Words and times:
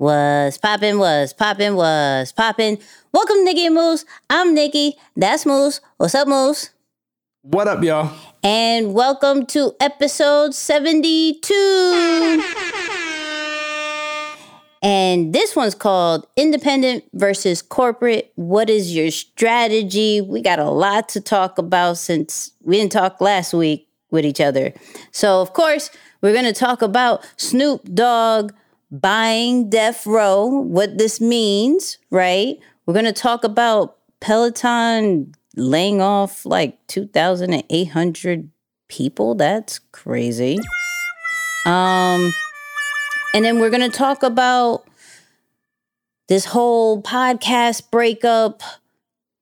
Was 0.00 0.58
poppin', 0.58 1.00
was 1.00 1.32
poppin', 1.32 1.74
was 1.74 2.30
poppin'. 2.30 2.78
Welcome, 3.10 3.44
Nikki 3.44 3.66
and 3.66 3.74
Moose. 3.74 4.04
I'm 4.30 4.54
Nikki. 4.54 4.94
That's 5.16 5.44
Moose. 5.44 5.80
What's 5.96 6.14
up, 6.14 6.28
Moose? 6.28 6.70
What 7.42 7.66
up, 7.66 7.82
y'all? 7.82 8.12
And 8.44 8.94
welcome 8.94 9.44
to 9.46 9.74
episode 9.80 10.54
72. 10.54 12.44
And 14.84 15.32
this 15.32 15.56
one's 15.56 15.74
called 15.74 16.28
Independent 16.36 17.02
versus 17.14 17.60
Corporate. 17.60 18.30
What 18.36 18.70
is 18.70 18.94
your 18.94 19.10
strategy? 19.10 20.20
We 20.20 20.42
got 20.42 20.60
a 20.60 20.70
lot 20.70 21.08
to 21.08 21.20
talk 21.20 21.58
about 21.58 21.98
since 21.98 22.52
we 22.62 22.76
didn't 22.76 22.92
talk 22.92 23.20
last 23.20 23.52
week 23.52 23.88
with 24.12 24.24
each 24.24 24.40
other. 24.40 24.72
So, 25.10 25.40
of 25.40 25.54
course, 25.54 25.90
we're 26.22 26.34
going 26.34 26.44
to 26.44 26.52
talk 26.52 26.82
about 26.82 27.26
Snoop 27.36 27.82
Dogg 27.92 28.52
buying 28.90 29.68
Death 29.70 30.06
Row, 30.06 30.46
what 30.46 30.98
this 30.98 31.20
means, 31.20 31.98
right? 32.10 32.58
We're 32.86 32.94
going 32.94 33.04
to 33.04 33.12
talk 33.12 33.44
about 33.44 33.96
Peloton 34.20 35.34
laying 35.56 36.00
off 36.00 36.46
like 36.46 36.78
2,800 36.86 38.50
people. 38.88 39.34
That's 39.34 39.80
crazy. 39.92 40.58
Um, 41.66 42.32
and 43.34 43.44
then 43.44 43.60
we're 43.60 43.70
going 43.70 43.88
to 43.88 43.96
talk 43.96 44.22
about 44.22 44.86
this 46.28 46.46
whole 46.46 47.02
podcast 47.02 47.90
breakup, 47.90 48.62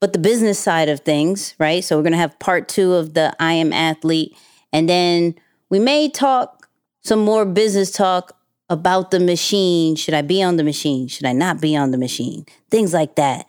but 0.00 0.12
the 0.12 0.18
business 0.18 0.58
side 0.58 0.88
of 0.88 1.00
things, 1.00 1.54
right? 1.58 1.84
So 1.84 1.96
we're 1.96 2.02
going 2.02 2.12
to 2.12 2.18
have 2.18 2.38
part 2.38 2.68
two 2.68 2.94
of 2.94 3.14
the 3.14 3.34
I 3.38 3.54
Am 3.54 3.72
Athlete. 3.72 4.36
And 4.72 4.88
then 4.88 5.34
we 5.70 5.78
may 5.78 6.08
talk 6.08 6.68
some 7.04 7.20
more 7.20 7.44
business 7.44 7.90
talk 7.90 8.35
about 8.68 9.10
the 9.10 9.20
machine. 9.20 9.96
Should 9.96 10.14
I 10.14 10.22
be 10.22 10.42
on 10.42 10.56
the 10.56 10.64
machine? 10.64 11.08
Should 11.08 11.26
I 11.26 11.32
not 11.32 11.60
be 11.60 11.76
on 11.76 11.90
the 11.90 11.98
machine? 11.98 12.46
Things 12.70 12.92
like 12.92 13.14
that. 13.16 13.46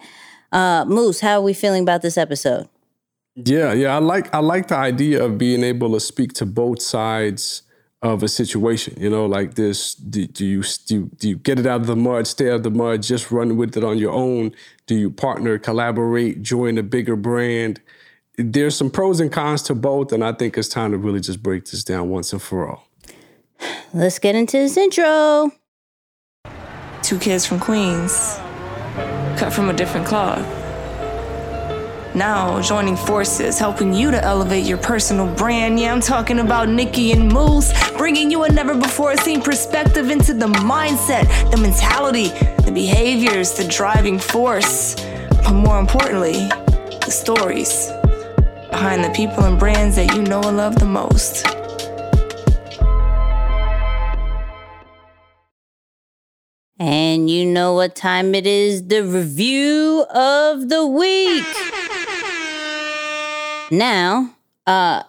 Uh, 0.52 0.86
Moose, 0.88 1.20
how 1.20 1.40
are 1.40 1.42
we 1.42 1.54
feeling 1.54 1.84
about 1.84 2.02
this 2.02 2.18
episode? 2.18 2.70
Yeah, 3.36 3.74
yeah, 3.74 3.96
I 3.96 4.00
like 4.00 4.34
I 4.34 4.40
like 4.40 4.68
the 4.68 4.78
idea 4.78 5.24
of 5.24 5.38
being 5.38 5.64
able 5.64 5.94
to 5.94 6.00
speak 6.00 6.34
to 6.34 6.46
both 6.46 6.82
sides 6.82 7.62
of 8.02 8.24
a 8.24 8.28
situation. 8.28 8.96
You 9.00 9.12
know, 9.12 9.28
like 9.28 9.54
this. 9.54 9.94
Do, 9.94 10.26
do 10.26 10.46
you 10.46 10.64
do 10.88 10.96
you, 10.96 11.12
do 11.18 11.30
you 11.30 11.36
get 11.36 11.60
it 11.60 11.68
out 11.68 11.82
of 11.82 11.88
the 11.88 11.96
mud, 11.96 12.26
stay 12.26 12.50
out 12.50 12.56
of 12.56 12.64
the 12.64 12.72
mud, 12.72 13.04
just 13.04 13.32
run 13.32 13.56
with 13.56 13.78
it 13.78 13.84
on 13.84 14.00
your 14.00 14.12
own? 14.12 14.54
Do 14.88 14.96
you 14.96 15.12
partner, 15.12 15.60
collaborate, 15.60 16.42
join 16.42 16.80
a 16.80 16.84
bigger 16.84 17.16
brand? 17.16 17.80
There's 18.38 18.76
some 18.76 18.90
pros 18.90 19.20
and 19.20 19.32
cons 19.32 19.62
to 19.64 19.76
both, 19.76 20.12
and 20.12 20.24
I 20.24 20.32
think 20.32 20.58
it's 20.58 20.68
time 20.68 20.92
to 20.92 20.98
really 20.98 21.20
just 21.20 21.44
break 21.44 21.66
this 21.66 21.84
down 21.84 22.10
once 22.10 22.34
and 22.34 22.42
for 22.42 22.68
all. 22.70 22.87
Let's 23.94 24.20
get 24.20 24.36
into 24.36 24.58
this 24.58 24.78
intro. 24.78 25.52
Two 27.02 27.20
kids 27.20 27.46
from 27.46 27.60
Queens, 27.60 28.38
cut 29.38 29.54
from 29.54 29.70
a 29.70 29.74
different 29.74 30.06
cloth. 30.06 30.46
Now 32.14 32.62
joining 32.62 32.98
forces, 32.98 33.60
helping 33.60 33.94
you 33.94 34.12
to 34.12 34.24
elevate 34.24 34.66
your 34.66 34.78
personal 34.78 35.28
brand. 35.36 35.80
Yeah, 35.80 35.94
I'm 35.94 36.02
talking 36.02 36.40
about 36.40 36.68
Nikki 36.68 37.12
and 37.12 37.32
Moose, 37.32 37.72
bringing 37.92 38.32
you 38.32 38.44
a 38.44 38.52
never 38.52 38.74
before 38.74 39.16
seen 39.18 39.42
perspective 39.42 40.10
into 40.10 40.34
the 40.34 40.48
mindset, 40.48 41.28
the 41.52 41.58
mentality, 41.58 42.30
the 42.66 42.72
behaviors, 42.74 43.54
the 43.54 43.68
driving 43.68 44.20
force, 44.20 44.96
but 45.30 45.54
more 45.54 45.80
importantly, 45.80 46.48
the 47.06 47.12
stories 47.12 47.92
behind 48.72 49.04
the 49.04 49.12
people 49.16 49.44
and 49.46 49.58
brands 49.58 49.96
that 49.96 50.14
you 50.16 50.22
know 50.24 50.42
and 50.42 50.58
love 50.58 50.76
the 50.80 50.86
most. 50.86 51.57
And 56.80 57.30
you 57.30 57.46
know 57.46 57.74
what 57.74 57.96
time 57.96 58.36
it 58.36 58.46
is 58.46 58.88
the 58.88 59.04
review 59.04 60.06
of 60.14 60.70
the 60.70 60.86
week. 60.86 61.44
Now, 63.72 64.34
uh, 64.66 65.04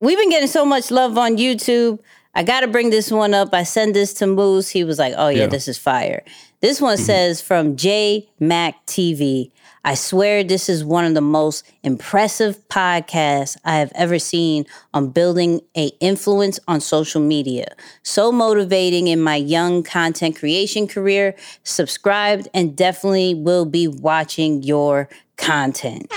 we've 0.00 0.16
been 0.18 0.30
getting 0.30 0.48
so 0.48 0.64
much 0.64 0.90
love 0.90 1.18
on 1.18 1.36
YouTube. 1.36 1.98
I 2.34 2.44
got 2.44 2.60
to 2.60 2.68
bring 2.68 2.90
this 2.90 3.10
one 3.10 3.34
up. 3.34 3.52
I 3.52 3.64
sent 3.64 3.92
this 3.94 4.14
to 4.14 4.26
Moose. 4.26 4.68
He 4.70 4.84
was 4.84 4.98
like, 4.98 5.14
oh, 5.16 5.28
yeah, 5.28 5.40
Yeah. 5.40 5.46
this 5.48 5.68
is 5.68 5.76
fire. 5.78 6.22
This 6.60 6.80
one 6.80 6.96
says 6.96 7.40
from 7.42 7.76
J 7.76 8.28
Mac 8.38 8.86
TV. 8.86 9.50
I 9.84 9.94
swear 9.94 10.44
this 10.44 10.68
is 10.68 10.84
one 10.84 11.06
of 11.06 11.14
the 11.14 11.22
most 11.22 11.64
impressive 11.82 12.58
podcasts 12.68 13.56
I 13.64 13.78
have 13.78 13.90
ever 13.94 14.18
seen 14.18 14.66
on 14.92 15.08
building 15.08 15.62
a 15.74 15.86
influence 16.00 16.60
on 16.68 16.80
social 16.80 17.20
media. 17.22 17.74
So 18.02 18.30
motivating 18.30 19.08
in 19.08 19.20
my 19.20 19.36
young 19.36 19.82
content 19.82 20.36
creation 20.36 20.86
career. 20.86 21.34
Subscribed 21.64 22.48
and 22.52 22.76
definitely 22.76 23.34
will 23.34 23.64
be 23.64 23.88
watching 23.88 24.62
your 24.62 25.08
content. 25.36 26.12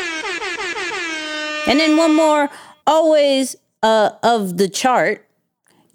And 1.66 1.80
then 1.80 1.96
one 1.96 2.14
more, 2.14 2.50
always 2.86 3.56
uh, 3.82 4.12
of 4.24 4.58
the 4.58 4.68
chart. 4.68 5.23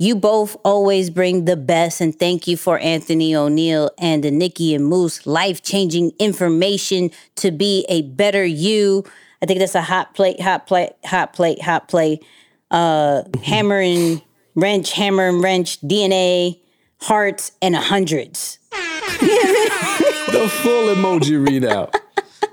You 0.00 0.14
both 0.14 0.56
always 0.64 1.10
bring 1.10 1.44
the 1.44 1.56
best, 1.56 2.00
and 2.00 2.16
thank 2.16 2.46
you 2.46 2.56
for 2.56 2.78
Anthony 2.78 3.34
O'Neill 3.34 3.90
and 3.98 4.22
the 4.22 4.30
Nikki 4.30 4.72
and 4.72 4.86
Moose 4.86 5.26
life 5.26 5.60
changing 5.60 6.12
information 6.20 7.10
to 7.36 7.50
be 7.50 7.84
a 7.88 8.02
better 8.02 8.44
you. 8.44 9.04
I 9.42 9.46
think 9.46 9.58
that's 9.58 9.74
a 9.74 9.82
hot 9.82 10.14
plate, 10.14 10.40
hot 10.40 10.68
plate, 10.68 10.92
hot 11.04 11.32
plate, 11.32 11.60
hot 11.60 11.88
plate. 11.88 12.24
Uh, 12.70 13.24
hammer 13.42 13.80
and 13.80 14.22
wrench, 14.54 14.92
hammer 14.92 15.28
and 15.30 15.42
wrench, 15.42 15.80
DNA, 15.80 16.60
hearts, 17.00 17.52
and 17.60 17.74
hundreds. 17.74 18.58
The 20.28 20.46
full 20.46 20.94
emoji 20.94 21.42
readout. 21.42 21.90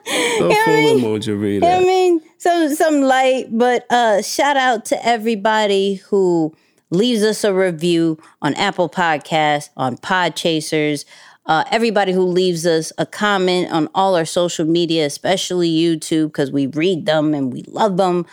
The 0.06 0.58
full 0.66 0.98
emoji 0.98 1.38
readout. 1.38 1.76
I 1.76 1.82
mean, 1.82 2.22
some 2.38 2.74
some 2.74 3.02
light, 3.02 3.48
but 3.52 3.86
uh 3.92 4.22
shout 4.22 4.56
out 4.56 4.86
to 4.86 5.06
everybody 5.06 5.96
who 5.96 6.56
leaves 6.96 7.24
us 7.24 7.44
a 7.44 7.54
review 7.54 8.18
on 8.42 8.54
Apple 8.56 8.90
Podcasts, 8.90 9.70
on 9.78 9.98
Podchasers, 9.98 11.06
uh, 11.46 11.64
everybody 11.70 12.12
who 12.12 12.24
leaves 12.24 12.66
us 12.66 12.92
a 12.98 13.06
comment 13.06 13.72
on 13.72 13.88
all 13.94 14.16
our 14.16 14.26
social 14.26 14.66
media, 14.66 15.06
especially 15.06 15.70
YouTube, 15.70 16.28
because 16.28 16.52
we 16.52 16.66
read 16.68 17.06
them 17.06 17.34
and 17.34 17.54
we 17.54 17.64
love 17.68 17.98
them. 17.98 18.26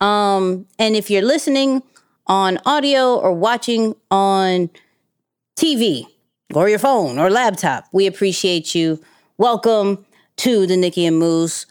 Um, 0.00 0.66
and 0.78 0.94
if 0.94 1.10
you're 1.10 1.22
listening 1.22 1.82
on 2.26 2.58
audio 2.64 3.16
or 3.16 3.32
watching 3.32 3.96
on 4.10 4.70
TV 5.58 6.06
or 6.54 6.68
your 6.68 6.78
phone 6.78 7.18
or 7.18 7.28
laptop, 7.28 7.86
we 7.92 8.06
appreciate 8.06 8.74
you. 8.74 9.02
Welcome 9.36 10.06
to 10.36 10.66
the 10.66 10.76
Nikki 10.76 11.06
and 11.06 11.18
Moose. 11.18 11.66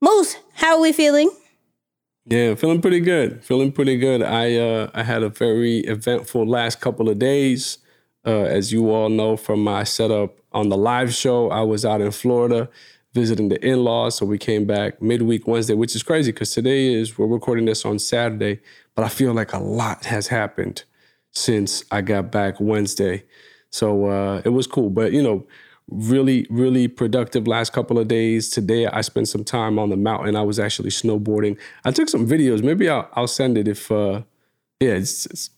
Moose, 0.00 0.36
how 0.54 0.76
are 0.76 0.80
we 0.80 0.92
feeling? 0.92 1.30
Yeah, 2.30 2.54
feeling 2.56 2.82
pretty 2.82 3.00
good. 3.00 3.42
Feeling 3.42 3.72
pretty 3.72 3.96
good. 3.96 4.22
I 4.22 4.56
uh, 4.56 4.90
I 4.94 5.02
had 5.02 5.22
a 5.22 5.30
very 5.30 5.78
eventful 5.80 6.46
last 6.46 6.80
couple 6.80 7.08
of 7.08 7.18
days. 7.18 7.78
Uh, 8.26 8.42
as 8.42 8.72
you 8.72 8.90
all 8.90 9.08
know 9.08 9.36
from 9.36 9.64
my 9.64 9.84
setup 9.84 10.38
on 10.52 10.68
the 10.68 10.76
live 10.76 11.14
show, 11.14 11.50
I 11.50 11.62
was 11.62 11.84
out 11.86 12.02
in 12.02 12.10
Florida 12.10 12.68
visiting 13.14 13.48
the 13.48 13.64
in-laws. 13.66 14.16
So 14.16 14.26
we 14.26 14.36
came 14.36 14.66
back 14.66 15.00
midweek 15.00 15.46
Wednesday, 15.46 15.74
which 15.74 15.96
is 15.96 16.02
crazy 16.02 16.32
because 16.32 16.50
today 16.50 16.92
is 16.92 17.16
we're 17.16 17.26
recording 17.26 17.64
this 17.64 17.86
on 17.86 17.98
Saturday, 17.98 18.60
but 18.94 19.04
I 19.04 19.08
feel 19.08 19.32
like 19.32 19.54
a 19.54 19.58
lot 19.58 20.04
has 20.04 20.26
happened 20.26 20.84
since 21.32 21.84
I 21.90 22.02
got 22.02 22.30
back 22.30 22.56
Wednesday. 22.60 23.24
So 23.70 24.06
uh, 24.06 24.42
it 24.44 24.50
was 24.50 24.66
cool. 24.66 24.90
But 24.90 25.12
you 25.12 25.22
know, 25.22 25.46
really, 25.88 26.46
really 26.50 26.88
productive 26.88 27.46
last 27.46 27.72
couple 27.72 27.98
of 27.98 28.08
days. 28.08 28.48
Today 28.50 28.86
I 28.86 29.00
spent 29.00 29.28
some 29.28 29.44
time 29.44 29.78
on 29.78 29.90
the 29.90 29.96
mountain. 29.96 30.36
I 30.36 30.42
was 30.42 30.58
actually 30.58 30.90
snowboarding. 30.90 31.58
I 31.84 31.90
took 31.90 32.08
some 32.08 32.26
videos. 32.26 32.62
Maybe 32.62 32.88
I'll, 32.88 33.08
I'll 33.14 33.26
send 33.26 33.56
it 33.58 33.68
if 33.68 33.90
uh 33.90 34.22
yeah, 34.80 34.90
it's, 34.90 35.26
it's 35.26 35.50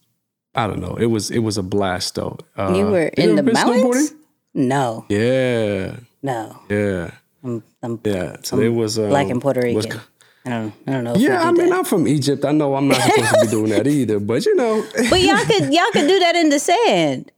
I 0.55 0.67
don't 0.67 0.81
know. 0.81 0.95
It 0.97 1.07
was 1.07 1.31
it 1.31 1.41
was 1.41 1.59
a 1.59 1.63
blast 1.63 2.15
though. 2.15 2.39
Uh, 2.57 2.75
You 2.77 2.87
were 2.87 3.07
in 3.17 3.37
the 3.37 3.43
mountains? 3.43 4.15
No, 4.55 5.07
Yeah. 5.09 5.97
no. 6.23 6.59
Yeah. 6.69 7.13
I'm, 7.45 7.63
I'm 7.83 8.01
Yeah. 8.05 8.37
So 8.43 8.59
it 8.61 8.69
was 8.69 8.99
um, 8.99 9.09
black 9.11 9.29
and 9.31 9.41
Puerto 9.41 9.61
was- 9.73 9.87
I 10.47 10.49
don't, 10.51 10.73
I 10.87 10.93
don't 10.93 11.05
know. 11.05 11.15
Yeah, 11.17 11.43
I 11.43 11.53
mean, 11.53 11.69
that. 11.69 11.79
I'm 11.79 11.85
from 11.85 12.09
Egypt. 12.09 12.47
I 12.47 12.53
know 12.53 12.75
I'm 12.75 12.89
not 12.89 12.97
supposed 13.03 13.35
to 13.35 13.41
be 13.43 13.47
doing 13.49 13.71
that 13.73 13.87
either, 13.87 14.19
but 14.19 14.47
you 14.47 14.55
know, 14.57 14.83
but 15.11 15.21
y'all 15.21 15.37
could, 15.45 15.71
y'all 15.73 15.91
could 15.93 16.09
do 16.09 16.19
that 16.19 16.35
in 16.35 16.49
the 16.49 16.59
sand. 16.59 17.31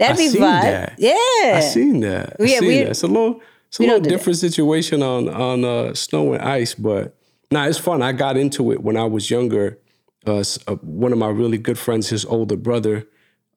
That'd 0.00 0.16
I 0.16 0.18
be 0.18 0.28
seen 0.28 0.40
fine. 0.40 0.62
that. 0.62 0.94
Yeah. 0.98 1.56
I 1.56 1.60
seen 1.60 2.00
that. 2.00 2.36
I 2.40 2.42
Yeah, 2.44 2.58
seen 2.58 2.68
we- 2.68 2.78
that. 2.78 2.88
It's 2.90 3.02
a 3.04 3.06
little, 3.06 3.40
it's 3.68 3.78
a 3.78 3.82
little 3.82 4.00
different 4.00 4.38
situation 4.38 5.02
on 5.02 5.28
on 5.28 5.64
uh, 5.64 5.94
snow 5.94 6.32
and 6.32 6.42
ice, 6.42 6.74
but 6.74 7.16
nah, 7.52 7.66
it's 7.66 7.78
fun. 7.78 8.02
I 8.02 8.10
got 8.12 8.36
into 8.36 8.72
it 8.72 8.82
when 8.82 8.96
I 8.96 9.04
was 9.04 9.30
younger. 9.30 9.78
Uh, 10.26 10.42
uh, 10.66 10.74
one 10.82 11.12
of 11.12 11.18
my 11.18 11.28
really 11.28 11.56
good 11.58 11.78
friends, 11.78 12.08
his 12.08 12.24
older 12.24 12.56
brother, 12.56 13.06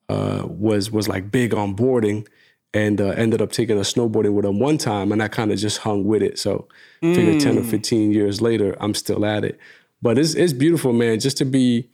uh, 0.08 0.42
was 0.46 0.90
was 0.90 1.08
like 1.08 1.30
big 1.32 1.52
on 1.52 1.74
boarding, 1.74 2.26
and 2.72 3.00
uh, 3.00 3.08
ended 3.16 3.42
up 3.42 3.50
taking 3.52 3.76
a 3.76 3.82
snowboarding 3.82 4.34
with 4.34 4.44
him 4.44 4.58
one 4.60 4.78
time, 4.78 5.12
and 5.12 5.22
I 5.22 5.28
kind 5.28 5.50
of 5.52 5.58
just 5.58 5.78
hung 5.78 6.04
with 6.04 6.22
it. 6.22 6.38
So, 6.38 6.68
figure 7.02 7.38
ten 7.40 7.58
or 7.58 7.62
Mm. 7.62 7.70
fifteen 7.70 8.12
years 8.12 8.40
later, 8.40 8.76
I'm 8.80 8.94
still 8.94 9.24
at 9.26 9.44
it. 9.44 9.58
But 10.00 10.18
it's 10.18 10.34
it's 10.34 10.52
beautiful, 10.52 10.92
man. 10.92 11.18
Just 11.20 11.36
to 11.38 11.44
be 11.44 11.88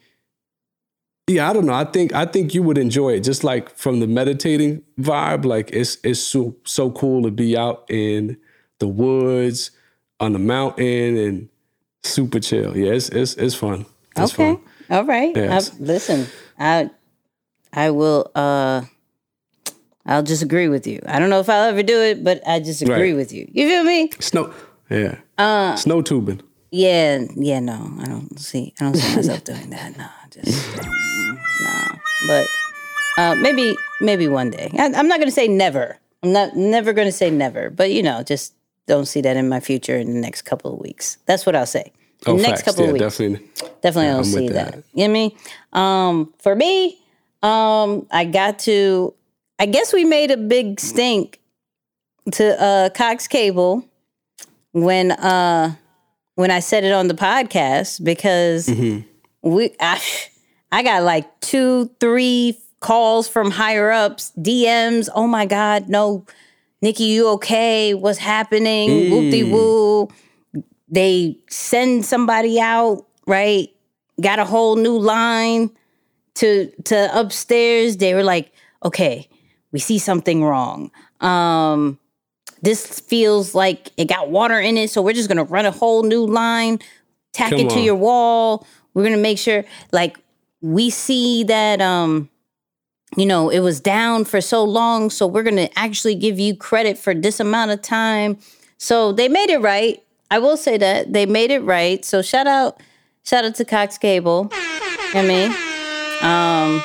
Yeah, 1.31 1.49
I 1.49 1.53
don't 1.53 1.65
know. 1.67 1.75
I 1.75 1.85
think 1.85 2.13
I 2.13 2.25
think 2.27 2.55
you 2.55 2.63
would 2.65 2.77
enjoy 2.77 3.11
it, 3.11 3.21
just 3.21 3.45
like 3.45 3.71
from 3.77 4.01
the 4.01 4.07
meditating 4.09 4.83
vibe. 4.99 5.45
Like 5.45 5.71
it's 5.73 5.97
it's 6.03 6.19
so 6.21 6.57
so 6.65 6.91
cool 6.91 7.23
to 7.23 7.31
be 7.31 7.57
out 7.57 7.85
in 7.89 8.37
the 8.81 8.89
woods, 8.89 9.71
on 10.19 10.33
the 10.33 10.41
mountain, 10.41 11.17
and 11.17 11.49
super 12.03 12.41
chill. 12.41 12.77
Yeah, 12.77 12.93
it's 12.93 13.09
it's 13.11 13.35
it's 13.35 13.55
fun. 13.55 13.87
It's 14.17 14.33
okay. 14.35 14.55
fun. 14.55 14.63
All 14.91 15.05
right. 15.05 15.37
Yes. 15.37 15.71
I, 15.71 15.77
listen, 15.79 16.27
I 16.59 16.91
I 17.73 17.91
will 17.91 18.29
uh 18.35 18.83
I'll 20.05 20.25
just 20.25 20.43
agree 20.43 20.67
with 20.69 20.87
you. 20.89 21.01
I 21.07 21.21
don't 21.21 21.31
know 21.31 21.39
if 21.39 21.49
I'll 21.49 21.69
ever 21.69 21.85
do 21.85 22.01
it, 22.03 22.25
but 22.25 22.43
I 22.45 22.59
just 22.59 22.83
agree 22.83 23.11
Right. 23.13 23.17
with 23.17 23.33
you. 23.33 23.49
You 23.53 23.69
feel 23.69 23.85
me? 23.85 24.11
Snow. 24.19 24.53
Yeah. 24.89 25.19
Uh, 25.39 25.77
Snow 25.77 26.03
tubing. 26.03 26.41
Yeah, 26.73 27.25
yeah, 27.37 27.61
no. 27.61 27.93
I 28.01 28.07
don't 28.07 28.37
see 28.41 28.75
I 28.81 28.85
don't 28.85 28.97
see 28.97 29.15
myself 29.15 29.45
doing 29.45 29.71
that. 29.71 29.97
No, 29.97 30.09
just 30.31 30.79
no. 31.63 31.99
But 32.27 32.47
uh 33.19 33.35
maybe 33.37 33.77
maybe 34.01 34.29
one 34.29 34.51
day. 34.51 34.71
I, 34.79 34.87
I'm 34.87 35.09
not 35.09 35.19
going 35.19 35.29
to 35.29 35.31
say 35.35 35.49
never. 35.49 35.99
I'm 36.23 36.33
not 36.33 36.55
never 36.57 36.93
going 36.93 37.09
to 37.09 37.13
say 37.13 37.31
never, 37.31 37.71
but 37.71 37.91
you 37.91 38.03
know, 38.03 38.23
just 38.23 38.55
don't 38.87 39.07
see 39.07 39.21
that 39.23 39.37
in 39.37 39.49
my 39.49 39.61
future 39.61 39.97
in 39.97 40.13
the 40.15 40.21
next 40.21 40.43
couple 40.43 40.73
of 40.75 40.81
weeks. 40.81 41.19
That's 41.27 41.47
what 41.47 41.55
I'll 41.57 41.67
say. 41.67 41.93
Oh, 42.27 42.37
next 42.37 42.49
facts. 42.49 42.63
couple 42.63 42.83
yeah, 42.85 42.89
of 42.89 42.93
weeks. 42.95 43.03
definitely. 43.19 43.49
Definitely 43.83 44.05
Yeah, 44.05 44.11
don't 44.11 44.19
I'm 44.19 44.25
see 44.25 44.49
that. 44.49 44.73
that. 44.73 44.75
You 44.75 44.81
know 44.83 44.85
what 44.93 45.05
I 45.05 45.09
mean? 45.09 45.33
Um, 45.73 46.35
for 46.39 46.55
me, 46.55 46.99
um, 47.43 48.07
I 48.11 48.25
got 48.27 48.59
to 48.61 49.15
I 49.59 49.67
guess 49.67 49.93
we 49.93 50.05
made 50.05 50.31
a 50.31 50.37
big 50.37 50.81
stink 50.81 51.41
to 52.33 52.61
uh 52.63 52.91
Cox 52.91 53.27
Cable 53.29 53.85
when 54.73 55.13
uh 55.13 55.75
when 56.35 56.51
I 56.51 56.61
said 56.61 56.85
it 56.85 56.93
on 56.93 57.09
the 57.09 57.15
podcast 57.15 58.03
because 58.05 58.69
we 59.43 59.75
I, 59.81 60.01
I 60.73 60.83
got 60.83 61.03
like 61.03 61.41
two, 61.41 61.91
three 62.01 62.59
calls 62.81 63.29
from 63.29 63.51
higher 63.51 63.91
ups, 63.91 64.33
DMs. 64.39 65.09
Oh 65.15 65.27
my 65.27 65.47
God, 65.47 65.89
no, 65.89 66.25
Nikki, 66.83 67.05
you 67.05 67.29
okay? 67.31 67.95
What's 67.95 68.19
happening? 68.19 69.11
Whoop 69.11 69.31
de 69.31 69.45
woo. 69.45 70.09
They 70.89 71.39
send 71.49 72.05
somebody 72.05 72.59
out, 72.61 73.07
right? 73.27 73.69
Got 74.21 74.39
a 74.39 74.45
whole 74.45 74.77
new 74.77 74.99
line 74.99 75.71
to 76.35 76.71
to 76.85 77.19
upstairs. 77.19 77.97
They 77.99 78.15
were 78.15 78.25
like, 78.25 78.53
okay, 78.85 79.29
we 79.73 79.79
see 79.79 79.99
something 79.99 80.43
wrong. 80.45 80.91
Um, 81.21 81.99
this 82.63 83.01
feels 83.01 83.55
like 83.55 83.93
it 83.97 84.07
got 84.07 84.31
water 84.31 84.59
in 84.59 84.77
it, 84.77 84.91
so 84.91 85.03
we're 85.03 85.15
just 85.15 85.29
gonna 85.29 85.45
run 85.45 85.67
a 85.67 85.71
whole 85.71 86.03
new 86.03 86.27
line, 86.27 86.79
tack 87.33 87.51
Come 87.51 87.61
it 87.61 87.71
to 87.71 87.77
on. 87.79 87.85
your 87.85 87.95
wall. 87.95 88.67
We're 88.95 89.05
gonna 89.05 89.17
make 89.17 89.39
sure, 89.39 89.65
like, 89.93 90.19
we 90.61 90.91
see 90.91 91.45
that 91.45 91.81
um, 91.81 92.29
you 93.17 93.27
know, 93.27 93.49
it 93.49 93.61
was 93.61 93.81
down 93.81 94.25
for 94.25 94.41
so 94.41 94.63
long, 94.63 95.11
so 95.11 95.27
we're 95.27 95.43
gonna 95.43 95.69
actually 95.77 96.15
give 96.15 96.39
you 96.39 96.57
credit 96.57 96.97
for 96.97 97.15
this 97.15 97.41
amount 97.41 97.71
of 97.71 97.83
time. 97.83 98.39
So 98.79 99.13
they 99.13 99.29
made 99.29 99.51
it 99.51 99.59
right. 99.59 100.03
I 100.31 100.39
will 100.39 100.57
say 100.57 100.79
that 100.79 101.13
they 101.13 101.27
made 101.27 101.51
it 101.51 101.61
right. 101.61 102.05
So 102.05 102.23
shout 102.23 102.47
out, 102.47 102.81
shout 103.25 103.45
out 103.45 103.57
to 103.57 103.65
Cox 103.65 103.99
Cable. 103.99 104.51
You 104.53 104.59
know 104.59 104.89
what 105.13 105.17
I 105.17 105.27
mean? 105.27 105.51
Um, 106.23 106.83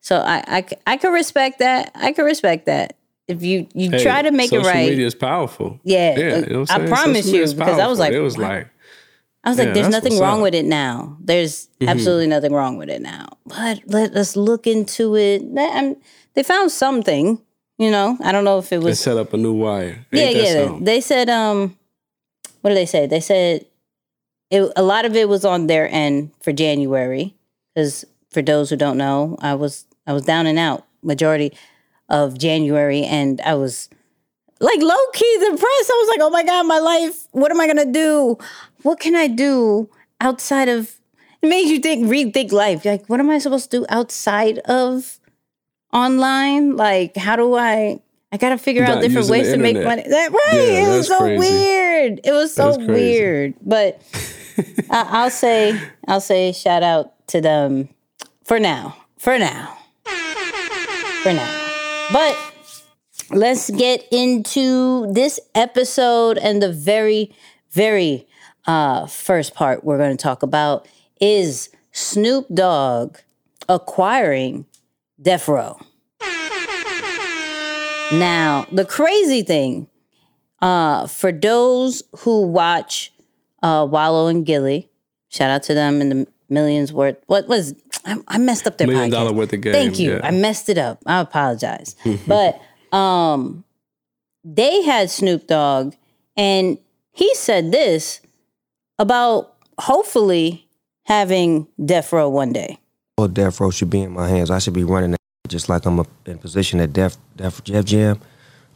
so 0.00 0.16
I, 0.16 0.42
I, 0.46 0.66
I 0.86 0.96
can 0.96 1.12
respect 1.12 1.60
that. 1.60 1.92
I 1.94 2.12
can 2.12 2.24
respect 2.24 2.66
that. 2.66 2.96
If 3.28 3.44
you 3.44 3.68
you 3.74 3.90
Hey, 3.90 4.02
try 4.02 4.22
to 4.22 4.32
make 4.32 4.46
it 4.46 4.56
social 4.56 4.72
right, 4.72 4.88
media 4.88 5.06
is 5.06 5.14
powerful. 5.14 5.78
Yeah, 5.84 6.18
yeah. 6.18 6.36
You 6.38 6.46
know 6.46 6.64
I 6.68 6.84
promise 6.88 7.26
Social 7.26 7.48
you, 7.48 7.54
because 7.54 7.78
I 7.78 7.86
was 7.86 8.00
like, 8.00 8.12
it 8.12 8.20
was 8.20 8.36
like, 8.36 8.66
I 9.44 9.48
was 9.50 9.58
like, 9.58 9.72
"There's 9.72 9.88
nothing 9.88 10.18
wrong 10.18 10.22
up. 10.22 10.34
Mm-hmm. 10.34 10.42
with 10.42 10.54
it 10.54 10.64
now. 10.66 11.16
There's 11.20 11.68
absolutely 11.80 12.26
nothing 12.26 12.52
wrong 12.52 12.76
with 12.76 12.90
it 12.90 13.00
now." 13.00 13.28
But 13.46 13.80
let 13.86 14.14
us 14.14 14.36
look 14.36 14.66
into 14.66 15.16
it. 15.16 15.42
I'm- 15.56 15.96
they 16.34 16.42
found 16.42 16.70
something. 16.70 17.40
You 17.78 17.90
know, 17.90 18.18
I 18.22 18.30
don't 18.32 18.44
know 18.44 18.58
if 18.58 18.66
it 18.66 18.80
they 18.80 18.84
was 18.90 19.00
set 19.00 19.16
up 19.16 19.32
a 19.32 19.38
new 19.38 19.54
wire. 19.54 20.04
yeah, 20.12 20.22
Ain't 20.24 20.36
that 20.36 20.44
yeah. 20.44 20.64
something? 20.66 20.84
They 20.84 21.00
said, 21.00 21.30
um, 21.30 21.78
what 22.60 22.68
did 22.70 22.76
they 22.76 22.84
say? 22.84 23.06
They 23.06 23.20
said 23.20 23.64
it, 24.50 24.70
a 24.76 24.82
lot 24.82 25.06
of 25.06 25.16
it 25.16 25.30
was 25.30 25.46
on 25.46 25.66
their 25.66 25.88
end 25.90 26.32
for 26.42 26.52
January. 26.52 27.34
Because 27.74 28.04
for 28.30 28.42
those 28.42 28.68
who 28.68 28.76
don't 28.76 28.98
know, 28.98 29.38
I 29.40 29.54
was 29.54 29.86
I 30.06 30.12
was 30.12 30.24
down 30.24 30.46
and 30.46 30.58
out 30.58 30.86
majority 31.02 31.54
of 32.10 32.36
January, 32.36 33.02
and 33.04 33.40
I 33.40 33.54
was 33.54 33.88
like 34.60 34.80
low 34.80 34.96
key 35.14 35.38
depressed. 35.40 35.90
I 35.90 35.98
was 35.98 36.08
like, 36.08 36.20
oh 36.20 36.30
my 36.30 36.44
god, 36.44 36.66
my 36.66 36.78
life. 36.78 37.26
What 37.32 37.50
am 37.50 37.60
I 37.60 37.66
gonna 37.66 37.90
do? 37.90 38.38
What 38.82 39.00
can 39.00 39.14
I 39.14 39.26
do 39.26 39.88
outside 40.20 40.68
of? 40.68 40.96
It 41.42 41.48
made 41.48 41.68
you 41.68 41.80
think, 41.80 42.06
rethink 42.06 42.52
life. 42.52 42.84
Like, 42.84 43.06
what 43.06 43.18
am 43.18 43.30
I 43.30 43.38
supposed 43.38 43.70
to 43.70 43.78
do 43.80 43.86
outside 43.88 44.58
of 44.60 45.18
online? 45.92 46.76
Like, 46.76 47.16
how 47.16 47.36
do 47.36 47.56
I? 47.56 48.00
I 48.32 48.36
gotta 48.36 48.58
figure 48.58 48.84
out 48.84 49.00
different 49.00 49.28
ways 49.28 49.50
to 49.50 49.56
make 49.56 49.82
money. 49.82 50.04
That 50.06 50.30
right? 50.30 50.54
Yeah, 50.54 50.86
it 50.86 50.88
was 50.88 51.08
so 51.08 51.18
crazy. 51.18 51.38
weird. 51.38 52.20
It 52.22 52.32
was 52.32 52.54
so 52.54 52.78
weird. 52.78 53.54
But 53.60 54.00
I, 54.90 55.24
I'll 55.24 55.30
say, 55.30 55.80
I'll 56.06 56.20
say, 56.20 56.52
shout 56.52 56.84
out 56.84 57.26
to 57.28 57.40
them 57.40 57.88
for 58.44 58.60
now. 58.60 58.96
For 59.18 59.36
now. 59.36 59.76
For 60.04 61.32
now. 61.32 62.08
But 62.12 62.49
let's 63.30 63.70
get 63.70 64.06
into 64.10 65.12
this 65.12 65.38
episode 65.54 66.38
and 66.38 66.62
the 66.62 66.72
very, 66.72 67.32
very 67.70 68.26
uh, 68.66 69.06
first 69.06 69.54
part 69.54 69.84
we're 69.84 69.98
going 69.98 70.16
to 70.16 70.22
talk 70.22 70.42
about 70.42 70.86
is 71.20 71.70
Snoop 71.92 72.46
Dogg 72.52 73.18
acquiring 73.68 74.66
Death 75.20 75.48
Row. 75.48 75.78
Now, 78.12 78.66
the 78.72 78.84
crazy 78.84 79.42
thing, 79.42 79.86
uh, 80.60 81.06
for 81.06 81.30
those 81.30 82.02
who 82.20 82.42
watch 82.42 83.12
uh, 83.62 83.86
Wallo 83.88 84.26
and 84.26 84.44
Gillie, 84.44 84.90
shout 85.28 85.50
out 85.50 85.62
to 85.64 85.74
them 85.74 86.00
in 86.00 86.08
the 86.08 86.26
millions 86.48 86.92
worth. 86.92 87.16
What 87.26 87.46
was 87.46 87.74
I, 88.04 88.16
I 88.26 88.38
messed 88.38 88.66
up 88.66 88.78
their 88.78 88.88
Million 88.88 89.10
podcast. 89.10 89.12
dollar 89.12 89.32
worth 89.32 89.52
of 89.52 89.60
game, 89.60 89.72
Thank 89.72 89.98
you. 90.00 90.14
yeah. 90.14 90.20
I 90.24 90.32
messed 90.32 90.68
it 90.68 90.76
up. 90.78 90.98
I 91.06 91.20
apologize. 91.20 91.94
but 92.26 92.60
um, 92.92 93.64
they 94.44 94.82
had 94.82 95.10
Snoop 95.10 95.46
Dogg, 95.46 95.94
and 96.36 96.78
he 97.12 97.34
said 97.34 97.72
this 97.72 98.20
about 98.98 99.54
hopefully 99.78 100.66
having 101.04 101.66
Death 101.84 102.12
Row 102.12 102.28
one 102.28 102.52
day. 102.52 102.78
Well, 103.18 103.28
Death 103.28 103.60
Row 103.60 103.70
should 103.70 103.90
be 103.90 104.00
in 104.02 104.12
my 104.12 104.28
hands. 104.28 104.50
I 104.50 104.58
should 104.58 104.74
be 104.74 104.84
running 104.84 105.10
that 105.12 105.18
just 105.48 105.68
like 105.68 105.84
I'm 105.84 105.98
a, 105.98 106.06
in 106.26 106.38
position 106.38 106.80
at 106.80 106.92
Def, 106.92 107.16
Def, 107.36 107.62
Def 107.64 107.84
Jam. 107.84 108.20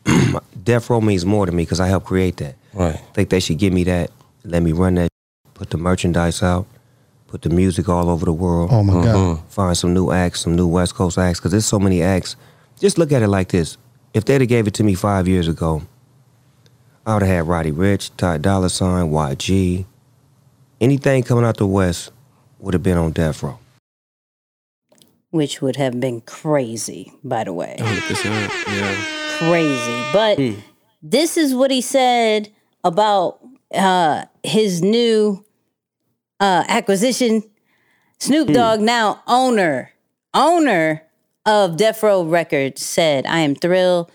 Death 0.65 0.91
Row 0.91 1.01
means 1.01 1.25
more 1.25 1.47
to 1.47 1.53
me 1.53 1.63
because 1.63 1.81
I 1.81 1.87
helped 1.89 2.07
create 2.07 2.37
that. 2.39 2.57
Right. 2.73 2.97
I 2.97 3.13
think 3.15 3.31
they 3.31 3.41
should 3.41 3.59
give 3.59 3.73
me 3.73 3.85
that, 3.85 4.11
let 4.45 4.63
me 4.63 4.73
run 4.73 4.97
that, 4.97 5.09
put 5.55 5.71
the 5.71 5.79
merchandise 5.79 6.43
out, 6.43 6.67
put 7.29 7.43
the 7.43 7.49
music 7.51 7.89
all 7.89 8.11
over 8.11 8.25
the 8.27 8.33
world, 8.33 8.71
Oh 8.73 8.83
my 8.83 9.05
God. 9.05 9.43
find 9.49 9.77
some 9.77 9.95
new 9.95 10.11
acts, 10.11 10.41
some 10.43 10.57
new 10.57 10.67
West 10.67 10.95
Coast 10.95 11.17
acts, 11.17 11.39
because 11.39 11.53
there's 11.53 11.65
so 11.67 11.79
many 11.79 12.03
acts. 12.03 12.37
Just 12.81 12.99
look 12.99 13.13
at 13.13 13.23
it 13.23 13.29
like 13.29 13.49
this. 13.49 13.79
If 14.15 14.25
they'd 14.25 14.41
have 14.41 14.49
gave 14.49 14.69
it 14.69 14.75
to 14.75 14.85
me 14.85 14.95
five 14.95 15.27
years 15.27 15.49
ago, 15.49 15.83
I 17.05 17.15
would 17.15 17.23
have 17.23 17.37
had 17.37 17.49
Roddy 17.49 17.73
Ricch, 17.73 18.11
Ty 18.17 18.39
Dolla 18.39 18.71
Sign, 18.71 19.11
YG. 19.11 19.85
Anything 20.81 21.25
coming 21.25 21.45
out 21.45 21.57
the 21.57 21.67
West 21.67 22.13
would 22.61 22.75
have 22.75 22.83
been 22.83 22.97
on 22.97 23.11
Death 23.11 23.43
Row. 23.43 23.59
Which 25.31 25.61
would 25.61 25.75
have 25.77 25.99
been 25.99 26.21
crazy, 26.21 27.13
by 27.25 27.43
the 27.43 27.53
way. 27.53 27.75
100%. 27.79 28.25
Yeah. 28.69 29.39
crazy. 29.39 30.13
But 30.13 30.39
this 31.03 31.37
is 31.37 31.55
what 31.55 31.73
he 31.73 31.81
said 31.81 32.53
about 32.85 33.41
uh, 33.75 34.27
his 34.45 34.81
new 34.81 35.45
uh, 36.39 36.65
acquisition. 36.69 37.43
Snoop 38.21 38.49
Dogg, 38.49 38.81
now 38.81 39.23
owner, 39.27 39.91
owner 40.33 41.03
of 41.47 41.77
Death 41.77 42.03
Row 42.03 42.25
Records, 42.25 42.83
said, 42.83 43.27
I 43.27 43.41
am 43.41 43.55
thrilled 43.55 44.11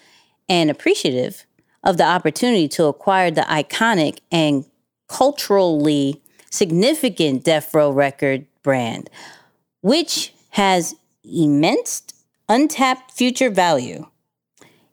and 0.48 0.70
appreciative 0.70 1.46
of 1.84 1.98
the 1.98 2.06
opportunity 2.06 2.68
to 2.70 2.86
acquire 2.86 3.32
the 3.32 3.42
iconic 3.42 4.20
and 4.32 4.66
culturally 5.08 6.22
significant 6.50 7.44
Death 7.44 7.74
Row 7.74 7.92
record 7.92 8.46
brand, 8.64 9.10
which 9.82 10.34
has 10.52 10.96
immense 11.24 12.04
untapped 12.48 13.12
future 13.12 13.50
value. 13.50 14.08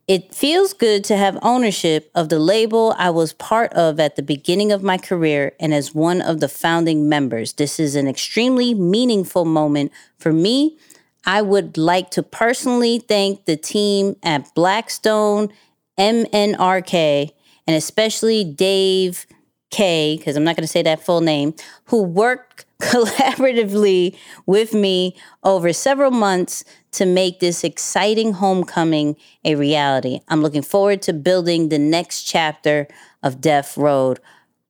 It 0.06 0.32
feels 0.32 0.72
good 0.72 1.02
to 1.04 1.16
have 1.16 1.36
ownership 1.42 2.12
of 2.14 2.28
the 2.28 2.38
label 2.38 2.94
I 2.96 3.10
was 3.10 3.32
part 3.32 3.72
of 3.72 3.98
at 3.98 4.14
the 4.14 4.22
beginning 4.22 4.70
of 4.70 4.82
my 4.82 4.98
career 4.98 5.54
and 5.58 5.74
as 5.74 5.94
one 5.94 6.22
of 6.22 6.38
the 6.38 6.48
founding 6.48 7.08
members. 7.08 7.54
This 7.54 7.80
is 7.80 7.96
an 7.96 8.06
extremely 8.06 8.72
meaningful 8.72 9.44
moment 9.44 9.90
for 10.16 10.32
me. 10.32 10.78
I 11.26 11.42
would 11.42 11.76
like 11.76 12.10
to 12.12 12.22
personally 12.22 13.00
thank 13.00 13.44
the 13.46 13.56
team 13.56 14.16
at 14.22 14.54
Blackstone, 14.54 15.52
MNRK, 15.98 17.32
and 17.66 17.76
especially 17.76 18.44
Dave 18.44 19.26
K, 19.70 20.16
because 20.16 20.36
I'm 20.36 20.44
not 20.44 20.54
going 20.54 20.62
to 20.62 20.68
say 20.68 20.82
that 20.82 21.04
full 21.04 21.20
name, 21.20 21.54
who 21.86 22.02
worked 22.02 22.64
collaboratively 22.80 24.16
with 24.46 24.72
me 24.72 25.16
over 25.42 25.72
several 25.72 26.12
months 26.12 26.64
to 26.92 27.04
make 27.04 27.40
this 27.40 27.64
exciting 27.64 28.34
homecoming 28.34 29.16
a 29.44 29.56
reality. 29.56 30.20
I'm 30.28 30.42
looking 30.42 30.62
forward 30.62 31.02
to 31.02 31.12
building 31.12 31.68
the 31.68 31.78
next 31.78 32.22
chapter 32.22 32.86
of 33.22 33.40
Death 33.40 33.76
Row 33.76 34.14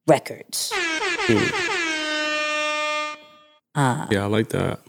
Records. 0.07 0.73
Uh, 3.75 4.07
yeah, 4.11 4.23
I 4.23 4.27
like 4.27 4.49
that. 4.49 4.81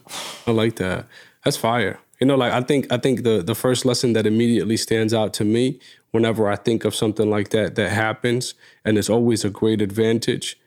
I 0.48 0.52
like 0.52 0.78
that. 0.78 1.08
That's 1.48 1.56
fire. 1.56 1.98
You 2.20 2.28
know, 2.28 2.36
like 2.36 2.52
I 2.52 2.60
think 2.60 2.92
I 2.92 2.98
think 2.98 3.24
the 3.24 3.42
the 3.42 3.56
first 3.56 3.86
lesson 3.86 4.12
that 4.12 4.28
immediately 4.28 4.76
stands 4.76 5.14
out 5.14 5.34
to 5.36 5.46
me 5.46 5.80
whenever 6.12 6.50
I 6.50 6.58
think 6.58 6.84
of 6.84 6.94
something 6.94 7.30
like 7.30 7.52
that 7.52 7.76
that 7.76 7.90
happens, 7.90 8.54
and 8.84 8.98
it's 8.98 9.10
always 9.10 9.46
a 9.46 9.50
great 9.50 9.82
advantage 9.82 10.60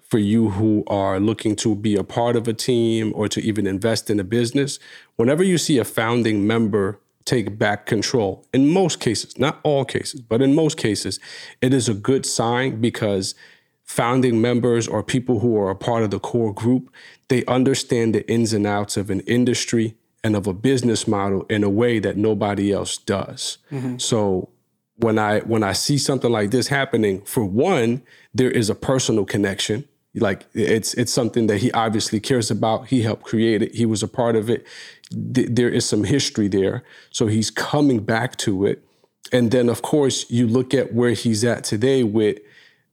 for 0.00 0.18
you 0.18 0.50
who 0.50 0.84
are 0.86 1.18
looking 1.18 1.56
to 1.56 1.74
be 1.74 1.96
a 1.96 2.04
part 2.04 2.36
of 2.36 2.46
a 2.46 2.52
team 2.52 3.12
or 3.16 3.26
to 3.26 3.40
even 3.40 3.66
invest 3.66 4.10
in 4.10 4.20
a 4.20 4.22
business. 4.22 4.78
Whenever 5.16 5.42
you 5.42 5.58
see 5.58 5.76
a 5.78 5.84
founding 5.84 6.46
member 6.46 7.00
take 7.24 7.58
back 7.58 7.84
control, 7.84 8.46
in 8.54 8.68
most 8.68 9.00
cases, 9.00 9.36
not 9.40 9.58
all 9.64 9.84
cases, 9.84 10.20
but 10.20 10.40
in 10.40 10.54
most 10.54 10.76
cases, 10.76 11.18
it 11.60 11.74
is 11.74 11.88
a 11.88 11.94
good 11.94 12.24
sign 12.24 12.80
because 12.80 13.34
founding 13.82 14.40
members 14.40 14.86
or 14.86 15.02
people 15.02 15.40
who 15.40 15.58
are 15.58 15.70
a 15.70 15.74
part 15.74 16.04
of 16.04 16.12
the 16.12 16.20
core 16.20 16.54
group, 16.54 16.92
they 17.26 17.44
understand 17.46 18.14
the 18.14 18.24
ins 18.30 18.52
and 18.52 18.68
outs 18.68 18.96
of 18.96 19.10
an 19.10 19.18
industry 19.20 19.96
and 20.24 20.36
of 20.36 20.46
a 20.46 20.52
business 20.52 21.06
model 21.06 21.44
in 21.44 21.62
a 21.62 21.70
way 21.70 21.98
that 21.98 22.16
nobody 22.16 22.72
else 22.72 22.96
does. 22.96 23.58
Mm-hmm. 23.70 23.98
So 23.98 24.50
when 24.96 25.18
I 25.18 25.40
when 25.40 25.62
I 25.62 25.72
see 25.72 25.98
something 25.98 26.30
like 26.30 26.50
this 26.50 26.68
happening, 26.68 27.22
for 27.22 27.44
one, 27.44 28.02
there 28.34 28.50
is 28.50 28.68
a 28.68 28.74
personal 28.74 29.24
connection. 29.24 29.88
Like 30.14 30.46
it's 30.54 30.94
it's 30.94 31.12
something 31.12 31.46
that 31.46 31.58
he 31.58 31.70
obviously 31.72 32.18
cares 32.20 32.50
about. 32.50 32.88
He 32.88 33.02
helped 33.02 33.22
create 33.22 33.62
it. 33.62 33.74
He 33.74 33.86
was 33.86 34.02
a 34.02 34.08
part 34.08 34.34
of 34.36 34.50
it. 34.50 34.66
Th- 35.10 35.48
there 35.50 35.68
is 35.68 35.86
some 35.86 36.04
history 36.04 36.48
there, 36.48 36.82
so 37.10 37.28
he's 37.28 37.50
coming 37.50 38.00
back 38.00 38.36
to 38.38 38.66
it. 38.66 38.84
And 39.32 39.50
then, 39.50 39.68
of 39.68 39.82
course, 39.82 40.28
you 40.30 40.46
look 40.46 40.74
at 40.74 40.94
where 40.94 41.12
he's 41.12 41.44
at 41.44 41.62
today 41.62 42.02
with 42.02 42.38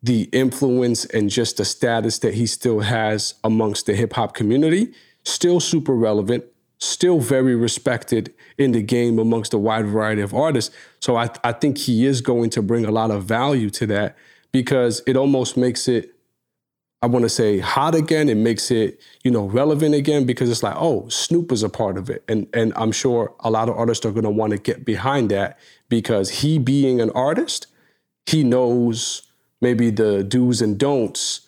the 0.03 0.23
influence 0.31 1.05
and 1.05 1.29
just 1.29 1.57
the 1.57 1.65
status 1.65 2.19
that 2.19 2.35
he 2.35 2.45
still 2.45 2.81
has 2.81 3.35
amongst 3.43 3.85
the 3.87 3.95
hip 3.95 4.13
hop 4.13 4.35
community. 4.35 4.93
Still 5.23 5.59
super 5.59 5.95
relevant, 5.95 6.43
still 6.77 7.19
very 7.19 7.55
respected 7.55 8.33
in 8.57 8.71
the 8.71 8.81
game 8.81 9.19
amongst 9.19 9.53
a 9.53 9.57
wide 9.57 9.85
variety 9.85 10.21
of 10.21 10.33
artists. 10.33 10.75
So 10.99 11.15
I, 11.15 11.29
I 11.43 11.51
think 11.51 11.77
he 11.77 12.05
is 12.05 12.21
going 12.21 12.49
to 12.51 12.61
bring 12.61 12.85
a 12.85 12.91
lot 12.91 13.11
of 13.11 13.23
value 13.23 13.69
to 13.71 13.87
that 13.87 14.17
because 14.51 15.01
it 15.07 15.15
almost 15.15 15.57
makes 15.57 15.87
it, 15.87 16.15
I 17.01 17.07
want 17.07 17.23
to 17.23 17.29
say 17.29 17.59
hot 17.59 17.93
again. 17.93 18.29
It 18.29 18.37
makes 18.37 18.71
it, 18.71 18.99
you 19.23 19.31
know, 19.31 19.45
relevant 19.45 19.95
again 19.95 20.25
because 20.25 20.49
it's 20.49 20.63
like, 20.63 20.75
oh, 20.77 21.07
Snoop 21.09 21.51
is 21.51 21.61
a 21.61 21.69
part 21.69 21.97
of 21.97 22.09
it. 22.09 22.23
And 22.27 22.47
and 22.53 22.73
I'm 22.75 22.91
sure 22.91 23.35
a 23.41 23.51
lot 23.51 23.69
of 23.69 23.77
artists 23.77 24.05
are 24.05 24.11
gonna 24.11 24.31
want 24.31 24.51
to 24.51 24.57
get 24.57 24.85
behind 24.85 25.29
that 25.29 25.59
because 25.87 26.29
he 26.29 26.57
being 26.57 27.01
an 27.01 27.11
artist, 27.11 27.67
he 28.25 28.43
knows 28.43 29.23
maybe 29.61 29.91
the 29.91 30.23
do's 30.23 30.61
and 30.61 30.77
don'ts 30.79 31.41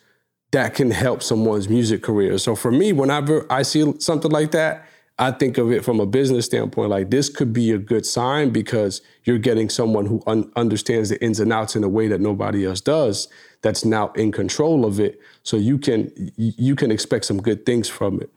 that 0.51 0.75
can 0.75 0.91
help 0.91 1.23
someone's 1.23 1.67
music 1.67 2.03
career. 2.03 2.37
So 2.37 2.55
for 2.55 2.71
me, 2.71 2.93
whenever 2.93 3.45
I 3.51 3.63
see 3.63 3.93
something 3.99 4.31
like 4.31 4.51
that, 4.51 4.85
I 5.19 5.31
think 5.31 5.57
of 5.57 5.71
it 5.71 5.83
from 5.83 5.99
a 5.99 6.05
business 6.05 6.45
standpoint, 6.45 6.89
like 6.89 7.09
this 7.09 7.27
could 7.27 7.51
be 7.51 7.71
a 7.71 7.79
good 7.79 8.05
sign 8.05 8.51
because 8.51 9.01
you're 9.23 9.39
getting 9.39 9.67
someone 9.67 10.05
who 10.05 10.21
un- 10.27 10.51
understands 10.55 11.09
the 11.09 11.21
ins 11.23 11.39
and 11.39 11.51
outs 11.51 11.75
in 11.75 11.83
a 11.83 11.89
way 11.89 12.07
that 12.07 12.21
nobody 12.21 12.65
else 12.65 12.81
does. 12.81 13.27
That's 13.63 13.83
now 13.83 14.11
in 14.11 14.31
control 14.31 14.85
of 14.85 14.99
it, 14.99 15.19
so 15.41 15.57
you 15.57 15.79
can 15.79 16.11
you 16.37 16.75
can 16.75 16.91
expect 16.91 17.25
some 17.25 17.41
good 17.41 17.65
things 17.65 17.89
from 17.89 18.21
it. 18.21 18.29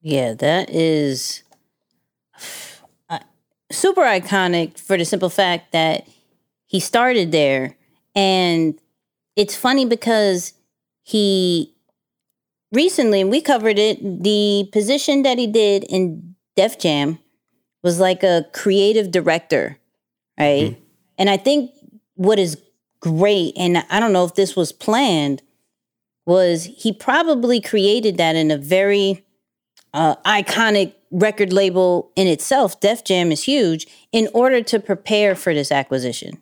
Yeah, 0.00 0.32
that 0.32 0.70
is 0.70 1.42
uh, 3.10 3.18
super 3.70 4.00
iconic 4.02 4.78
for 4.78 4.96
the 4.96 5.04
simple 5.04 5.28
fact 5.28 5.72
that 5.72 6.08
he 6.64 6.80
started 6.80 7.32
there, 7.32 7.76
and 8.14 8.78
it's 9.36 9.54
funny 9.54 9.84
because 9.84 10.54
he 11.02 11.71
recently, 12.72 13.20
and 13.20 13.30
we 13.30 13.40
covered 13.40 13.78
it, 13.78 14.22
the 14.22 14.68
position 14.72 15.22
that 15.22 15.38
he 15.38 15.46
did 15.46 15.84
in 15.84 16.34
Def 16.56 16.78
Jam 16.78 17.18
was 17.82 18.00
like 18.00 18.22
a 18.22 18.46
creative 18.52 19.10
director, 19.10 19.78
right? 20.38 20.72
Mm-hmm. 20.72 20.80
And 21.18 21.30
I 21.30 21.36
think 21.36 21.70
what 22.14 22.38
is 22.38 22.60
great, 23.00 23.54
and 23.56 23.78
I 23.90 24.00
don't 24.00 24.12
know 24.12 24.24
if 24.24 24.34
this 24.34 24.56
was 24.56 24.72
planned, 24.72 25.42
was 26.24 26.64
he 26.64 26.92
probably 26.92 27.60
created 27.60 28.16
that 28.16 28.36
in 28.36 28.50
a 28.50 28.56
very 28.56 29.24
uh, 29.92 30.16
iconic 30.24 30.94
record 31.10 31.52
label 31.52 32.10
in 32.16 32.26
itself. 32.26 32.80
Def 32.80 33.04
Jam 33.04 33.32
is 33.32 33.42
huge 33.42 33.86
in 34.12 34.28
order 34.32 34.62
to 34.62 34.78
prepare 34.78 35.34
for 35.34 35.52
this 35.52 35.72
acquisition, 35.72 36.40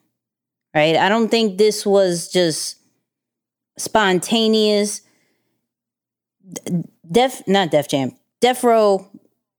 right? 0.75 0.97
I 0.97 1.09
don't 1.09 1.29
think 1.29 1.59
this 1.59 1.85
was 1.85 2.29
just 2.29 2.77
spontaneous 3.79 5.01
Def, 7.11 7.47
not 7.47 7.71
Def 7.71 7.89
Jam, 7.89 8.13
Death 8.41 8.65
Row 8.65 9.07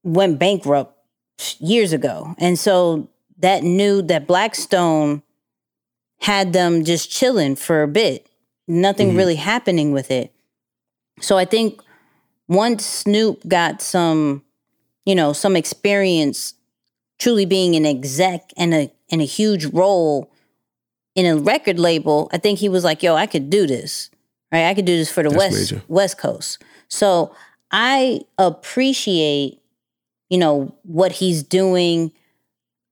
went 0.03 0.39
bankrupt 0.39 0.97
years 1.59 1.93
ago. 1.93 2.35
And 2.37 2.57
so 2.57 3.09
that 3.39 3.63
knew 3.63 4.01
that 4.03 4.27
Blackstone 4.27 5.23
had 6.19 6.53
them 6.53 6.83
just 6.83 7.09
chilling 7.09 7.55
for 7.55 7.81
a 7.81 7.87
bit, 7.87 8.27
nothing 8.67 9.09
mm-hmm. 9.09 9.17
really 9.17 9.35
happening 9.35 9.91
with 9.91 10.11
it. 10.11 10.33
So 11.19 11.37
I 11.37 11.45
think 11.45 11.81
once 12.47 12.85
Snoop 12.85 13.47
got 13.47 13.81
some, 13.81 14.43
you 15.05 15.15
know, 15.15 15.33
some 15.33 15.55
experience 15.55 16.53
truly 17.19 17.45
being 17.45 17.75
an 17.75 17.85
exec 17.85 18.51
and 18.57 18.73
a 18.73 18.91
and 19.11 19.21
a 19.21 19.25
huge 19.25 19.65
role 19.65 20.31
in 21.15 21.25
a 21.25 21.37
record 21.37 21.79
label, 21.79 22.29
I 22.31 22.37
think 22.37 22.59
he 22.59 22.69
was 22.69 22.83
like, 22.83 23.03
yo, 23.03 23.15
I 23.15 23.25
could 23.25 23.49
do 23.49 23.67
this. 23.67 24.09
Right? 24.51 24.67
I 24.67 24.73
could 24.73 24.85
do 24.85 24.95
this 24.95 25.11
for 25.11 25.23
the 25.23 25.29
That's 25.29 25.39
West 25.39 25.71
major. 25.71 25.83
West 25.87 26.17
Coast. 26.17 26.63
So 26.91 27.33
I 27.71 28.21
appreciate, 28.37 29.61
you 30.29 30.37
know, 30.37 30.75
what 30.83 31.13
he's 31.13 31.41
doing, 31.41 32.11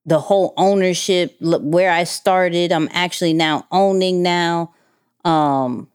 the 0.05 0.19
whole 0.19 0.53
ownership, 0.55 1.35
where 1.41 1.91
I 1.91 2.05
started, 2.05 2.71
I'm 2.71 2.87
actually 2.93 3.33
now 3.33 3.67
owning 3.71 4.23
now. 4.23 4.73
Um, 5.25 5.89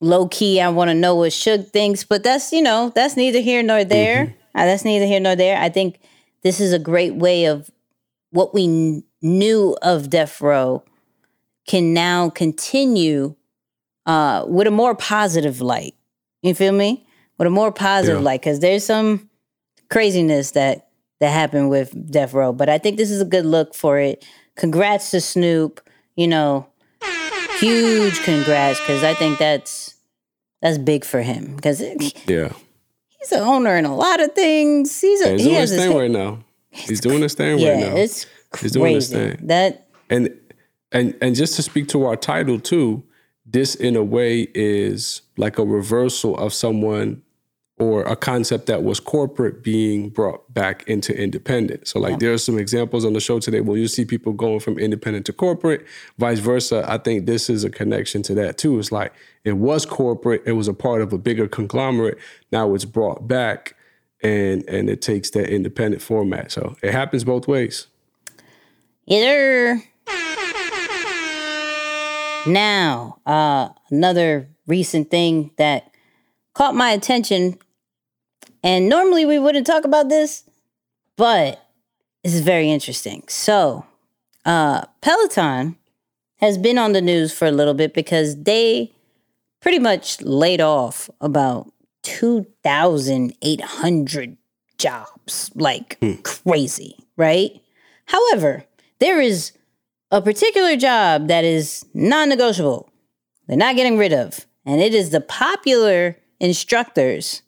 low 0.00 0.26
key, 0.26 0.60
I 0.60 0.70
want 0.70 0.88
to 0.88 0.94
know 0.94 1.14
what 1.14 1.32
Suge 1.32 1.68
thinks, 1.68 2.02
but 2.02 2.22
that's, 2.22 2.50
you 2.50 2.62
know, 2.62 2.90
that's 2.94 3.16
neither 3.16 3.40
here 3.40 3.62
nor 3.62 3.84
there. 3.84 4.24
Mm-hmm. 4.24 4.58
Uh, 4.58 4.64
that's 4.64 4.84
neither 4.84 5.06
here 5.06 5.20
nor 5.20 5.36
there. 5.36 5.58
I 5.60 5.68
think 5.68 6.00
this 6.42 6.60
is 6.60 6.72
a 6.72 6.78
great 6.78 7.14
way 7.14 7.44
of 7.44 7.70
what 8.30 8.54
we 8.54 8.64
n- 8.64 9.04
knew 9.20 9.76
of 9.82 10.08
Death 10.08 10.40
Row 10.40 10.82
can 11.68 11.92
now 11.92 12.30
continue 12.30 13.34
uh, 14.06 14.46
with 14.48 14.66
a 14.66 14.70
more 14.70 14.94
positive 14.94 15.60
light. 15.60 15.95
You 16.46 16.54
feel 16.54 16.72
me? 16.72 17.06
With 17.38 17.46
a 17.46 17.50
more 17.50 17.70
positive 17.70 18.20
yeah. 18.20 18.24
light, 18.24 18.40
because 18.40 18.60
there's 18.60 18.84
some 18.84 19.28
craziness 19.90 20.52
that 20.52 20.88
that 21.20 21.30
happened 21.30 21.70
with 21.70 22.10
Death 22.10 22.32
Row, 22.34 22.52
but 22.52 22.68
I 22.68 22.78
think 22.78 22.98
this 22.98 23.10
is 23.10 23.20
a 23.20 23.24
good 23.24 23.46
look 23.46 23.74
for 23.74 23.98
it. 23.98 24.24
Congrats 24.54 25.10
to 25.12 25.20
Snoop. 25.20 25.80
You 26.14 26.28
know, 26.28 26.66
huge 27.58 28.22
congrats 28.22 28.80
because 28.80 29.02
I 29.02 29.14
think 29.14 29.38
that's 29.38 29.94
that's 30.62 30.78
big 30.78 31.04
for 31.04 31.20
him 31.20 31.56
because 31.56 31.80
yeah, 32.26 32.52
he's 33.18 33.32
an 33.32 33.40
owner 33.40 33.76
in 33.76 33.84
a 33.84 33.94
lot 33.94 34.20
of 34.20 34.32
things. 34.32 35.00
He's 35.00 35.20
a, 35.20 35.32
he's 35.32 35.42
he 35.42 35.48
doing 35.48 35.60
his 35.60 35.76
thing 35.76 35.96
right 35.96 36.10
now. 36.10 36.38
He's 36.70 37.00
doing 37.00 37.22
his 37.22 37.34
thing 37.34 37.58
yeah, 37.58 37.70
right 37.70 37.80
now. 37.80 37.96
It's 37.96 38.26
crazy. 38.50 38.64
He's 38.64 38.72
doing 38.72 38.94
his 38.94 39.10
thing. 39.10 39.38
That 39.42 39.88
and 40.08 40.34
and 40.92 41.14
and 41.20 41.34
just 41.34 41.56
to 41.56 41.62
speak 41.62 41.88
to 41.88 42.04
our 42.04 42.16
title 42.16 42.58
too, 42.58 43.02
this 43.46 43.74
in 43.74 43.96
a 43.96 44.02
way 44.02 44.48
is 44.54 45.22
like 45.36 45.58
a 45.58 45.64
reversal 45.64 46.36
of 46.36 46.52
someone 46.52 47.22
or 47.78 48.02
a 48.04 48.16
concept 48.16 48.66
that 48.66 48.82
was 48.82 48.98
corporate 48.98 49.62
being 49.62 50.08
brought 50.08 50.52
back 50.52 50.82
into 50.88 51.14
independent. 51.14 51.86
So 51.86 52.00
like 52.00 52.12
yeah. 52.12 52.18
there 52.18 52.32
are 52.32 52.38
some 52.38 52.58
examples 52.58 53.04
on 53.04 53.12
the 53.12 53.20
show 53.20 53.38
today 53.38 53.60
where 53.60 53.76
you 53.76 53.86
see 53.86 54.06
people 54.06 54.32
going 54.32 54.60
from 54.60 54.78
independent 54.78 55.26
to 55.26 55.32
corporate, 55.34 55.86
vice 56.18 56.38
versa. 56.38 56.84
I 56.88 56.96
think 56.96 57.26
this 57.26 57.50
is 57.50 57.64
a 57.64 57.70
connection 57.70 58.22
to 58.22 58.34
that 58.34 58.56
too. 58.56 58.78
It's 58.78 58.92
like 58.92 59.12
it 59.44 59.58
was 59.58 59.84
corporate, 59.84 60.42
it 60.46 60.52
was 60.52 60.68
a 60.68 60.74
part 60.74 61.02
of 61.02 61.12
a 61.12 61.18
bigger 61.18 61.48
conglomerate. 61.48 62.18
Now 62.50 62.74
it's 62.74 62.86
brought 62.86 63.28
back 63.28 63.76
and 64.22 64.66
and 64.68 64.88
it 64.88 65.02
takes 65.02 65.30
that 65.30 65.50
independent 65.50 66.02
format. 66.02 66.52
So 66.52 66.76
it 66.82 66.92
happens 66.92 67.24
both 67.24 67.46
ways. 67.46 67.88
Either 69.06 69.82
now, 72.46 73.18
uh, 73.26 73.68
another 73.90 74.48
recent 74.66 75.10
thing 75.10 75.50
that 75.58 75.90
caught 76.54 76.74
my 76.74 76.90
attention, 76.90 77.58
and 78.62 78.88
normally 78.88 79.26
we 79.26 79.38
wouldn't 79.38 79.66
talk 79.66 79.84
about 79.84 80.08
this, 80.08 80.44
but 81.16 81.62
this 82.22 82.32
is 82.34 82.40
very 82.40 82.70
interesting. 82.70 83.24
So, 83.28 83.84
uh, 84.44 84.84
Peloton 85.00 85.76
has 86.36 86.58
been 86.58 86.76
on 86.78 86.92
the 86.92 87.00
news 87.00 87.32
for 87.32 87.46
a 87.46 87.52
little 87.52 87.74
bit 87.74 87.94
because 87.94 88.42
they 88.42 88.92
pretty 89.60 89.78
much 89.78 90.20
laid 90.20 90.60
off 90.60 91.08
about 91.20 91.72
2,800 92.02 94.36
jobs, 94.78 95.50
like 95.54 95.98
crazy, 96.22 96.96
right? 97.16 97.62
However, 98.06 98.64
there 99.00 99.20
is 99.20 99.52
a 100.10 100.22
particular 100.22 100.76
job 100.76 101.28
that 101.28 101.44
is 101.44 101.84
non 101.94 102.28
negotiable, 102.28 102.90
they're 103.46 103.56
not 103.56 103.76
getting 103.76 103.98
rid 103.98 104.12
of, 104.12 104.46
and 104.64 104.80
it 104.80 104.94
is 104.94 105.10
the 105.10 105.20
popular 105.20 106.16
instructors 106.40 107.42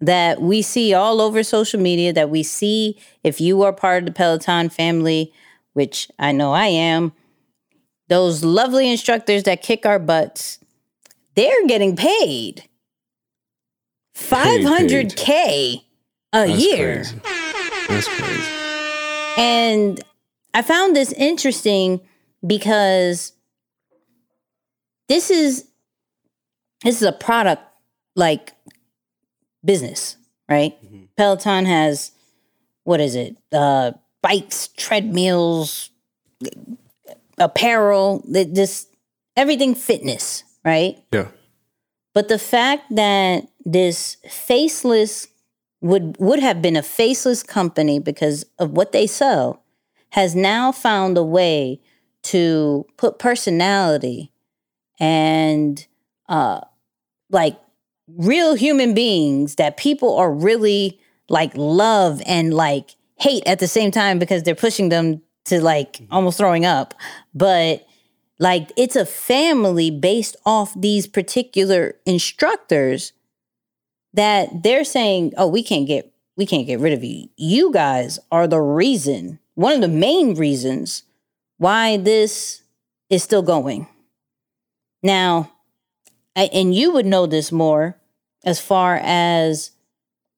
that 0.00 0.40
we 0.40 0.62
see 0.62 0.94
all 0.94 1.20
over 1.20 1.42
social 1.42 1.80
media, 1.80 2.12
that 2.12 2.30
we 2.30 2.42
see 2.42 2.98
if 3.22 3.40
you 3.40 3.62
are 3.62 3.72
part 3.72 4.02
of 4.02 4.06
the 4.06 4.12
Peloton 4.12 4.68
family, 4.70 5.32
which 5.74 6.10
I 6.18 6.32
know 6.32 6.52
I 6.52 6.66
am, 6.66 7.12
those 8.08 8.42
lovely 8.42 8.90
instructors 8.90 9.42
that 9.44 9.62
kick 9.62 9.84
our 9.86 9.98
butts, 9.98 10.58
they're 11.34 11.66
getting 11.66 11.96
paid 11.96 12.64
500K 14.16 15.82
a 16.32 16.46
That's 16.46 16.60
year. 16.64 16.94
crazy. 16.96 17.20
That's 17.88 18.08
crazy. 18.08 18.48
And 19.36 20.00
I 20.52 20.62
found 20.62 20.96
this 20.96 21.12
interesting 21.12 22.00
because 22.46 23.32
this 25.08 25.30
is 25.30 25.66
this 26.84 26.96
is 26.96 27.02
a 27.02 27.12
product 27.12 27.62
like 28.16 28.52
business, 29.64 30.16
right? 30.48 30.76
Peloton 31.16 31.66
has 31.66 32.12
what 32.84 33.00
is 33.00 33.14
it? 33.14 33.36
Uh 33.52 33.92
bikes, 34.22 34.68
treadmills, 34.68 35.90
apparel, 37.38 38.22
this 38.26 38.86
everything 39.36 39.74
fitness, 39.74 40.44
right? 40.64 40.96
Yeah. 41.12 41.28
But 42.14 42.28
the 42.28 42.38
fact 42.38 42.84
that 42.90 43.48
this 43.64 44.16
faceless 44.28 45.28
would 45.80 46.16
would 46.18 46.40
have 46.40 46.60
been 46.60 46.76
a 46.76 46.82
faceless 46.82 47.42
company 47.42 47.98
because 47.98 48.44
of 48.58 48.72
what 48.72 48.92
they 48.92 49.06
sell 49.06 49.62
has 50.10 50.34
now 50.34 50.72
found 50.72 51.16
a 51.16 51.22
way 51.22 51.80
to 52.22 52.86
put 52.96 53.18
personality 53.18 54.32
and 54.98 55.86
uh 56.28 56.60
like 57.30 57.58
real 58.16 58.54
human 58.54 58.92
beings 58.94 59.54
that 59.56 59.76
people 59.76 60.16
are 60.16 60.32
really 60.32 61.00
like 61.28 61.52
love 61.54 62.20
and 62.26 62.52
like 62.52 62.96
hate 63.16 63.42
at 63.46 63.58
the 63.58 63.68
same 63.68 63.90
time 63.90 64.18
because 64.18 64.42
they're 64.42 64.54
pushing 64.54 64.88
them 64.88 65.22
to 65.44 65.60
like 65.60 66.00
almost 66.10 66.38
throwing 66.38 66.64
up. 66.64 66.94
But 67.34 67.86
like 68.38 68.72
it's 68.76 68.96
a 68.96 69.06
family 69.06 69.90
based 69.90 70.36
off 70.44 70.78
these 70.78 71.06
particular 71.06 71.96
instructors 72.06 73.12
that 74.12 74.62
they're 74.62 74.84
saying 74.84 75.32
oh 75.36 75.46
we 75.46 75.62
can't 75.62 75.86
get 75.86 76.12
we 76.36 76.46
can't 76.46 76.66
get 76.66 76.80
rid 76.80 76.92
of 76.92 77.04
you. 77.04 77.28
You 77.36 77.72
guys 77.72 78.18
are 78.32 78.46
the 78.46 78.60
reason 78.60 79.38
one 79.60 79.74
of 79.74 79.82
the 79.82 79.88
main 79.88 80.34
reasons 80.36 81.02
why 81.58 81.98
this 81.98 82.62
is 83.10 83.22
still 83.22 83.42
going. 83.42 83.86
Now 85.02 85.52
I, 86.34 86.44
and 86.52 86.74
you 86.74 86.92
would 86.92 87.04
know 87.04 87.26
this 87.26 87.52
more 87.52 87.96
as 88.44 88.58
far 88.58 88.98
as 89.02 89.72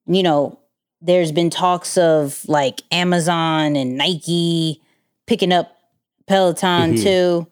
you 0.07 0.25
know 0.25 0.59
there's 1.01 1.31
been 1.31 1.51
talks 1.51 1.97
of 1.97 2.43
like 2.49 2.83
amazon 2.91 3.77
and 3.77 3.97
nike 3.97 4.81
picking 5.27 5.53
up 5.53 5.77
peloton 6.27 6.95
Mhm. 6.95 7.03
too 7.03 7.47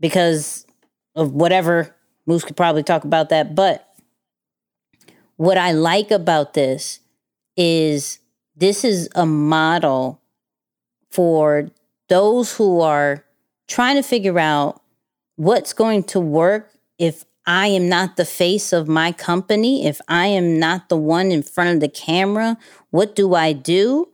because 0.00 0.66
of 1.14 1.32
whatever. 1.32 1.94
Moose 2.26 2.44
could 2.44 2.56
probably 2.56 2.82
talk 2.82 3.04
about 3.04 3.28
that. 3.28 3.54
But 3.54 3.86
what 5.36 5.58
i 5.58 5.72
like 5.72 6.10
about 6.10 6.54
this 6.54 7.00
is 7.56 8.18
this 8.56 8.82
is 8.84 9.08
a 9.14 9.26
model 9.26 10.20
for 11.16 11.70
those 12.10 12.54
who 12.54 12.82
are 12.82 13.24
trying 13.68 13.96
to 13.96 14.02
figure 14.02 14.38
out 14.38 14.82
what's 15.36 15.72
going 15.72 16.04
to 16.04 16.20
work 16.20 16.70
if 16.98 17.24
I 17.46 17.68
am 17.68 17.88
not 17.88 18.16
the 18.16 18.26
face 18.26 18.70
of 18.74 18.86
my 18.86 19.12
company, 19.12 19.86
if 19.86 19.98
I 20.08 20.26
am 20.26 20.58
not 20.58 20.90
the 20.90 20.96
one 20.98 21.30
in 21.32 21.42
front 21.42 21.70
of 21.70 21.80
the 21.80 21.88
camera, 21.88 22.58
what 22.90 23.16
do 23.16 23.34
I 23.34 23.54
do? 23.54 24.08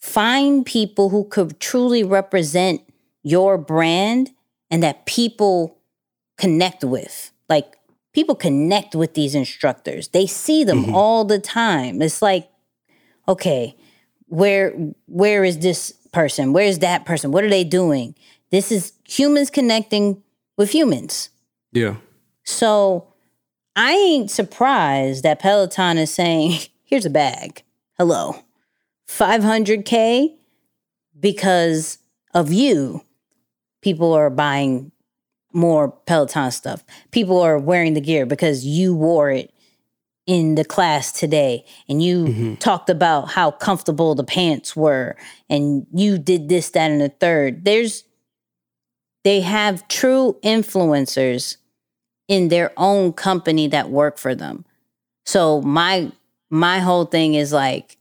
Find 0.00 0.66
people 0.66 1.08
who 1.08 1.24
could 1.24 1.58
truly 1.60 2.04
represent 2.04 2.82
your 3.22 3.56
brand 3.56 4.32
and 4.70 4.82
that 4.82 5.06
people 5.06 5.78
connect 6.36 6.84
with. 6.84 7.32
Like 7.48 7.78
people 8.12 8.34
connect 8.34 8.94
with 8.94 9.14
these 9.14 9.34
instructors. 9.34 10.08
They 10.08 10.26
see 10.26 10.62
them 10.62 10.84
mm-hmm. 10.84 10.94
all 10.94 11.24
the 11.24 11.38
time. 11.38 12.02
It's 12.02 12.20
like, 12.20 12.50
okay, 13.26 13.76
where 14.32 14.70
where 15.06 15.44
is 15.44 15.58
this 15.58 15.92
person? 16.10 16.54
Where's 16.54 16.78
that 16.78 17.04
person? 17.04 17.32
What 17.32 17.44
are 17.44 17.50
they 17.50 17.64
doing? 17.64 18.14
This 18.50 18.72
is 18.72 18.94
humans 19.06 19.50
connecting 19.50 20.22
with 20.56 20.70
humans. 20.70 21.28
Yeah. 21.70 21.96
So 22.42 23.12
I 23.76 23.92
ain't 23.92 24.30
surprised 24.30 25.22
that 25.22 25.38
Peloton 25.38 25.98
is 25.98 26.12
saying, 26.12 26.60
here's 26.84 27.04
a 27.04 27.10
bag. 27.10 27.62
Hello. 27.98 28.36
500K 29.06 30.34
because 31.20 31.98
of 32.32 32.50
you. 32.50 33.04
People 33.82 34.14
are 34.14 34.30
buying 34.30 34.92
more 35.52 35.90
Peloton 35.90 36.50
stuff. 36.52 36.82
People 37.10 37.38
are 37.38 37.58
wearing 37.58 37.92
the 37.92 38.00
gear 38.00 38.24
because 38.24 38.64
you 38.64 38.94
wore 38.94 39.30
it 39.30 39.51
in 40.26 40.54
the 40.54 40.64
class 40.64 41.10
today 41.12 41.64
and 41.88 42.02
you 42.02 42.24
mm-hmm. 42.24 42.54
talked 42.56 42.88
about 42.88 43.30
how 43.30 43.50
comfortable 43.50 44.14
the 44.14 44.24
pants 44.24 44.76
were 44.76 45.16
and 45.50 45.86
you 45.92 46.18
did 46.18 46.48
this, 46.48 46.70
that, 46.70 46.90
and 46.90 47.00
the 47.00 47.08
third. 47.08 47.64
There's, 47.64 48.04
they 49.24 49.40
have 49.40 49.86
true 49.88 50.38
influencers 50.44 51.56
in 52.28 52.48
their 52.48 52.72
own 52.76 53.12
company 53.12 53.66
that 53.68 53.90
work 53.90 54.18
for 54.18 54.34
them. 54.34 54.64
So 55.24 55.60
my 55.62 56.10
my 56.50 56.80
whole 56.80 57.04
thing 57.04 57.34
is 57.34 57.52
like 57.52 57.96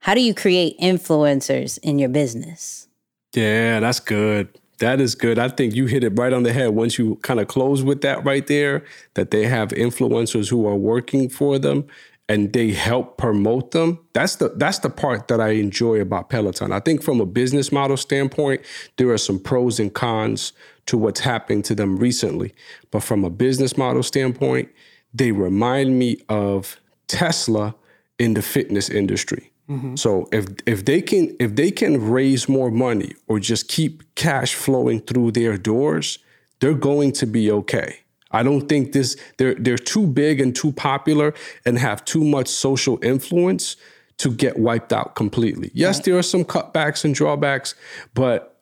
how 0.00 0.14
do 0.14 0.20
you 0.20 0.34
create 0.34 0.78
influencers 0.80 1.78
in 1.82 1.98
your 1.98 2.08
business? 2.08 2.88
Yeah, 3.34 3.80
that's 3.80 4.00
good. 4.00 4.48
That 4.78 5.00
is 5.00 5.14
good. 5.14 5.38
I 5.38 5.48
think 5.48 5.74
you 5.74 5.86
hit 5.86 6.02
it 6.02 6.18
right 6.18 6.32
on 6.32 6.42
the 6.42 6.52
head 6.52 6.70
once 6.70 6.98
you 6.98 7.16
kind 7.16 7.38
of 7.38 7.48
close 7.48 7.82
with 7.82 8.00
that 8.00 8.24
right 8.24 8.46
there 8.46 8.84
that 9.14 9.30
they 9.30 9.46
have 9.46 9.68
influencers 9.68 10.50
who 10.50 10.66
are 10.66 10.76
working 10.76 11.28
for 11.28 11.58
them 11.58 11.86
and 12.28 12.52
they 12.52 12.70
help 12.70 13.18
promote 13.18 13.72
them. 13.72 13.98
That's 14.12 14.36
the 14.36 14.48
that's 14.56 14.78
the 14.78 14.90
part 14.90 15.28
that 15.28 15.40
I 15.40 15.50
enjoy 15.50 16.00
about 16.00 16.30
Peloton. 16.30 16.72
I 16.72 16.80
think 16.80 17.02
from 17.02 17.20
a 17.20 17.26
business 17.26 17.70
model 17.70 17.96
standpoint, 17.96 18.62
there 18.96 19.10
are 19.10 19.18
some 19.18 19.38
pros 19.38 19.78
and 19.78 19.92
cons 19.92 20.52
to 20.86 20.96
what's 20.96 21.20
happening 21.20 21.62
to 21.62 21.74
them 21.74 21.96
recently. 21.96 22.54
But 22.90 23.02
from 23.02 23.24
a 23.24 23.30
business 23.30 23.76
model 23.76 24.02
standpoint, 24.02 24.70
they 25.12 25.30
remind 25.32 25.98
me 25.98 26.18
of 26.28 26.80
Tesla 27.06 27.74
in 28.18 28.34
the 28.34 28.42
fitness 28.42 28.88
industry. 28.88 29.51
Mm-hmm. 29.68 29.96
So 29.96 30.28
if 30.32 30.46
if 30.66 30.84
they 30.84 31.00
can 31.00 31.36
if 31.38 31.54
they 31.54 31.70
can 31.70 32.10
raise 32.10 32.48
more 32.48 32.70
money 32.70 33.14
or 33.28 33.38
just 33.38 33.68
keep 33.68 34.14
cash 34.14 34.54
flowing 34.54 35.00
through 35.00 35.32
their 35.32 35.56
doors, 35.56 36.18
they're 36.60 36.74
going 36.74 37.12
to 37.12 37.26
be 37.26 37.50
okay. 37.50 37.98
I 38.30 38.42
don't 38.42 38.68
think 38.68 38.92
this 38.92 39.16
they're 39.38 39.54
they're 39.54 39.78
too 39.78 40.06
big 40.06 40.40
and 40.40 40.54
too 40.54 40.72
popular 40.72 41.34
and 41.64 41.78
have 41.78 42.04
too 42.04 42.24
much 42.24 42.48
social 42.48 42.98
influence 43.02 43.76
to 44.18 44.30
get 44.30 44.58
wiped 44.58 44.92
out 44.92 45.14
completely. 45.14 45.70
Yes, 45.74 46.00
there 46.00 46.16
are 46.16 46.22
some 46.22 46.44
cutbacks 46.44 47.04
and 47.04 47.14
drawbacks, 47.14 47.74
but 48.14 48.60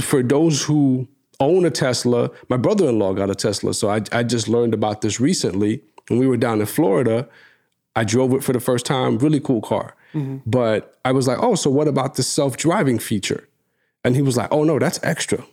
for 0.00 0.22
those 0.22 0.64
who 0.64 1.08
own 1.40 1.64
a 1.64 1.70
Tesla, 1.70 2.30
my 2.48 2.56
brother-in-law 2.56 3.14
got 3.14 3.30
a 3.30 3.34
Tesla, 3.34 3.72
so 3.72 3.88
I, 3.88 4.02
I 4.12 4.22
just 4.22 4.48
learned 4.48 4.74
about 4.74 5.00
this 5.00 5.20
recently. 5.20 5.82
When 6.08 6.18
we 6.18 6.26
were 6.26 6.36
down 6.36 6.60
in 6.60 6.66
Florida, 6.66 7.28
I 7.94 8.04
drove 8.04 8.32
it 8.32 8.42
for 8.42 8.52
the 8.52 8.60
first 8.60 8.86
time. 8.86 9.18
Really 9.18 9.40
cool 9.40 9.60
car, 9.60 9.94
but 10.46 10.98
I 11.04 11.12
was 11.12 11.28
like, 11.28 11.38
"Oh, 11.40 11.54
so 11.54 11.70
what 11.70 11.88
about 11.88 12.14
the 12.14 12.22
self-driving 12.22 12.98
feature?" 12.98 13.48
And 14.04 14.16
he 14.16 14.22
was 14.22 14.36
like, 14.36 14.48
"Oh 14.50 14.64
no, 14.64 14.78
that's 14.78 15.00
extra." 15.02 15.44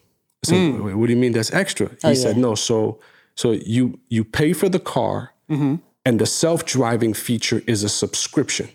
So 0.43 0.53
mm. 0.53 0.83
"Wait, 0.83 0.95
"What 0.95 1.07
do 1.07 1.13
you 1.13 1.19
mean 1.19 1.33
that's 1.33 1.53
extra?" 1.53 1.89
He 1.89 1.97
oh, 2.03 2.13
said, 2.13 2.37
"No, 2.37 2.55
so 2.55 2.99
so 3.35 3.51
you 3.51 3.99
you 4.09 4.23
pay 4.23 4.53
for 4.53 4.69
the 4.69 4.79
car, 4.79 5.33
mm-hmm. 5.49 5.75
and 6.05 6.19
the 6.19 6.25
self-driving 6.25 7.13
feature 7.13 7.61
is 7.67 7.83
a 7.83 7.89
subscription." 7.89 8.69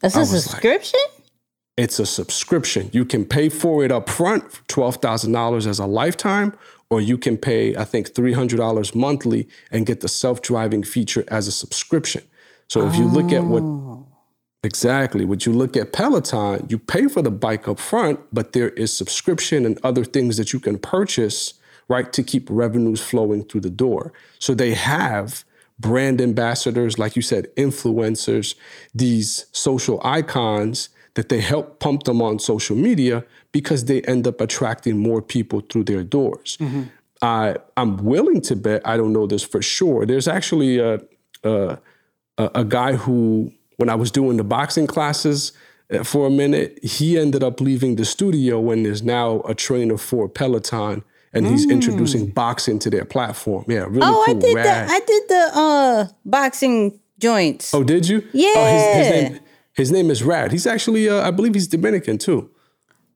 That's 0.00 0.16
a 0.16 0.20
was 0.20 0.32
like- 0.32 0.42
subscription? 0.42 1.00
It's 1.76 1.98
a 1.98 2.06
subscription. 2.06 2.88
You 2.92 3.04
can 3.04 3.24
pay 3.24 3.48
for 3.48 3.84
it 3.84 3.90
up 3.90 4.08
front, 4.08 4.44
$12,000 4.68 5.66
as 5.66 5.80
a 5.80 5.86
lifetime, 5.86 6.52
or 6.88 7.00
you 7.00 7.18
can 7.18 7.36
pay, 7.36 7.74
I 7.74 7.84
think, 7.84 8.14
$300 8.14 8.94
monthly 8.94 9.48
and 9.72 9.84
get 9.84 10.00
the 10.00 10.06
self 10.08 10.40
driving 10.40 10.84
feature 10.84 11.24
as 11.28 11.48
a 11.48 11.52
subscription. 11.52 12.22
So 12.68 12.86
if 12.86 12.96
you 12.96 13.06
look 13.06 13.32
at 13.32 13.44
what 13.44 13.62
oh. 13.62 14.06
Exactly, 14.64 15.24
what 15.24 15.46
you 15.46 15.52
look 15.52 15.76
at 15.76 15.92
Peloton, 15.92 16.66
you 16.68 16.78
pay 16.78 17.06
for 17.08 17.22
the 17.22 17.30
bike 17.30 17.68
up 17.68 17.78
front, 17.78 18.20
but 18.32 18.52
there 18.52 18.70
is 18.70 18.96
subscription 18.96 19.64
and 19.66 19.78
other 19.82 20.04
things 20.04 20.36
that 20.36 20.52
you 20.52 20.60
can 20.60 20.78
purchase, 20.78 21.54
right, 21.88 22.12
to 22.12 22.22
keep 22.22 22.48
revenues 22.50 23.00
flowing 23.00 23.44
through 23.44 23.60
the 23.60 23.70
door. 23.70 24.12
So 24.38 24.54
they 24.54 24.74
have 24.74 25.44
brand 25.78 26.20
ambassadors, 26.20 26.98
like 26.98 27.16
you 27.16 27.22
said, 27.22 27.48
influencers, 27.56 28.54
these 28.94 29.46
social 29.52 30.00
icons 30.04 30.88
that 31.14 31.28
they 31.28 31.40
help 31.40 31.78
pump 31.78 32.04
them 32.04 32.20
on 32.20 32.38
social 32.38 32.76
media 32.76 33.24
because 33.52 33.84
they 33.84 34.02
end 34.02 34.26
up 34.26 34.40
attracting 34.40 34.98
more 34.98 35.22
people 35.22 35.60
through 35.60 35.84
their 35.84 36.02
doors. 36.02 36.56
Mm-hmm. 36.60 36.82
I 37.22 37.56
I'm 37.76 37.96
willing 37.98 38.40
to 38.42 38.56
bet. 38.56 38.82
I 38.84 38.96
don't 38.96 39.12
know 39.12 39.26
this 39.26 39.42
for 39.42 39.62
sure. 39.62 40.06
There's 40.06 40.28
actually 40.28 40.78
a 40.78 41.00
a, 41.44 41.78
a 42.38 42.50
a 42.56 42.64
guy 42.64 42.94
who, 42.94 43.52
when 43.76 43.88
I 43.88 43.94
was 43.94 44.10
doing 44.10 44.36
the 44.36 44.44
boxing 44.44 44.86
classes 44.86 45.52
uh, 45.92 46.02
for 46.04 46.26
a 46.26 46.30
minute, 46.30 46.78
he 46.82 47.18
ended 47.18 47.42
up 47.42 47.60
leaving 47.60 47.96
the 47.96 48.04
studio 48.04 48.70
and 48.70 48.86
is 48.86 49.02
now 49.02 49.40
a 49.48 49.54
trainer 49.54 49.96
for 49.98 50.28
Peloton, 50.28 51.02
and 51.32 51.46
he's 51.46 51.68
introducing 51.68 52.30
boxing 52.30 52.78
to 52.80 52.90
their 52.90 53.04
platform. 53.04 53.64
Yeah, 53.68 53.80
really 53.88 54.00
Oh, 54.02 54.22
cool. 54.26 54.36
I 54.36 54.38
did 54.40 54.54
rad. 54.54 54.66
that. 54.66 54.90
I 54.90 55.00
did 55.00 55.22
the 55.28 55.50
uh 55.54 56.06
boxing 56.24 57.00
joints. 57.18 57.74
oh, 57.74 57.82
did 57.84 58.08
you? 58.08 58.18
Oh, 58.18 58.30
his, 58.32 58.42
Yeah. 58.44 58.94
his 59.02 59.10
name 59.10 59.40
his 59.72 59.90
name 59.90 60.08
is 60.10 60.22
Rad. 60.22 60.52
He's 60.52 60.66
actually, 60.68 61.08
uh, 61.08 61.26
I 61.26 61.32
believe, 61.32 61.54
he's 61.54 61.66
Dominican 61.66 62.16
too. 62.18 62.48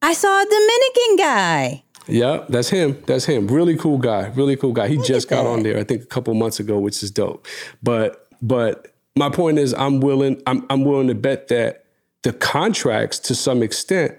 I 0.03 0.13
saw 0.13 0.43
a 0.43 0.45
Dominican 0.45 1.17
guy. 1.17 1.85
Yeah, 2.09 2.45
that's 2.49 2.69
him. 2.71 3.01
That's 3.07 3.27
him. 3.27 3.47
Really 3.47 3.77
cool 3.77 3.99
guy. 3.99 4.33
Really 4.35 4.57
cool 4.57 4.73
guy. 4.73 4.89
He 4.89 4.97
just 4.99 5.29
got 5.29 5.45
that. 5.45 5.49
on 5.49 5.63
there, 5.63 5.79
I 5.79 5.85
think, 5.85 6.03
a 6.03 6.07
couple 6.07 6.35
months 6.35 6.59
ago, 6.59 6.79
which 6.81 7.01
is 7.05 7.11
dope. 7.13 7.47
But 7.83 8.27
but 8.43 8.93
my 9.19 9.31
point 9.31 9.59
is, 9.59 9.75
I'm 9.75 10.01
willing. 10.01 10.41
I'm 10.47 10.65
I'm 10.71 10.85
willing 10.85 11.09
to 11.09 11.15
bet 11.15 11.49
that 11.49 11.85
the 12.23 12.33
contracts, 12.33 13.19
to 13.21 13.35
some 13.35 13.63
extent, 13.63 14.17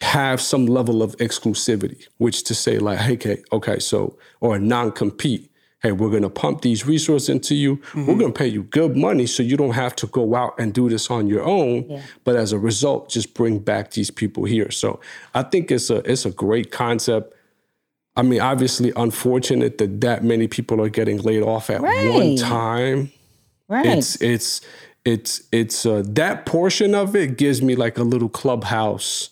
have 0.00 0.40
some 0.40 0.66
level 0.66 1.02
of 1.02 1.16
exclusivity, 1.16 2.06
which 2.18 2.44
to 2.44 2.54
say 2.54 2.78
like, 2.78 2.98
hey, 2.98 3.14
okay, 3.14 3.42
okay, 3.52 3.78
so 3.78 4.18
or 4.40 4.58
non-compete. 4.58 5.50
Hey, 5.80 5.92
we're 5.92 6.10
gonna 6.10 6.30
pump 6.30 6.62
these 6.62 6.86
resources 6.86 7.28
into 7.28 7.54
you. 7.54 7.80
We're 7.94 8.02
mm-hmm. 8.02 8.20
gonna 8.20 8.32
pay 8.32 8.48
you 8.48 8.64
good 8.64 8.96
money 8.96 9.26
so 9.26 9.44
you 9.44 9.56
don't 9.56 9.74
have 9.74 9.94
to 9.96 10.08
go 10.08 10.34
out 10.34 10.58
and 10.58 10.74
do 10.74 10.88
this 10.88 11.08
on 11.08 11.28
your 11.28 11.44
own. 11.44 12.02
But 12.24 12.34
as 12.34 12.52
a 12.52 12.58
result, 12.58 13.10
just 13.10 13.32
bring 13.34 13.60
back 13.60 13.92
these 13.92 14.10
people 14.10 14.44
here. 14.44 14.72
So 14.72 14.98
I 15.34 15.44
think 15.44 15.70
it's 15.70 15.88
a 15.90 15.98
it's 16.10 16.24
a 16.24 16.32
great 16.32 16.72
concept. 16.72 17.32
I 18.16 18.22
mean, 18.22 18.40
obviously, 18.40 18.92
unfortunate 18.96 19.78
that 19.78 20.00
that 20.00 20.24
many 20.24 20.48
people 20.48 20.80
are 20.80 20.88
getting 20.88 21.18
laid 21.18 21.44
off 21.44 21.70
at 21.70 21.80
one 21.80 22.34
time. 22.36 23.12
Right. 23.68 23.86
It's 23.86 24.20
it's 24.22 24.60
it's 25.04 25.42
it's 25.52 25.86
uh, 25.86 26.02
that 26.06 26.46
portion 26.46 26.94
of 26.94 27.14
it 27.14 27.36
gives 27.38 27.62
me 27.62 27.76
like 27.76 27.98
a 27.98 28.02
little 28.02 28.28
clubhouse 28.28 29.30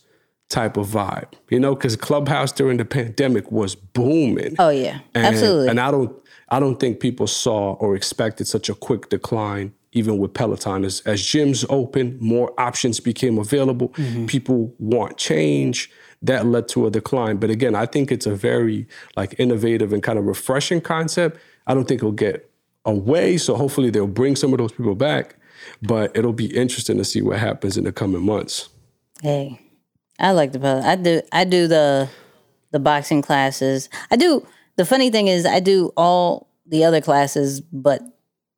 type 0.49 0.77
of 0.77 0.87
vibe, 0.87 1.33
you 1.51 1.59
know, 1.59 1.75
because 1.75 1.97
clubhouse 1.97 2.53
during 2.53 2.77
the 2.77 2.85
pandemic 2.85 3.51
was 3.51 3.75
booming. 3.75 4.55
oh 4.59 4.69
yeah. 4.69 5.01
And, 5.15 5.27
Absolutely. 5.27 5.69
And 5.69 5.81
I 5.81 5.91
don't 5.91 6.17
I 6.49 6.61
don't 6.61 6.79
think 6.79 7.01
people 7.01 7.27
saw 7.27 7.75
or 7.75 7.97
expected 7.97 8.47
such 8.47 8.69
a 8.69 8.75
quick 8.75 9.09
decline 9.09 9.73
even 9.93 10.19
with 10.19 10.35
Peloton. 10.35 10.85
As, 10.85 11.01
as 11.07 11.23
gyms 11.23 11.65
opened, 11.71 12.21
more 12.21 12.53
options 12.61 13.01
became 13.01 13.39
available. 13.39 13.89
Mm-hmm. 13.91 14.27
People 14.27 14.75
want 14.79 15.17
change. 15.17 15.91
That 16.23 16.47
led 16.47 16.69
to 16.69 16.87
a 16.87 16.91
decline. 16.91 17.39
But 17.39 17.51
again, 17.51 17.75
I 17.75 17.87
think 17.87 18.13
it's 18.13 18.27
a 18.27 18.35
very 18.35 18.87
like 19.17 19.35
innovative 19.39 19.93
and 19.93 20.03
kind 20.03 20.19
of 20.19 20.27
refreshing 20.27 20.81
concept. 20.81 21.39
I 21.67 21.75
don't 21.75 21.89
think 21.89 22.01
it'll 22.01 22.13
get 22.13 22.51
away. 22.87 23.37
So 23.37 23.57
hopefully 23.57 23.91
they'll 23.91 24.07
bring 24.07 24.37
some 24.37 24.53
of 24.53 24.59
those 24.59 24.73
people 24.73 24.95
back. 24.95 25.37
But 25.83 26.17
it'll 26.17 26.33
be 26.33 26.57
interesting 26.57 26.97
to 26.99 27.05
see 27.05 27.21
what 27.21 27.39
happens 27.39 27.77
in 27.77 27.85
the 27.85 27.93
coming 27.93 28.23
months. 28.23 28.69
Hey, 29.21 29.61
I 30.19 30.33
like 30.33 30.53
the 30.53 30.83
I 30.85 30.97
do 30.97 31.21
I 31.33 31.45
do 31.45 31.67
the 31.67 32.09
the 32.71 32.79
boxing 32.79 33.23
classes. 33.23 33.89
I 34.11 34.17
do 34.17 34.47
the 34.77 34.85
funny 34.85 35.11
thing 35.11 35.27
is 35.27 35.45
I 35.45 35.61
do 35.61 35.93
all 35.97 36.49
the 36.67 36.85
other 36.85 37.01
classes 37.01 37.61
but 37.61 38.01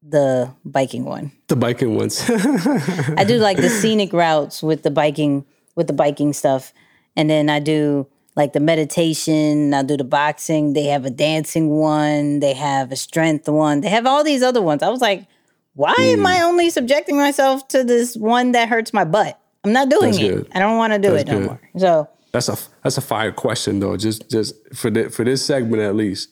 the 0.03 0.53
biking 0.65 1.05
one. 1.05 1.33
The 1.49 1.57
biking 1.57 1.97
ones. 1.97 2.25
I 2.29 3.25
do 3.25 3.39
like 3.39 3.57
the 3.57 3.71
scenic 3.71 4.13
routes 4.13 4.63
with 4.63 4.83
the 4.83 4.91
biking 4.91 5.45
with 5.75 5.87
the 5.87 5.93
biking 5.93 6.33
stuff. 6.33 6.73
And 7.17 7.29
then 7.29 7.49
I 7.49 7.59
do 7.61 8.07
like 8.39 8.53
the 8.55 8.61
meditation, 8.61 9.75
I 9.75 9.83
do 9.83 9.97
the 9.97 10.05
boxing, 10.05 10.73
they 10.73 10.85
have 10.85 11.05
a 11.05 11.11
dancing 11.11 11.69
one, 11.71 12.39
they 12.41 12.55
have 12.55 12.93
a 12.93 12.97
strength 12.97 13.49
one, 13.49 13.81
they 13.83 13.89
have 13.91 14.07
all 14.07 14.23
these 14.25 14.43
other 14.43 14.63
ones. 14.63 14.83
I 14.83 14.89
was 14.89 15.01
like, 15.03 15.27
why 15.75 15.95
am 15.99 16.21
Hmm. 16.21 16.27
I 16.27 16.43
only 16.43 16.71
subjecting 16.71 17.17
myself 17.17 17.67
to 17.69 17.85
this 17.85 18.17
one 18.17 18.53
that 18.53 18.69
hurts 18.69 18.95
my 18.95 19.05
butt? 19.05 19.39
I'm 19.65 19.73
not 19.73 19.89
doing 19.91 20.13
That's 20.13 20.19
it. 20.19 20.31
good. 20.35 20.49
I 20.55 20.61
don't 20.61 20.77
want 20.79 20.93
to 20.95 20.99
do 21.01 21.11
That's 21.11 21.23
it 21.29 21.33
no 21.33 21.39
good. 21.41 21.47
more. 21.47 21.61
So 21.77 22.09
That's 22.33 22.49
a 22.49 22.57
that's 22.83 22.97
a 22.97 23.01
fire 23.03 23.33
question 23.33 23.81
though. 23.81 23.97
Just 23.97 24.31
just 24.31 24.55
for 24.75 24.89
the, 24.91 25.11
for 25.11 25.25
this 25.25 25.45
segment 25.45 25.83
at 25.83 25.95
least. 25.97 26.29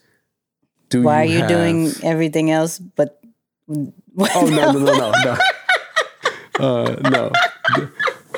Do 0.90 1.02
why 1.02 1.22
are 1.22 1.24
you 1.24 1.32
you 1.34 1.38
have- 1.40 1.48
doing 1.48 1.90
everything 2.04 2.50
else 2.52 2.78
but 2.78 3.20
Oh 3.68 4.46
no 4.46 4.72
no 4.72 4.78
no 4.78 4.92
no 4.94 5.12
no. 5.24 5.36
Uh, 6.58 6.96
no. 7.10 7.30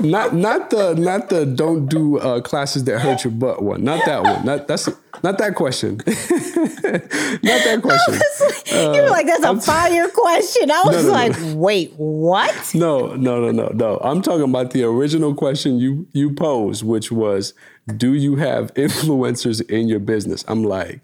Not 0.01 0.35
not 0.35 0.71
the 0.71 0.95
not 0.95 1.29
the 1.29 1.45
don't 1.45 1.87
do 1.87 2.19
uh, 2.19 2.41
classes 2.41 2.85
that 2.85 3.01
hurt 3.01 3.25
your 3.25 3.33
butt 3.33 3.63
one. 3.63 3.83
Not 3.83 4.05
that 4.07 4.23
one. 4.23 4.45
Not 4.45 4.69
that's 4.69 4.89
not 5.23 5.39
that 5.39 5.55
question. 5.55 5.97
not 6.07 6.13
that 7.43 7.81
question. 7.83 8.95
you 8.95 9.03
were 9.03 9.11
like, 9.11 9.27
that's 9.27 9.45
a 9.45 9.61
fire 9.61 10.09
question. 10.09 10.71
I 10.71 10.83
was 10.85 11.05
no, 11.05 11.09
no. 11.09 11.13
like, 11.13 11.37
wait, 11.57 11.93
what? 11.97 12.75
No, 12.75 13.15
no, 13.15 13.41
no, 13.41 13.51
no, 13.51 13.69
no. 13.75 13.99
I'm 13.99 14.23
talking 14.23 14.45
about 14.45 14.71
the 14.71 14.85
original 14.85 15.35
question 15.35 15.79
you 15.79 16.07
you 16.13 16.33
posed, 16.33 16.85
which 16.85 17.11
was, 17.11 17.55
do 17.97 18.15
you 18.15 18.37
have 18.37 18.73
influencers 18.75 19.69
in 19.69 19.89
your 19.89 20.01
business? 20.01 20.45
I'm 20.49 20.65
like, 20.65 21.01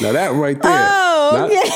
now 0.00 0.12
that 0.12 0.32
right 0.32 0.60
there. 0.60 0.88
Oh, 0.90 1.30
not, 1.32 1.50
okay. 1.50 1.70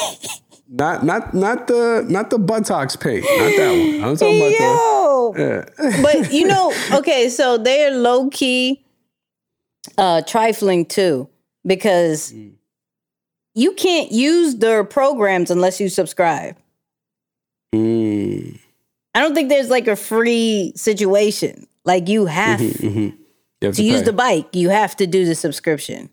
not 0.68 1.04
not 1.04 1.34
not 1.34 1.66
the 1.68 2.04
not 2.08 2.30
the 2.30 2.38
buttocks 2.38 2.96
paint. 2.96 3.24
Not 3.24 3.56
that 3.56 3.70
one. 3.70 4.10
I'm 4.10 4.16
talking 4.16 4.38
about 4.38 4.60
Yo. 4.60 5.07
But 5.32 6.32
you 6.32 6.46
know, 6.46 6.72
okay, 6.92 7.28
so 7.28 7.58
they're 7.58 7.90
low 7.90 8.28
key 8.30 8.84
uh 9.96 10.22
trifling 10.22 10.84
too 10.84 11.28
because 11.66 12.32
you 13.54 13.72
can't 13.72 14.12
use 14.12 14.56
their 14.56 14.84
programs 14.84 15.50
unless 15.50 15.80
you 15.80 15.88
subscribe. 15.88 16.56
mm, 17.74 18.58
I 19.14 19.20
don't 19.20 19.34
think 19.34 19.48
there's 19.48 19.70
like 19.70 19.88
a 19.88 19.96
free 19.96 20.72
situation. 20.76 21.66
Like 21.84 22.08
you 22.08 22.26
have 22.26 22.60
you 22.60 23.14
have 23.62 23.74
to 23.76 23.82
use 23.82 24.02
the 24.02 24.12
bike, 24.12 24.48
you 24.54 24.68
have 24.68 24.94
to 24.96 25.06
do 25.06 25.24
the 25.24 25.34
subscription. 25.34 26.10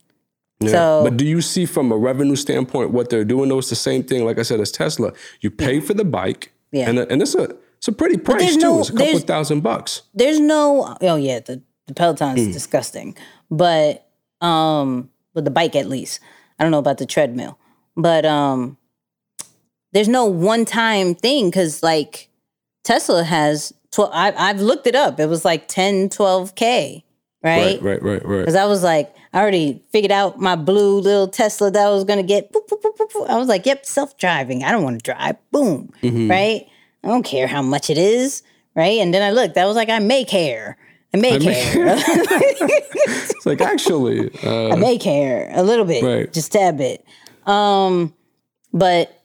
Yeah. 0.62 0.72
so- 0.72 1.02
but 1.04 1.18
do 1.18 1.26
you 1.26 1.42
see 1.42 1.66
from 1.66 1.92
a 1.92 1.98
revenue 1.98 2.36
standpoint 2.38 2.92
what 2.92 3.10
they're 3.10 3.26
doing? 3.26 3.50
Though 3.50 3.60
it's 3.60 3.70
the 3.70 3.76
same 3.76 4.04
thing. 4.04 4.24
Like 4.26 4.40
I 4.40 4.44
said, 4.44 4.60
as 4.62 4.72
Tesla, 4.72 5.12
you 5.42 5.52
pay 5.52 5.82
for 5.82 5.94
the 5.94 6.06
bike, 6.06 6.54
Yeah. 6.72 6.90
and 6.90 6.98
and 7.00 7.22
it's 7.22 7.36
a 7.36 7.56
it's 7.86 7.88
a 7.88 7.92
pretty 7.92 8.18
price 8.18 8.56
too. 8.56 8.62
no- 8.62 8.80
it's 8.80 8.90
a 8.90 8.94
couple 8.94 9.20
thousand 9.20 9.62
bucks. 9.62 10.02
there's 10.14 10.40
no 10.40 10.96
oh 11.02 11.16
yeah 11.18 11.40
the, 11.40 11.62
the 11.88 11.94
peloton's 11.94 12.40
Mm. 12.40 12.54
disgusting 12.54 13.16
but 13.52 14.08
um 14.42 15.10
with 15.36 15.46
the 15.46 15.52
bike 15.52 15.76
at 15.76 15.88
least 15.88 16.20
i 16.58 16.64
don't 16.64 16.72
know 16.72 16.80
about 16.80 16.98
the 16.98 17.06
treadmill 17.06 17.58
but 17.96 18.26
um 18.26 18.78
there's 19.94 20.08
no 20.10 20.26
one 20.26 20.66
time 20.66 21.16
thing 21.16 21.50
because 21.50 21.84
like 21.84 22.30
tesla 22.84 23.24
has 23.24 23.72
12 23.92 24.12
I, 24.14 24.34
i've 24.50 24.60
looked 24.62 24.88
it 24.88 24.96
up 24.96 25.20
it 25.20 25.28
was 25.28 25.46
like 25.46 25.68
10 25.68 26.10
12k 26.10 27.04
right 27.44 27.82
Right, 27.82 27.82
right, 27.82 28.02
right, 28.04 28.26
right. 28.26 28.40
because 28.40 28.56
i 28.56 28.66
was 28.66 28.84
like 28.84 29.14
i 29.34 29.40
already 29.40 29.84
figured 29.92 30.12
out 30.12 30.40
my 30.40 30.56
blue 30.56 31.00
little 31.00 31.28
tesla 31.28 31.70
that 31.72 31.88
i 31.88 31.90
was 31.92 32.04
going 32.04 32.18
to 32.20 32.26
get 32.28 32.52
Boop, 32.52 32.68
boop, 32.68 32.82
boop, 32.98 33.30
i 33.30 33.38
was 33.38 33.48
like 33.48 33.66
yep 33.66 33.86
self-driving 33.86 34.64
i 34.64 34.72
don't 34.72 34.84
want 34.84 34.98
to 35.00 35.04
drive 35.14 35.36
boom 35.52 35.92
Mm-hmm. 36.02 36.30
right 36.30 36.68
i 37.06 37.08
don't 37.08 37.24
care 37.24 37.48
how 37.48 37.62
much 37.62 37.90
it 37.90 37.98
is 37.98 38.44
right 38.76 39.00
and 39.00 39.14
then 39.14 39.22
i 39.22 39.32
looked 39.32 39.58
i 39.58 39.66
was 39.66 39.76
like 39.76 39.90
i 39.90 40.00
may 40.00 40.24
care 40.26 40.78
i 41.14 41.18
may 41.18 41.40
care 41.40 41.96
It's 43.08 43.46
like 43.46 43.62
actually, 43.62 44.32
uh, 44.44 44.70
i 44.70 44.76
may 44.76 44.98
care 44.98 45.50
a 45.54 45.64
little 45.64 45.86
bit 45.86 46.04
Right. 46.04 46.32
just 46.34 46.56
a 46.56 46.72
bit 46.74 47.06
um 47.46 48.14
but 48.74 49.22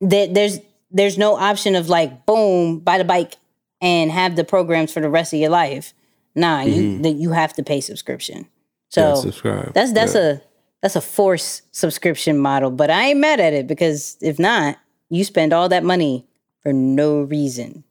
there, 0.00 0.26
there's 0.26 0.58
there's 0.90 1.18
no 1.18 1.36
option 1.36 1.74
of 1.76 1.88
like 1.88 2.24
boom 2.26 2.78
buy 2.80 2.98
the 2.98 3.04
bike 3.04 3.36
and 3.80 4.10
have 4.10 4.36
the 4.36 4.44
programs 4.44 4.92
for 4.92 5.00
the 5.00 5.08
rest 5.10 5.32
of 5.32 5.38
your 5.38 5.50
life 5.50 5.92
nah 6.34 6.62
you 6.62 6.98
that 7.02 7.12
you 7.12 7.30
have 7.32 7.52
to 7.54 7.62
pay 7.62 7.80
subscription 7.80 8.46
so 8.90 9.02
Mm-hmm. 9.02 9.14
yeah, 9.16 9.20
subscribe. 9.22 9.74
that's 9.74 9.92
that's 9.92 10.14
yeah. 10.14 10.20
a 10.20 10.38
that's 10.82 10.96
a 10.96 11.00
forced 11.00 11.74
subscription 11.74 12.38
model, 12.38 12.70
but 12.70 12.88
I 12.88 13.06
ain't 13.10 13.18
mad 13.18 13.40
at 13.40 13.52
it 13.52 13.66
because 13.66 14.16
if 14.20 14.38
not, 14.38 14.78
you 15.10 15.24
spend 15.24 15.52
all 15.52 15.68
that 15.70 15.82
money 15.82 16.24
for 16.68 16.72
no 16.74 17.22
reason. 17.22 17.82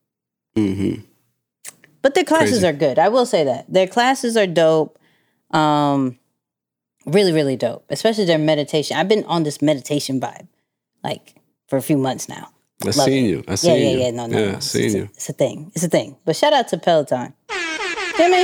Mhm. 0.55 1.01
But 2.03 2.13
their 2.13 2.23
classes 2.23 2.59
Crazy. 2.59 2.67
are 2.67 2.73
good. 2.73 2.99
I 2.99 3.09
will 3.09 3.25
say 3.25 3.43
that 3.43 3.65
their 3.73 3.87
classes 3.87 4.37
are 4.37 4.45
dope. 4.45 4.99
Um, 5.49 6.19
really, 7.07 7.31
really 7.31 7.55
dope. 7.55 7.85
Especially 7.89 8.25
their 8.25 8.37
meditation. 8.37 8.95
I've 8.95 9.07
been 9.07 9.23
on 9.25 9.41
this 9.41 9.63
meditation 9.63 10.21
vibe, 10.21 10.47
like 11.03 11.33
for 11.67 11.77
a 11.77 11.81
few 11.81 11.97
months 11.97 12.29
now. 12.29 12.49
I 12.83 12.85
Love 12.87 12.93
seen 12.95 13.25
it. 13.25 13.29
you. 13.29 13.43
I 13.47 13.51
Yeah, 13.51 13.55
seen 13.55 13.81
yeah, 13.81 13.89
you. 13.93 13.99
yeah. 13.99 14.11
No, 14.11 14.27
no, 14.27 14.37
yeah, 14.37 14.51
no. 14.51 14.57
It's, 14.57 14.67
seen 14.67 14.85
it's 14.85 14.93
a, 14.93 14.97
you. 14.99 15.03
it's 15.15 15.29
a 15.29 15.33
thing. 15.33 15.71
It's 15.73 15.83
a 15.83 15.89
thing. 15.89 16.15
But 16.23 16.35
shout 16.35 16.53
out 16.53 16.67
to 16.67 16.77
Peloton. 16.77 17.33
Jimmy. 18.15 18.41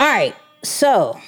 All 0.00 0.06
right. 0.12 0.34
So, 0.62 1.18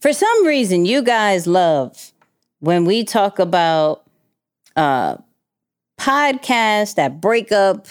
for 0.00 0.12
some 0.12 0.44
reason, 0.44 0.86
you 0.86 1.02
guys 1.02 1.46
love 1.46 2.10
when 2.58 2.84
we 2.84 3.04
talk 3.04 3.38
about 3.38 4.02
uh, 4.74 5.18
podcasts 6.00 6.94
that 6.94 7.20
break 7.20 7.52
up, 7.52 7.86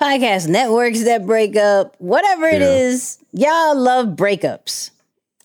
podcast 0.00 0.48
networks 0.48 1.04
that 1.04 1.24
break 1.24 1.56
up, 1.56 1.94
whatever 1.98 2.46
it 2.48 2.60
Yeah. 2.60 2.74
is, 2.74 3.18
y'all 3.32 3.76
love 3.78 4.08
breakups. 4.16 4.90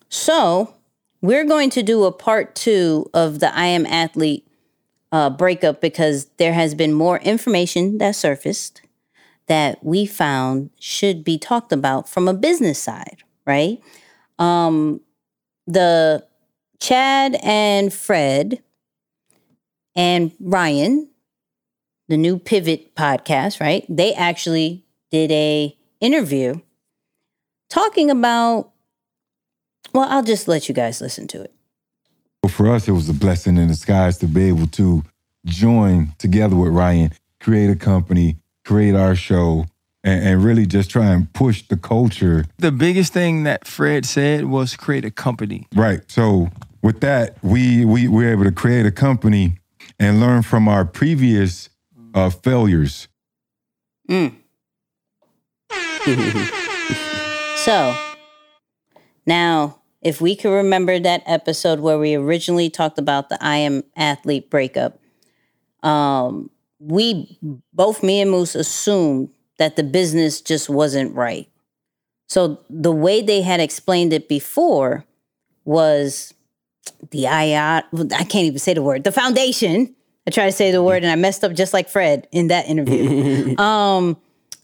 So 0.10 0.74
we're 1.22 1.46
going 1.46 1.70
to 1.72 1.84
do 1.84 2.04
a 2.06 2.12
part 2.12 2.56
two 2.56 3.10
of 3.14 3.40
the 3.40 3.56
I 3.56 3.68
Am 3.68 3.86
Athlete 3.86 4.48
uh, 5.12 5.30
breakup 5.30 5.80
because 5.80 6.26
there 6.38 6.54
has 6.54 6.74
been 6.74 6.94
more 6.94 7.20
information 7.20 8.00
that 8.00 8.16
surfaced 8.16 8.82
that 9.46 9.84
we 9.84 10.06
found 10.06 10.72
should 10.80 11.24
be 11.24 11.38
talked 11.38 11.72
about 11.72 12.10
from 12.10 12.28
a 12.28 12.34
business 12.34 12.82
side, 12.82 13.18
right? 13.46 13.80
Um, 14.40 15.00
the 15.68 16.26
Chad 16.80 17.38
and 17.44 17.94
Fred 17.94 18.62
and 19.96 20.32
Ryan, 20.40 21.10
the 22.08 22.18
new 22.18 22.40
Pivot 22.40 22.96
podcast, 22.96 23.60
right? 23.60 23.86
They 23.90 24.14
actually 24.14 24.86
did 25.12 25.32
a 25.32 25.76
interview 26.00 26.60
talking 27.70 28.10
about 28.10 28.72
well, 29.94 30.08
I'll 30.10 30.24
just 30.24 30.48
let 30.48 30.68
you 30.68 30.76
guys 30.76 31.02
listen 31.02 31.28
to 31.28 31.42
it. 31.42 31.54
For 32.50 32.70
us, 32.70 32.88
it 32.88 32.92
was 32.92 33.10
a 33.10 33.14
blessing 33.14 33.58
in 33.58 33.68
disguise 33.68 34.18
to 34.20 34.28
be 34.28 34.48
able 34.48 34.68
to 34.68 35.04
join 35.46 36.14
together 36.18 36.56
with 36.56 36.72
Ryan, 36.72 37.12
create 37.40 37.70
a 37.70 37.76
company, 37.76 38.38
create 38.64 38.96
our 38.96 39.16
show, 39.16 39.66
and, 40.04 40.24
and 40.24 40.44
really 40.44 40.66
just 40.66 40.90
try 40.90 41.08
and 41.08 41.32
push 41.34 41.64
the 41.64 41.78
culture. 41.78 42.46
The 42.58 42.72
biggest 42.72 43.14
thing 43.14 43.44
that 43.44 43.66
Fred 43.66 44.06
said 44.06 44.46
was 44.46 44.76
create 44.76 45.06
a 45.06 45.12
company. 45.12 45.68
Right. 45.76 46.02
So 46.12 46.50
with 46.82 47.02
that, 47.02 47.38
we 47.42 47.86
we 47.86 48.08
were 48.08 48.30
able 48.30 48.44
to 48.44 48.52
create 48.52 48.86
a 48.86 48.92
company 48.92 49.60
and 50.00 50.20
learn 50.20 50.44
from 50.44 50.68
our 50.68 50.86
previous 50.86 51.70
uh, 52.18 52.30
failures. 52.30 53.08
So, 57.58 57.94
now, 59.26 59.82
if 60.02 60.22
we 60.22 60.34
can 60.34 60.52
remember 60.52 61.00
that 61.00 61.22
episode 61.26 61.82
where 61.82 62.00
we 62.00 62.16
originally 62.16 62.70
talked 62.70 62.98
about 62.98 63.28
the 63.28 63.38
I 63.44 63.58
am 63.58 63.84
athlete 63.98 64.50
breakup, 64.50 65.02
um, 65.84 66.50
we 66.80 67.38
both 67.74 68.04
me 68.04 68.22
and 68.22 68.32
Moose 68.32 68.56
assumed 68.56 69.30
that 69.58 69.76
the 69.76 69.84
business 69.84 70.40
just 70.40 70.70
wasn't 70.70 71.14
right. 71.14 71.50
So 72.30 72.62
the 72.70 72.94
way 72.94 73.22
they 73.22 73.42
had 73.42 73.60
explained 73.60 74.14
it 74.14 74.30
before 74.30 75.04
was 75.66 76.34
the 77.12 77.24
IOT, 77.24 78.14
I 78.14 78.24
can't 78.24 78.46
even 78.46 78.60
say 78.60 78.76
the 78.76 78.82
word, 78.82 79.04
the 79.04 79.12
foundation. 79.12 79.94
I 80.28 80.30
tried 80.30 80.48
to 80.48 80.52
say 80.52 80.72
the 80.72 80.84
word 80.84 81.04
and 81.04 81.12
I 81.12 81.16
messed 81.16 81.46
up 81.46 81.54
just 81.54 81.74
like 81.74 81.88
Fred 81.88 82.28
in 82.34 82.48
that 82.48 82.68
interview. 82.68 83.58
um, 83.62 84.18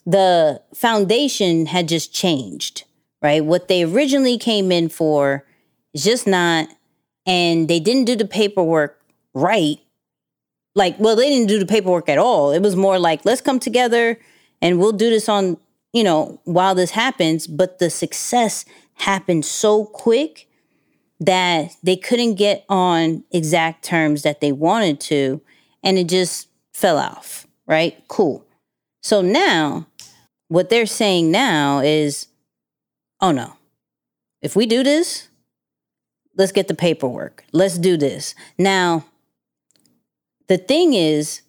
the 0.05 0.61
foundation 0.75 1.67
had 1.67 1.87
just 1.87 2.13
changed, 2.13 2.83
right? 3.21 3.43
What 3.43 3.69
they 3.69 3.83
originally 3.83 4.37
came 4.37 4.73
in 4.73 4.89
for 4.89 5.45
is 5.93 6.03
just 6.03 6.27
not, 6.27 6.67
and 7.25 7.69
they 7.69 7.79
didn't 7.79 8.03
do 8.03 8.17
the 8.17 8.25
paperwork 8.25 8.99
right. 9.33 9.77
Like, 10.75 10.99
well, 10.99 11.15
they 11.15 11.29
didn't 11.29 11.47
do 11.47 11.59
the 11.59 11.65
paperwork 11.65 12.09
at 12.09 12.17
all. 12.17 12.51
It 12.51 12.61
was 12.61 12.75
more 12.75 12.99
like, 12.99 13.23
let's 13.23 13.39
come 13.39 13.59
together 13.59 14.19
and 14.61 14.79
we'll 14.79 14.91
do 14.91 15.09
this 15.09 15.29
on, 15.29 15.57
you 15.93 16.03
know, 16.03 16.41
while 16.43 16.75
this 16.75 16.91
happens. 16.91 17.47
But 17.47 17.79
the 17.79 17.89
success 17.89 18.65
happened 18.95 19.45
so 19.45 19.85
quick 19.85 20.49
that 21.21 21.71
they 21.83 21.95
couldn't 21.95 22.35
get 22.35 22.65
on 22.67 23.23
exact 23.31 23.85
terms 23.85 24.23
that 24.23 24.41
they 24.41 24.51
wanted 24.51 24.99
to, 24.99 25.41
and 25.83 25.97
it 25.97 26.07
just 26.07 26.47
fell 26.73 26.97
off, 26.97 27.45
right? 27.67 28.03
Cool. 28.07 28.45
So 29.01 29.21
now, 29.21 29.87
what 30.47 30.69
they're 30.69 30.85
saying 30.85 31.31
now 31.31 31.79
is, 31.79 32.27
oh 33.19 33.31
no, 33.31 33.53
if 34.41 34.55
we 34.55 34.65
do 34.65 34.83
this, 34.83 35.27
let's 36.35 36.51
get 36.51 36.67
the 36.67 36.73
paperwork. 36.73 37.43
Let's 37.51 37.77
do 37.77 37.97
this. 37.97 38.33
Now, 38.57 39.05
the 40.47 40.57
thing 40.57 40.93
is, 40.93 41.41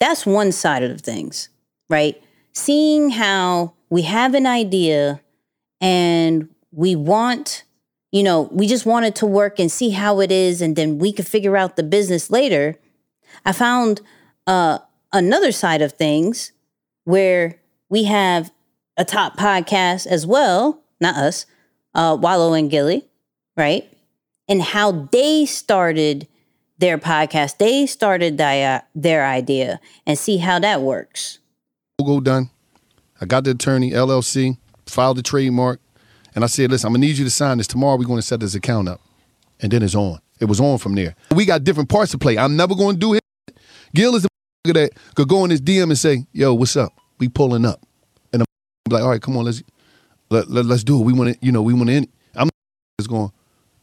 that's 0.00 0.26
one 0.26 0.52
side 0.52 0.82
of 0.82 1.00
things, 1.00 1.48
right? 1.88 2.22
Seeing 2.52 3.10
how 3.10 3.74
we 3.90 4.02
have 4.02 4.34
an 4.34 4.46
idea 4.46 5.20
and 5.80 6.48
we 6.70 6.96
want, 6.96 7.64
you 8.12 8.22
know, 8.22 8.48
we 8.52 8.66
just 8.66 8.86
want 8.86 9.06
it 9.06 9.14
to 9.16 9.26
work 9.26 9.58
and 9.58 9.70
see 9.70 9.90
how 9.90 10.20
it 10.20 10.30
is, 10.30 10.60
and 10.60 10.76
then 10.76 10.98
we 10.98 11.12
could 11.12 11.26
figure 11.26 11.56
out 11.56 11.76
the 11.76 11.82
business 11.82 12.30
later. 12.30 12.76
I 13.44 13.52
found 13.52 14.00
uh, 14.46 14.78
another 15.12 15.52
side 15.52 15.82
of 15.82 15.92
things 15.92 16.52
where 17.04 17.60
we 17.88 18.04
have 18.04 18.50
a 18.96 19.04
top 19.04 19.36
podcast 19.36 20.06
as 20.06 20.26
well, 20.26 20.82
not 21.00 21.16
us, 21.16 21.46
uh, 21.94 22.16
Wallo 22.20 22.52
and 22.54 22.70
Gillie, 22.70 23.06
right? 23.56 23.90
And 24.48 24.62
how 24.62 24.92
they 25.12 25.46
started 25.46 26.28
their 26.78 26.98
podcast. 26.98 27.58
They 27.58 27.86
started 27.86 28.36
their, 28.36 28.82
their 28.94 29.24
idea 29.26 29.80
and 30.06 30.18
see 30.18 30.38
how 30.38 30.58
that 30.58 30.80
works. 30.82 31.38
logo 31.98 32.20
done. 32.20 32.50
I 33.20 33.26
got 33.26 33.44
the 33.44 33.52
attorney, 33.52 33.92
LLC, 33.92 34.58
filed 34.86 35.16
the 35.16 35.22
trademark, 35.22 35.80
and 36.34 36.42
I 36.42 36.48
said, 36.48 36.70
listen, 36.70 36.88
I'm 36.88 36.94
gonna 36.94 37.06
need 37.06 37.16
you 37.16 37.24
to 37.24 37.30
sign 37.30 37.58
this. 37.58 37.66
Tomorrow 37.68 37.96
we're 37.96 38.06
gonna 38.06 38.22
set 38.22 38.40
this 38.40 38.54
account 38.54 38.88
up. 38.88 39.00
And 39.60 39.70
then 39.72 39.82
it's 39.82 39.94
on. 39.94 40.18
It 40.40 40.46
was 40.46 40.60
on 40.60 40.78
from 40.78 40.94
there. 40.96 41.14
We 41.34 41.44
got 41.44 41.62
different 41.62 41.88
parts 41.88 42.10
to 42.10 42.18
play. 42.18 42.36
I'm 42.36 42.56
never 42.56 42.74
gonna 42.74 42.98
do 42.98 43.14
it. 43.14 43.23
Gil 43.94 44.14
is 44.16 44.22
the 44.22 44.28
that 44.72 44.92
could 45.14 45.28
go 45.28 45.44
in 45.44 45.50
his 45.50 45.60
DM 45.60 45.84
and 45.84 45.98
say, 45.98 46.26
yo, 46.32 46.54
what's 46.54 46.76
up? 46.76 46.92
We 47.18 47.28
pulling 47.28 47.66
up. 47.66 47.80
And 48.32 48.42
I'm 48.42 48.46
like, 48.90 49.02
all 49.02 49.10
right, 49.10 49.20
come 49.20 49.36
on, 49.36 49.44
let's 49.44 49.62
let, 50.30 50.48
let, 50.48 50.66
us 50.66 50.82
do 50.82 51.00
it. 51.00 51.04
We 51.04 51.12
wanna, 51.12 51.34
you 51.40 51.52
know, 51.52 51.62
we 51.62 51.74
wanna 51.74 51.92
end. 51.92 52.08
I'm 52.34 52.48
just 52.98 53.10
gonna 53.10 53.30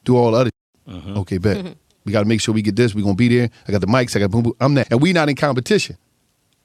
do 0.04 0.18
all 0.18 0.32
the 0.32 0.38
other 0.38 0.52
uh-huh. 0.88 1.20
Okay, 1.22 1.38
bet. 1.38 1.58
Mm-hmm. 1.58 1.72
We 2.06 2.12
gotta 2.12 2.26
make 2.26 2.42
sure 2.42 2.54
we 2.54 2.62
get 2.62 2.76
this. 2.76 2.96
We're 2.96 3.04
gonna 3.04 3.16
be 3.16 3.28
there. 3.28 3.50
I 3.68 3.72
got 3.72 3.82
the 3.82 3.88
mics, 3.88 4.16
I 4.16 4.20
got 4.20 4.32
boom 4.32 4.44
boom. 4.44 4.54
I'm 4.60 4.74
that. 4.74 4.88
And 4.92 5.02
we 5.02 5.14
not 5.14 5.30
in 5.30 5.36
competition. 5.36 5.98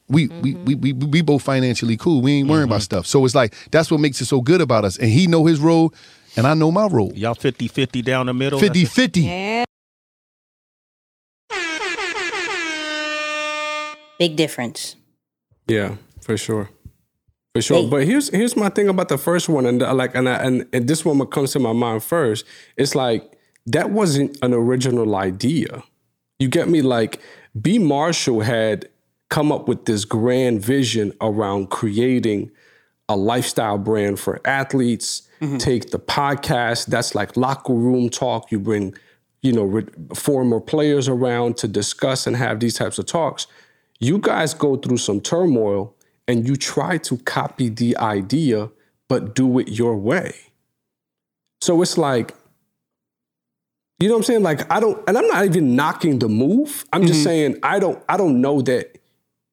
We, 0.09 0.27
we, 0.27 0.53
mm-hmm. 0.53 0.65
we 0.65 0.75
we 0.75 0.93
we 0.93 1.21
both 1.21 1.43
financially 1.43 1.97
cool. 1.97 2.21
We 2.21 2.33
ain't 2.33 2.49
worrying 2.49 2.63
about 2.65 2.77
mm-hmm. 2.77 2.83
stuff. 2.83 3.07
So 3.07 3.23
it's 3.25 3.35
like 3.35 3.53
that's 3.71 3.91
what 3.91 3.99
makes 3.99 4.19
it 4.21 4.25
so 4.25 4.41
good 4.41 4.61
about 4.61 4.85
us. 4.85 4.97
And 4.97 5.09
he 5.09 5.27
know 5.27 5.45
his 5.45 5.59
role, 5.59 5.93
and 6.35 6.47
I 6.47 6.53
know 6.55 6.71
my 6.71 6.87
role. 6.87 7.11
Y'all 7.13 7.35
50 7.35 7.67
50 7.67 8.01
down 8.01 8.25
the 8.25 8.33
middle. 8.33 8.59
50 8.59 8.83
That's 8.83 9.67
Big 14.19 14.35
difference. 14.35 14.95
Yeah, 15.67 15.95
for 16.21 16.37
sure, 16.37 16.69
for 17.53 17.61
sure. 17.61 17.83
Hey. 17.83 17.89
But 17.89 18.03
here's 18.05 18.29
here's 18.29 18.55
my 18.55 18.69
thing 18.69 18.89
about 18.89 19.09
the 19.09 19.17
first 19.17 19.49
one, 19.49 19.65
and 19.65 19.83
uh, 19.83 19.93
like, 19.93 20.15
and 20.15 20.27
I, 20.29 20.35
and 20.35 20.65
and 20.73 20.87
this 20.87 21.03
one 21.05 21.25
comes 21.27 21.51
to 21.53 21.59
my 21.59 21.73
mind 21.73 22.03
first. 22.03 22.45
It's 22.77 22.95
like 22.95 23.37
that 23.65 23.91
wasn't 23.91 24.37
an 24.41 24.53
original 24.53 25.15
idea. 25.15 25.83
You 26.39 26.47
get 26.47 26.69
me? 26.69 26.81
Like 26.81 27.21
B. 27.59 27.79
Marshall 27.79 28.41
had 28.41 28.89
come 29.29 29.51
up 29.51 29.67
with 29.67 29.85
this 29.85 30.05
grand 30.05 30.61
vision 30.61 31.11
around 31.19 31.69
creating 31.69 32.51
a 33.09 33.15
lifestyle 33.15 33.77
brand 33.77 34.19
for 34.19 34.39
athletes. 34.45 35.23
Take 35.59 35.91
the 35.91 35.99
podcast 35.99 36.87
that's 36.87 37.13
like 37.13 37.37
locker 37.37 37.73
room 37.73 38.09
talk. 38.09 38.51
You 38.51 38.59
bring, 38.59 38.95
you 39.43 39.51
know, 39.53 39.65
re- 39.65 39.85
former 40.15 40.59
players 40.59 41.07
around 41.07 41.57
to 41.57 41.67
discuss 41.67 42.25
and 42.25 42.35
have 42.35 42.59
these 42.59 42.73
types 42.73 42.97
of 42.97 43.05
talks. 43.05 43.45
You 43.99 44.19
guys 44.19 44.53
go 44.53 44.75
through 44.75 44.97
some 44.97 45.21
turmoil 45.21 45.95
and 46.27 46.47
you 46.47 46.55
try 46.55 46.97
to 46.99 47.17
copy 47.17 47.69
the 47.69 47.97
idea, 47.97 48.69
but 49.07 49.33
do 49.35 49.59
it 49.59 49.69
your 49.69 49.95
way. 49.95 50.35
So 51.61 51.81
it's 51.81 51.97
like, 51.97 52.33
you 53.99 54.07
know 54.07 54.15
what 54.15 54.19
I'm 54.19 54.23
saying? 54.23 54.43
Like 54.43 54.71
I 54.71 54.79
don't, 54.79 55.01
and 55.07 55.17
I'm 55.17 55.27
not 55.27 55.45
even 55.45 55.75
knocking 55.75 56.19
the 56.19 56.29
move. 56.29 56.85
I'm 56.93 57.03
just 57.03 57.19
mm-hmm. 57.19 57.23
saying 57.23 57.59
I 57.63 57.79
don't, 57.79 58.03
I 58.07 58.17
don't 58.17 58.41
know 58.41 58.61
that 58.61 58.99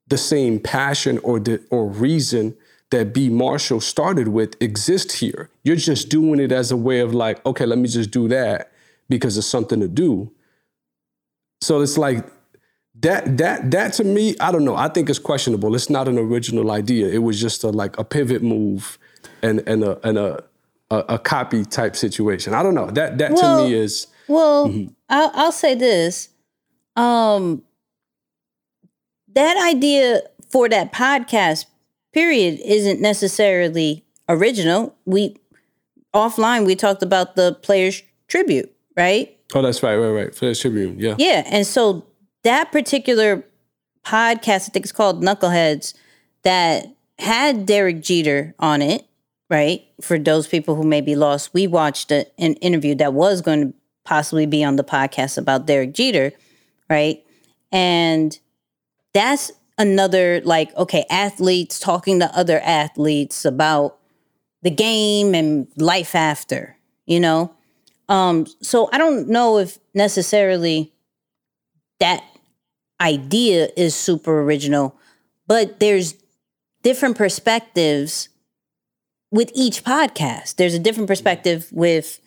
the 0.09 0.19
same 0.19 0.61
passion 0.61 1.19
or 1.19 1.41
the 1.41 1.65
or 1.71 1.89
reason 1.89 2.57
that 2.91 3.15
B 3.15 3.29
Marshall 3.31 3.81
started 3.81 4.29
with 4.29 4.61
exists 4.63 5.15
here. 5.15 5.51
You're 5.63 5.77
just 5.77 6.11
doing 6.11 6.41
it 6.41 6.53
as 6.53 6.71
a 6.71 6.77
way 6.77 7.01
of 7.01 7.15
like, 7.15 7.45
okay, 7.47 7.65
let 7.65 7.79
me 7.79 7.89
just 7.89 8.11
do 8.11 8.29
that 8.29 8.71
because 9.09 9.39
it's 9.39 9.47
something 9.47 9.81
to 9.81 9.89
do. 9.89 10.31
So 11.61 11.81
it's 11.81 11.97
like 11.97 12.27
that 13.01 13.37
that 13.39 13.71
that 13.73 13.93
to 13.95 14.05
me, 14.05 14.37
I 14.41 14.53
don't 14.53 14.65
know. 14.65 14.77
I 14.77 14.89
think 14.89 15.11
it's 15.11 15.19
questionable. 15.19 15.75
It's 15.75 15.91
not 15.91 16.09
an 16.09 16.19
original 16.19 16.71
idea. 16.71 17.09
It 17.09 17.19
was 17.19 17.41
just 17.41 17.65
a 17.65 17.69
like 17.71 17.99
a 17.99 18.05
pivot 18.05 18.43
move 18.43 18.99
and 19.43 19.61
and 19.67 19.83
a 19.85 20.07
and 20.07 20.17
a 20.19 20.45
a, 20.91 20.97
a 21.11 21.19
copy 21.19 21.65
type 21.65 21.97
situation. 21.97 22.55
I 22.55 22.63
don't 22.63 22.75
know. 22.75 22.91
That 22.91 23.19
that 23.19 23.33
Well- 23.33 23.65
to 23.65 23.69
me 23.69 23.75
is 23.75 24.07
Well, 24.29 24.73
I'll, 25.09 25.31
I'll 25.35 25.53
say 25.53 25.75
this. 25.75 26.29
Um, 26.97 27.63
that 29.35 29.57
idea 29.69 30.23
for 30.49 30.69
that 30.69 30.93
podcast 30.93 31.67
period 32.13 32.61
isn't 32.65 33.01
necessarily 33.01 34.05
original. 34.29 34.95
We 35.05 35.37
offline 36.15 36.65
we 36.65 36.77
talked 36.77 37.03
about 37.03 37.35
the 37.35 37.55
players 37.63 38.03
tribute, 38.29 38.73
right? 38.97 39.37
oh 39.55 39.63
that's 39.63 39.83
right, 39.83 39.97
right, 39.97 40.11
right. 40.11 40.35
For 40.35 40.47
the 40.47 40.55
Tribune, 40.55 40.99
yeah. 40.99 41.17
Yeah, 41.19 41.43
and 41.47 41.67
so 41.67 42.05
that 42.45 42.71
particular 42.73 43.45
podcast, 44.05 44.69
I 44.69 44.73
think 44.73 44.87
it's 44.87 44.93
called 44.93 45.23
Knuckleheads, 45.23 45.95
that 46.43 46.87
had 47.19 47.67
Derek 47.67 48.03
Jeter 48.03 48.55
on 48.59 48.83
it, 48.83 49.07
right? 49.51 49.83
For 50.01 50.19
those 50.19 50.47
people 50.47 50.75
who 50.75 50.85
may 50.85 51.01
be 51.01 51.17
lost, 51.17 51.53
we 51.55 51.67
watched 51.67 52.11
a, 52.13 52.27
an 52.39 52.55
interview 52.55 52.95
that 52.97 53.15
was 53.15 53.41
going 53.41 53.73
to 53.73 53.75
possibly 54.05 54.47
be 54.47 54.63
on 54.63 54.77
the 54.77 54.85
podcast 54.85 55.39
about 55.39 55.67
Derek 55.67 55.95
Jeter, 55.95 56.33
right? 56.91 57.25
And 57.73 58.39
that's 59.13 59.51
another 59.79 60.41
like 60.45 60.75
okay, 60.77 61.05
athletes 61.11 61.81
talking 61.81 62.21
to 62.21 62.37
other 62.37 62.61
athletes 62.61 63.45
about 63.45 63.99
the 64.63 64.71
game 64.71 65.35
and 65.35 65.67
life 65.77 66.15
after, 66.15 66.77
you 67.07 67.19
know? 67.19 67.55
Um 68.09 68.47
so 68.61 68.89
I 68.93 68.99
don't 68.99 69.29
know 69.29 69.59
if 69.59 69.79
necessarily 69.95 70.93
that 71.99 72.23
idea 73.01 73.69
is 73.77 73.95
super 73.95 74.43
original, 74.43 74.97
but 75.47 75.81
there's 75.81 76.15
different 76.83 77.17
perspectives 77.17 78.29
with 79.31 79.51
each 79.55 79.85
podcast. 79.85 80.57
There's 80.57 80.75
a 80.75 80.79
different 80.79 81.09
perspective 81.09 81.69
with 81.73 82.21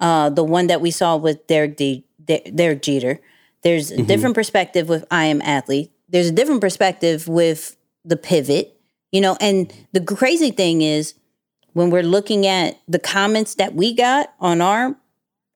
uh, 0.00 0.30
the 0.30 0.44
one 0.44 0.68
that 0.68 0.80
we 0.80 0.90
saw 0.90 1.16
with 1.16 1.46
Derek 1.46 1.76
D, 1.76 2.04
Derek 2.24 2.82
Jeter. 2.82 3.20
There's 3.62 3.90
a 3.90 4.02
different 4.02 4.34
perspective 4.34 4.88
with 4.88 5.04
I 5.10 5.24
Am 5.24 5.40
Athlete. 5.42 5.90
There's 6.08 6.28
a 6.28 6.32
different 6.32 6.60
perspective 6.60 7.26
with 7.26 7.76
the 8.04 8.16
pivot. 8.16 8.78
You 9.10 9.20
know, 9.20 9.36
and 9.40 9.72
the 9.92 10.00
crazy 10.00 10.50
thing 10.50 10.82
is 10.82 11.14
when 11.72 11.90
we're 11.90 12.02
looking 12.02 12.46
at 12.46 12.78
the 12.86 12.98
comments 12.98 13.54
that 13.56 13.74
we 13.74 13.94
got 13.94 14.32
on 14.40 14.60
our 14.60 14.96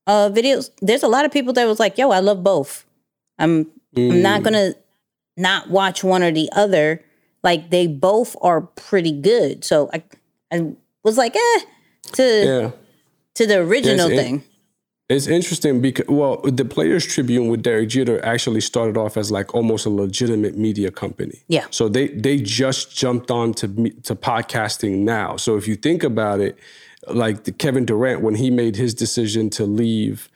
uh, 0.07 0.31
videos, 0.31 0.71
there's 0.81 1.03
a 1.03 1.09
lot 1.09 1.25
of 1.25 1.33
people 1.33 1.53
that 1.53 1.67
was 1.67 1.79
like, 1.79 1.99
"Yo, 1.99 2.11
I 2.11 2.21
love 2.21 2.43
both. 2.43 2.87
I'm 3.39 3.67
I'm 3.97 4.23
not 4.23 4.43
gonna 4.43 4.75
not 5.37 5.71
watch 5.71 6.03
one 6.05 6.23
or 6.23 6.31
the 6.31 6.49
other. 6.53 7.03
Like 7.43 7.71
they 7.71 7.87
both 7.87 8.37
are 8.43 8.61
pretty 8.63 9.13
good. 9.13 9.65
So 9.65 9.89
I 9.93 10.03
I 10.53 10.73
was 11.05 11.17
like, 11.17 11.37
eh, 11.37 11.61
to 12.13 12.23
Yeah. 12.23 12.71
to 13.35 13.47
the 13.47 13.59
original 13.59 14.11
Yes, 14.11 14.19
it- 14.19 14.23
thing. 14.23 14.43
It's 15.11 15.27
interesting 15.27 15.81
because 15.81 16.05
well, 16.07 16.43
the 16.43 16.67
Players 16.67 17.07
Tribune 17.07 17.49
with 17.49 17.63
Derek 17.63 17.89
Jeter 17.89 18.23
actually 18.23 18.61
started 18.61 18.99
off 18.99 19.17
as 19.17 19.31
like 19.31 19.55
almost 19.55 19.87
a 19.87 19.91
legitimate 19.91 20.59
media 20.59 20.91
company. 20.91 21.41
Yeah. 21.49 21.65
So 21.71 21.89
they 21.89 22.09
they 22.09 22.37
just 22.37 22.95
jumped 22.95 23.31
on 23.31 23.55
to 23.55 23.69
to 24.03 24.15
podcasting 24.15 24.99
now. 24.99 25.37
So 25.37 25.57
if 25.57 25.67
you 25.67 25.77
think 25.77 26.03
about 26.05 26.41
it, 26.41 26.59
like 27.11 27.45
the 27.45 27.53
Kevin 27.53 27.87
Durant 27.87 28.21
when 28.21 28.35
he 28.35 28.51
made 28.51 28.77
his 28.77 28.93
decision 28.93 29.49
to 29.51 29.65
leave. 29.65 30.29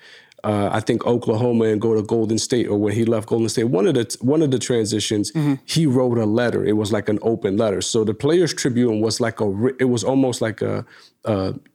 Uh, 0.45 0.71
I 0.73 0.81
think 0.81 1.07
Oklahoma 1.07 1.67
and 1.67 1.81
go 1.81 1.95
to 1.95 2.03
Golden 2.03 2.39
State, 2.39 2.67
or 2.67 2.77
when 2.77 2.93
he 2.95 3.05
left 3.05 3.29
Golden 3.29 3.49
State, 3.49 3.65
one 3.65 3.87
of 3.87 3.95
the 3.95 4.17
one 4.21 4.43
of 4.43 4.51
the 4.51 4.59
transitions, 4.59 5.31
he 5.65 5.87
wrote 5.87 6.19
a 6.19 6.27
letter. 6.27 6.65
It 6.65 6.77
was 6.77 6.91
like 6.91 7.09
an 7.09 7.19
open 7.23 7.57
letter. 7.57 7.81
So 7.81 8.05
the 8.05 8.15
Players 8.15 8.53
Tribune 8.53 9.01
was 9.01 9.21
like 9.21 9.41
a, 9.41 9.69
it 9.79 9.85
was 9.85 10.03
almost 10.03 10.41
like 10.41 10.61
a 10.61 10.85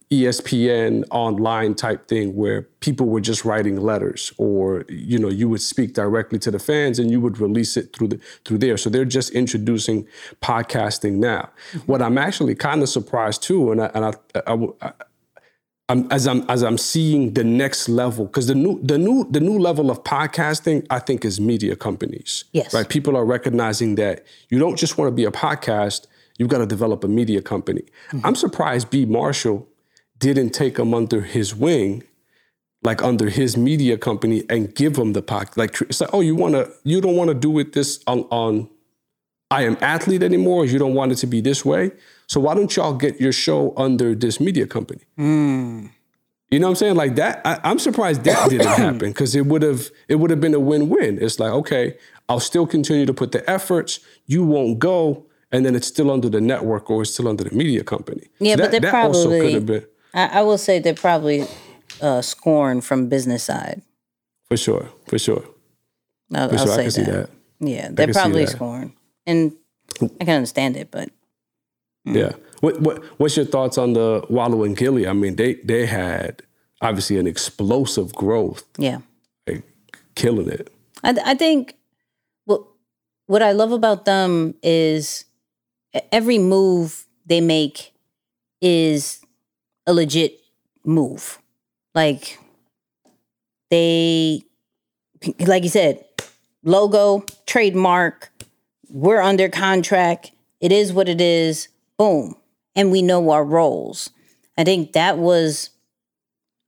ESPN 0.09 1.03
online 1.11 1.75
type 1.75 2.07
thing 2.07 2.33
where 2.33 2.61
people 2.79 3.07
were 3.07 3.19
just 3.19 3.43
writing 3.43 3.75
letters, 3.75 4.31
or 4.37 4.85
you 4.87 5.19
know, 5.19 5.27
you 5.27 5.49
would 5.49 5.61
speak 5.61 5.93
directly 5.93 6.39
to 6.39 6.49
the 6.49 6.59
fans 6.59 6.97
and 6.97 7.11
you 7.11 7.19
would 7.19 7.39
release 7.39 7.75
it 7.75 7.93
through 7.93 8.07
the 8.07 8.19
through 8.45 8.57
there. 8.57 8.77
So 8.77 8.89
they're 8.89 9.03
just 9.03 9.31
introducing 9.31 10.07
podcasting 10.41 11.15
now. 11.15 11.49
What 11.87 12.01
I'm 12.01 12.17
actually 12.17 12.55
kind 12.55 12.81
of 12.81 12.87
surprised 12.87 13.43
too, 13.43 13.71
and 13.71 13.81
I, 13.81 13.91
and 13.93 14.05
I, 14.05 14.13
I, 14.45 14.67
I 14.81 14.91
I'm, 15.89 16.05
as 16.11 16.27
I'm 16.27 16.43
as 16.49 16.63
I'm 16.63 16.77
seeing 16.77 17.33
the 17.33 17.45
next 17.45 17.87
level 17.87 18.25
because 18.25 18.47
the 18.47 18.55
new 18.55 18.79
the 18.83 18.97
new 18.97 19.25
the 19.31 19.39
new 19.39 19.57
level 19.57 19.89
of 19.89 20.03
podcasting 20.03 20.85
I 20.89 20.99
think 20.99 21.23
is 21.23 21.39
media 21.39 21.77
companies. 21.77 22.43
Yes. 22.51 22.73
Right. 22.73 22.87
People 22.87 23.15
are 23.15 23.23
recognizing 23.23 23.95
that 23.95 24.25
you 24.49 24.59
don't 24.59 24.77
just 24.77 24.97
want 24.97 25.07
to 25.07 25.15
be 25.15 25.23
a 25.23 25.31
podcast. 25.31 26.07
You've 26.37 26.49
got 26.49 26.57
to 26.57 26.65
develop 26.65 27.03
a 27.03 27.07
media 27.07 27.41
company. 27.41 27.83
Mm-hmm. 28.09 28.25
I'm 28.25 28.35
surprised 28.35 28.89
B 28.89 29.05
Marshall 29.05 29.67
didn't 30.19 30.49
take 30.49 30.77
him 30.77 30.93
under 30.93 31.21
his 31.21 31.55
wing, 31.55 32.03
like 32.83 33.01
under 33.01 33.29
his 33.29 33.55
media 33.55 33.97
company, 33.97 34.43
and 34.49 34.75
give 34.75 34.97
him 34.97 35.13
the 35.13 35.21
pod. 35.21 35.49
Like 35.55 35.79
it's 35.81 36.01
like, 36.01 36.13
oh, 36.13 36.19
you 36.19 36.35
want 36.35 36.55
to 36.55 36.69
you 36.83 36.99
don't 36.99 37.15
want 37.15 37.29
to 37.29 37.33
do 37.33 37.57
it 37.59 37.71
this 37.71 38.03
on 38.07 38.21
on 38.23 38.69
I 39.49 39.63
am 39.63 39.77
athlete 39.79 40.23
anymore. 40.23 40.65
You 40.65 40.79
don't 40.79 40.95
want 40.95 41.13
it 41.13 41.15
to 41.19 41.27
be 41.27 41.39
this 41.39 41.63
way. 41.63 41.91
So 42.27 42.39
why 42.41 42.53
don't 42.55 42.75
y'all 42.75 42.93
get 42.93 43.19
your 43.21 43.31
show 43.31 43.73
under 43.77 44.13
this 44.15 44.39
media 44.39 44.67
company? 44.67 45.01
You 45.17 46.59
know 46.59 46.67
what 46.67 46.71
I'm 46.71 46.75
saying? 46.75 46.95
Like 46.95 47.15
that. 47.15 47.41
I, 47.45 47.59
I'm 47.63 47.79
surprised 47.79 48.23
that 48.23 48.49
didn't 48.49 48.67
happen 48.85 48.99
because 48.99 49.35
it 49.35 49.45
would 49.47 49.61
have 49.61 49.89
it 50.07 50.15
would 50.15 50.29
have 50.29 50.39
been 50.39 50.53
a 50.53 50.59
win 50.59 50.87
win. 50.89 51.17
It's 51.21 51.39
like 51.39 51.51
okay, 51.51 51.97
I'll 52.29 52.39
still 52.39 52.65
continue 52.67 53.05
to 53.05 53.13
put 53.13 53.31
the 53.33 53.47
efforts. 53.49 53.99
You 54.27 54.43
won't 54.45 54.79
go, 54.79 55.25
and 55.51 55.65
then 55.65 55.75
it's 55.75 55.87
still 55.87 56.09
under 56.09 56.29
the 56.29 56.39
network 56.41 56.89
or 56.89 57.01
it's 57.01 57.13
still 57.13 57.27
under 57.27 57.43
the 57.43 57.53
media 57.55 57.83
company. 57.83 58.27
Yeah, 58.39 58.55
So 58.55 58.61
but 58.63 58.71
they 58.71 58.79
that 58.79 58.93
also 58.93 59.23
could 59.29 59.39
probably- 59.39 59.53
have 59.53 59.65
been 59.65 59.85
I, 60.13 60.39
I 60.39 60.41
will 60.41 60.57
say 60.57 60.79
they're 60.79 60.93
probably 60.93 61.45
uh, 62.01 62.21
scorned 62.21 62.85
from 62.85 63.07
business 63.09 63.43
side. 63.43 63.81
for 64.47 64.55
sure, 64.57 64.89
for 65.05 65.19
sure, 65.19 65.43
I'll, 66.33 66.47
for 66.49 66.55
I'll 66.57 66.65
sure. 66.65 66.73
I 66.73 66.75
say 66.77 66.81
can 66.83 66.91
see 66.91 67.03
that. 67.03 67.11
that. 67.11 67.29
Yeah, 67.59 67.89
they're 67.91 68.13
probably 68.13 68.45
that. 68.45 68.51
scorned, 68.51 68.93
and 69.25 69.51
I 70.01 70.23
can 70.25 70.35
understand 70.35 70.77
it. 70.77 70.91
But 70.91 71.09
Mm. 72.07 72.15
Yeah. 72.15 72.31
What 72.61 72.81
what 72.81 73.03
what's 73.19 73.37
your 73.37 73.45
thoughts 73.45 73.77
on 73.77 73.93
the 73.93 74.25
Wallo 74.29 74.63
and 74.63 74.75
Gillie? 74.75 75.07
I 75.07 75.13
mean, 75.13 75.35
they 75.35 75.55
they 75.55 75.85
had 75.85 76.41
obviously 76.81 77.17
an 77.17 77.27
explosive 77.27 78.13
growth, 78.15 78.63
yeah, 78.77 78.99
like 79.45 79.63
killing 80.15 80.49
it. 80.49 80.73
I, 81.03 81.17
I 81.23 81.35
think 81.35 81.75
what 82.45 82.63
what 83.27 83.43
I 83.43 83.51
love 83.51 83.71
about 83.71 84.05
them 84.05 84.55
is 84.63 85.25
every 86.11 86.39
move 86.39 87.05
they 87.25 87.41
make 87.41 87.93
is 88.61 89.21
a 89.85 89.93
legit 89.93 90.39
move. 90.83 91.39
Like 91.93 92.39
they, 93.69 94.43
like 95.39 95.63
you 95.63 95.69
said, 95.69 96.03
logo, 96.63 97.23
trademark. 97.45 98.31
We're 98.89 99.21
under 99.21 99.49
contract. 99.49 100.31
It 100.59 100.71
is 100.71 100.93
what 100.93 101.09
it 101.09 101.21
is. 101.21 101.67
Boom, 101.97 102.35
and 102.75 102.91
we 102.91 103.01
know 103.01 103.31
our 103.31 103.43
roles. 103.43 104.11
I 104.57 104.63
think 104.63 104.93
that 104.93 105.17
was 105.17 105.71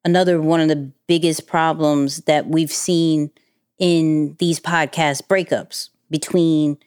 another 0.04 0.42
one 0.42 0.60
of 0.60 0.70
the 0.70 0.92
biggest 1.08 1.48
problems 1.48 2.18
that 2.22 2.48
we've 2.48 2.72
seen 2.72 3.32
in 3.78 4.36
these 4.40 4.60
podcast 4.60 5.28
breakups 5.28 5.90
between 6.10 6.78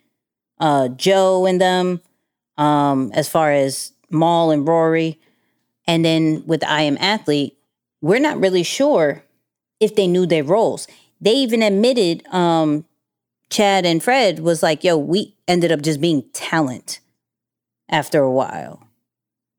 uh, 0.59 0.89
Joe 0.89 1.47
and 1.47 1.61
them, 1.61 2.01
um, 2.59 3.11
as 3.15 3.29
far 3.29 3.53
as 3.53 3.93
Mal 4.11 4.51
and 4.51 4.67
Rory, 4.67 5.21
and 5.87 6.05
then 6.05 6.43
with 6.47 6.65
I 6.65 6.83
Am 6.83 6.99
Athlete, 6.99 7.57
we're 8.01 8.21
not 8.21 8.41
really 8.41 8.63
sure 8.63 9.25
if 9.81 9.95
they 9.95 10.07
knew 10.07 10.27
their 10.27 10.45
roles. 10.45 10.87
They 11.21 11.33
even 11.35 11.63
admitted, 11.63 12.27
um, 12.29 12.85
Chad 13.51 13.87
and 13.87 14.03
Fred 14.03 14.41
was 14.41 14.63
like, 14.63 14.83
yo, 14.83 14.97
we 14.97 15.37
ended 15.47 15.71
up 15.71 15.83
just 15.83 16.01
being 16.01 16.25
talent 16.33 17.01
after 17.93 18.21
a 18.21 18.33
while. 18.33 18.83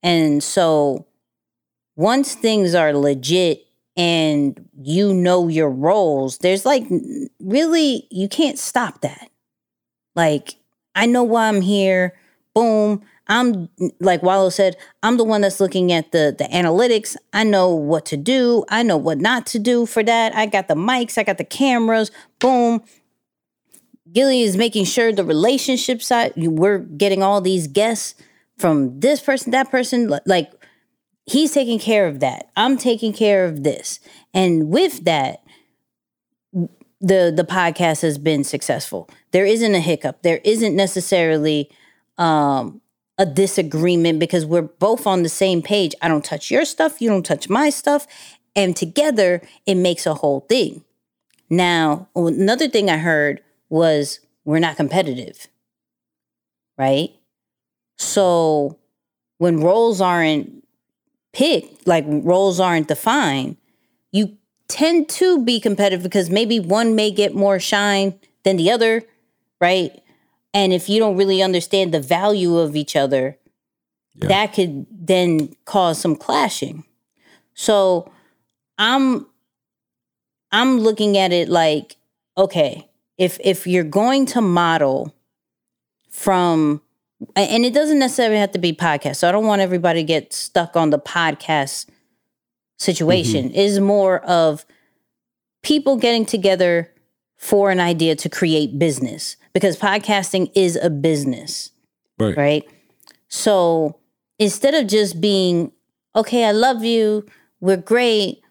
And 0.04 0.44
so 0.44 1.06
once 1.96 2.36
things 2.36 2.76
are 2.76 2.94
legit 2.94 3.66
and 3.96 4.70
you 4.82 5.14
know 5.14 5.48
your 5.48 5.70
roles, 5.70 6.40
there's 6.40 6.66
like 6.66 6.84
really, 7.40 8.08
you 8.12 8.28
can't 8.28 8.60
stop 8.60 9.02
that. 9.02 9.30
Like, 10.16 10.56
I 10.96 11.06
know 11.06 11.24
why 11.24 11.48
I'm 11.48 11.62
here. 11.62 12.14
Boom. 12.54 13.04
I'm 13.28 13.70
like 14.00 14.22
Wallo 14.22 14.50
said, 14.50 14.76
I'm 15.02 15.18
the 15.18 15.24
one 15.24 15.42
that's 15.42 15.60
looking 15.62 15.92
at 15.92 16.12
the 16.12 16.36
the 16.38 16.44
analytics. 16.46 17.16
I 17.32 17.46
know 17.46 17.74
what 17.74 18.06
to 18.08 18.18
do. 18.18 18.66
I 18.70 18.84
know 18.84 18.98
what 18.98 19.20
not 19.20 19.46
to 19.48 19.60
do 19.60 19.86
for 19.86 20.04
that. 20.04 20.36
I 20.36 20.46
got 20.46 20.68
the 20.68 20.76
mics, 20.76 21.18
I 21.18 21.24
got 21.24 21.38
the 21.38 21.46
cameras. 21.46 22.12
Boom. 22.40 22.84
Gillie 24.14 24.42
is 24.42 24.56
making 24.56 24.86
sure 24.86 25.12
the 25.12 25.26
relationship 25.26 26.02
side, 26.02 26.34
we're 26.36 26.80
getting 26.80 27.24
all 27.24 27.42
these 27.42 27.68
guests 27.68 28.16
from 28.58 29.00
this 29.00 29.20
person, 29.20 29.52
that 29.52 29.72
person. 29.72 30.12
Like, 30.26 30.52
he's 31.26 31.52
taking 31.52 31.80
care 31.80 32.08
of 32.08 32.20
that. 32.20 32.52
I'm 32.56 32.78
taking 32.78 33.14
care 33.14 33.46
of 33.46 33.64
this. 33.64 34.00
And 34.34 34.70
with 34.70 35.04
that, 35.06 35.44
the 36.54 37.34
the 37.36 37.44
podcast 37.44 38.02
has 38.02 38.18
been 38.18 38.44
successful. 38.44 39.10
There 39.32 39.46
isn't 39.46 39.76
a 39.76 39.80
hiccup. 39.80 40.22
There 40.22 40.40
isn't 40.44 40.76
necessarily 40.76 41.70
um 42.18 42.82
a 43.18 43.26
disagreement 43.26 44.20
because 44.20 44.46
we're 44.46 44.62
both 44.62 45.06
on 45.06 45.22
the 45.24 45.30
same 45.30 45.62
page. 45.62 45.94
I 46.02 46.08
don't 46.08 46.24
touch 46.26 46.50
your 46.50 46.66
stuff, 46.66 47.02
you 47.02 47.10
don't 47.10 47.26
touch 47.26 47.48
my 47.50 47.70
stuff, 47.70 48.08
and 48.56 48.76
together 48.76 49.42
it 49.66 49.76
makes 49.76 50.06
a 50.06 50.16
whole 50.16 50.42
thing. 50.42 50.84
Now, 51.50 52.08
another 52.16 52.68
thing 52.68 52.90
I 52.90 52.98
heard 52.98 53.42
was 53.74 54.20
we're 54.46 54.60
not 54.60 54.78
competitive. 54.78 55.48
Right? 56.78 57.10
So 57.98 58.78
when 59.40 59.60
roles 59.60 60.00
aren't 60.00 60.64
picked, 61.34 61.88
like 61.88 62.06
roles 62.08 62.60
aren't 62.60 62.88
defined, 62.88 63.58
you 64.12 64.38
tend 64.68 65.10
to 65.10 65.44
be 65.44 65.60
competitive 65.60 66.04
because 66.04 66.30
maybe 66.30 66.60
one 66.60 66.96
may 66.96 67.10
get 67.10 67.34
more 67.34 67.60
shine 67.60 68.20
than 68.44 68.58
the 68.58 68.70
other, 68.70 69.02
right? 69.60 69.92
And 70.54 70.72
if 70.72 70.88
you 70.88 71.00
don't 71.00 71.18
really 71.18 71.42
understand 71.42 71.94
the 71.94 72.00
value 72.00 72.58
of 72.58 72.76
each 72.76 72.96
other, 72.96 73.38
Yeah. 74.16 74.28
that 74.28 74.54
could 74.54 74.86
then 74.92 75.56
cause 75.66 75.98
some 76.00 76.16
clashing. 76.16 76.84
So 77.56 78.12
I'm 78.78 79.26
I'm 80.52 80.80
looking 80.80 81.18
at 81.18 81.32
it 81.34 81.50
like, 81.50 81.98
okay, 82.38 82.88
if 83.18 83.40
if 83.44 83.68
you're 83.68 83.84
going 83.84 84.26
to 84.28 84.42
model 84.42 85.14
from 86.10 86.82
and 87.36 87.66
it 87.66 87.74
doesn't 87.74 88.00
necessarily 88.00 88.38
have 88.38 88.52
to 88.52 88.60
be 88.60 88.74
podcast. 88.74 89.18
So 89.18 89.30
I 89.30 89.32
don't 89.32 89.46
want 89.46 89.62
everybody 89.62 90.02
to 90.02 90.04
get 90.06 90.34
stuck 90.34 90.76
on 90.76 90.90
the 90.90 91.00
podcast 91.00 91.88
situation. 92.78 93.50
Mm-hmm. 93.50 93.56
Is 93.56 93.80
more 93.80 94.20
of 94.20 94.66
people 95.62 95.96
getting 95.98 96.26
together 96.26 96.92
for 97.38 97.72
an 97.72 97.80
idea 97.80 98.16
to 98.16 98.30
create 98.30 98.78
business 98.78 99.38
because 99.54 99.78
podcasting 99.78 100.52
is 100.56 100.76
a 100.78 100.90
business 100.90 101.72
Right. 102.20 102.38
right? 102.38 102.64
So 103.28 104.00
instead 104.40 104.74
of 104.74 104.88
just 104.88 105.20
being, 105.20 105.72
okay, 106.16 106.46
I 106.46 106.52
love 106.52 106.84
you, 106.84 107.26
we're 107.60 107.78
great, 107.78 108.42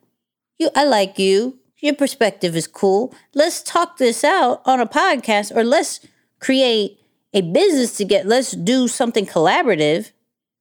you, 0.58 0.70
I 0.74 0.84
like 0.84 1.18
you, 1.18 1.58
your 1.82 1.94
perspective 1.94 2.56
is 2.56 2.66
cool. 2.66 3.14
Let's 3.34 3.62
talk 3.62 3.98
this 3.98 4.24
out 4.24 4.62
on 4.64 4.80
a 4.80 4.86
podcast, 4.86 5.54
or 5.54 5.64
let's 5.64 6.00
create 6.40 6.98
a 7.34 7.42
business 7.42 7.96
to 7.98 8.04
get. 8.04 8.26
Let's 8.26 8.52
do 8.52 8.88
something 8.88 9.26
collaborative, 9.26 10.12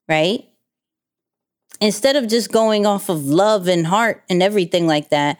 right? 0.09 0.47
Instead 1.79 2.15
of 2.15 2.27
just 2.27 2.51
going 2.51 2.85
off 2.85 3.09
of 3.09 3.25
love 3.25 3.67
and 3.67 3.87
heart 3.87 4.23
and 4.29 4.43
everything 4.43 4.85
like 4.87 5.09
that. 5.09 5.39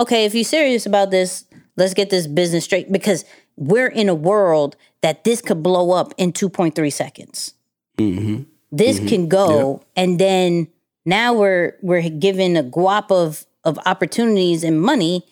Okay, 0.00 0.24
if 0.24 0.34
you're 0.34 0.44
serious 0.44 0.86
about 0.86 1.10
this, 1.10 1.44
let's 1.76 1.94
get 1.94 2.10
this 2.10 2.26
business 2.26 2.64
straight 2.64 2.90
because 2.90 3.24
we're 3.56 3.86
in 3.88 4.08
a 4.08 4.14
world 4.14 4.76
that 5.02 5.24
this 5.24 5.40
could 5.42 5.62
blow 5.62 5.92
up 5.92 6.14
in 6.16 6.32
2.3 6.32 6.92
seconds 6.92 7.54
Mm-hmm. 7.98 8.44
this 8.72 8.98
can 8.98 9.28
go 9.28 9.82
and 9.94 10.18
then 10.18 10.68
now 11.04 11.34
we're 11.34 11.76
we're 11.82 12.08
given 12.08 12.56
a 12.56 12.62
guap 12.62 13.10
of 13.10 13.44
of 13.64 13.78
opportunities 13.86 14.64
and 14.64 14.80
money 14.80 15.26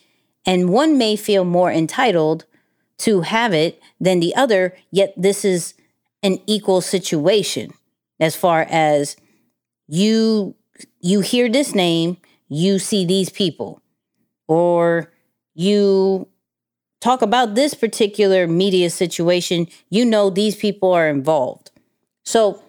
and 0.46 0.70
one 0.70 0.96
may 0.98 1.16
feel 1.16 1.44
more 1.44 1.70
entitled 1.70 2.44
to 2.98 3.20
have 3.22 3.52
it 3.52 3.80
than 4.00 4.20
the 4.20 4.34
other 4.34 4.76
yet 4.90 5.12
this 5.16 5.44
is 5.44 5.74
an 6.22 6.38
equal 6.46 6.80
situation. 6.80 7.72
As 8.20 8.34
far 8.34 8.66
as 8.68 9.16
you 9.86 10.56
you 11.00 11.20
hear 11.20 11.48
this 11.48 11.74
name 11.74 12.16
you 12.48 12.78
see 12.78 13.04
these 13.04 13.30
people. 13.30 13.80
Or 14.46 15.12
you 15.54 16.28
talk 17.00 17.22
about 17.22 17.54
this 17.54 17.74
particular 17.74 18.46
media 18.46 18.90
situation 18.90 19.68
you 19.90 20.04
know 20.04 20.30
these 20.30 20.56
people 20.56 20.92
are 20.92 21.08
involved. 21.08 21.70
So 22.24 22.62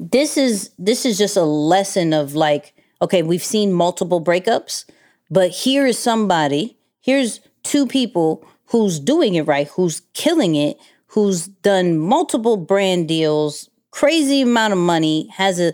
this 0.00 0.36
is 0.36 0.70
this 0.78 1.04
is 1.04 1.18
just 1.18 1.36
a 1.36 1.44
lesson 1.44 2.12
of 2.12 2.34
like 2.34 2.73
okay 3.00 3.22
we've 3.22 3.44
seen 3.44 3.72
multiple 3.72 4.22
breakups 4.22 4.84
but 5.30 5.50
here 5.50 5.86
is 5.86 5.98
somebody 5.98 6.76
here's 7.00 7.40
two 7.62 7.86
people 7.86 8.46
who's 8.66 8.98
doing 9.00 9.34
it 9.34 9.42
right 9.42 9.68
who's 9.68 10.02
killing 10.12 10.54
it 10.54 10.78
who's 11.08 11.46
done 11.46 11.98
multiple 11.98 12.56
brand 12.56 13.08
deals 13.08 13.68
crazy 13.90 14.42
amount 14.42 14.72
of 14.72 14.78
money 14.78 15.28
has 15.28 15.60
a 15.60 15.72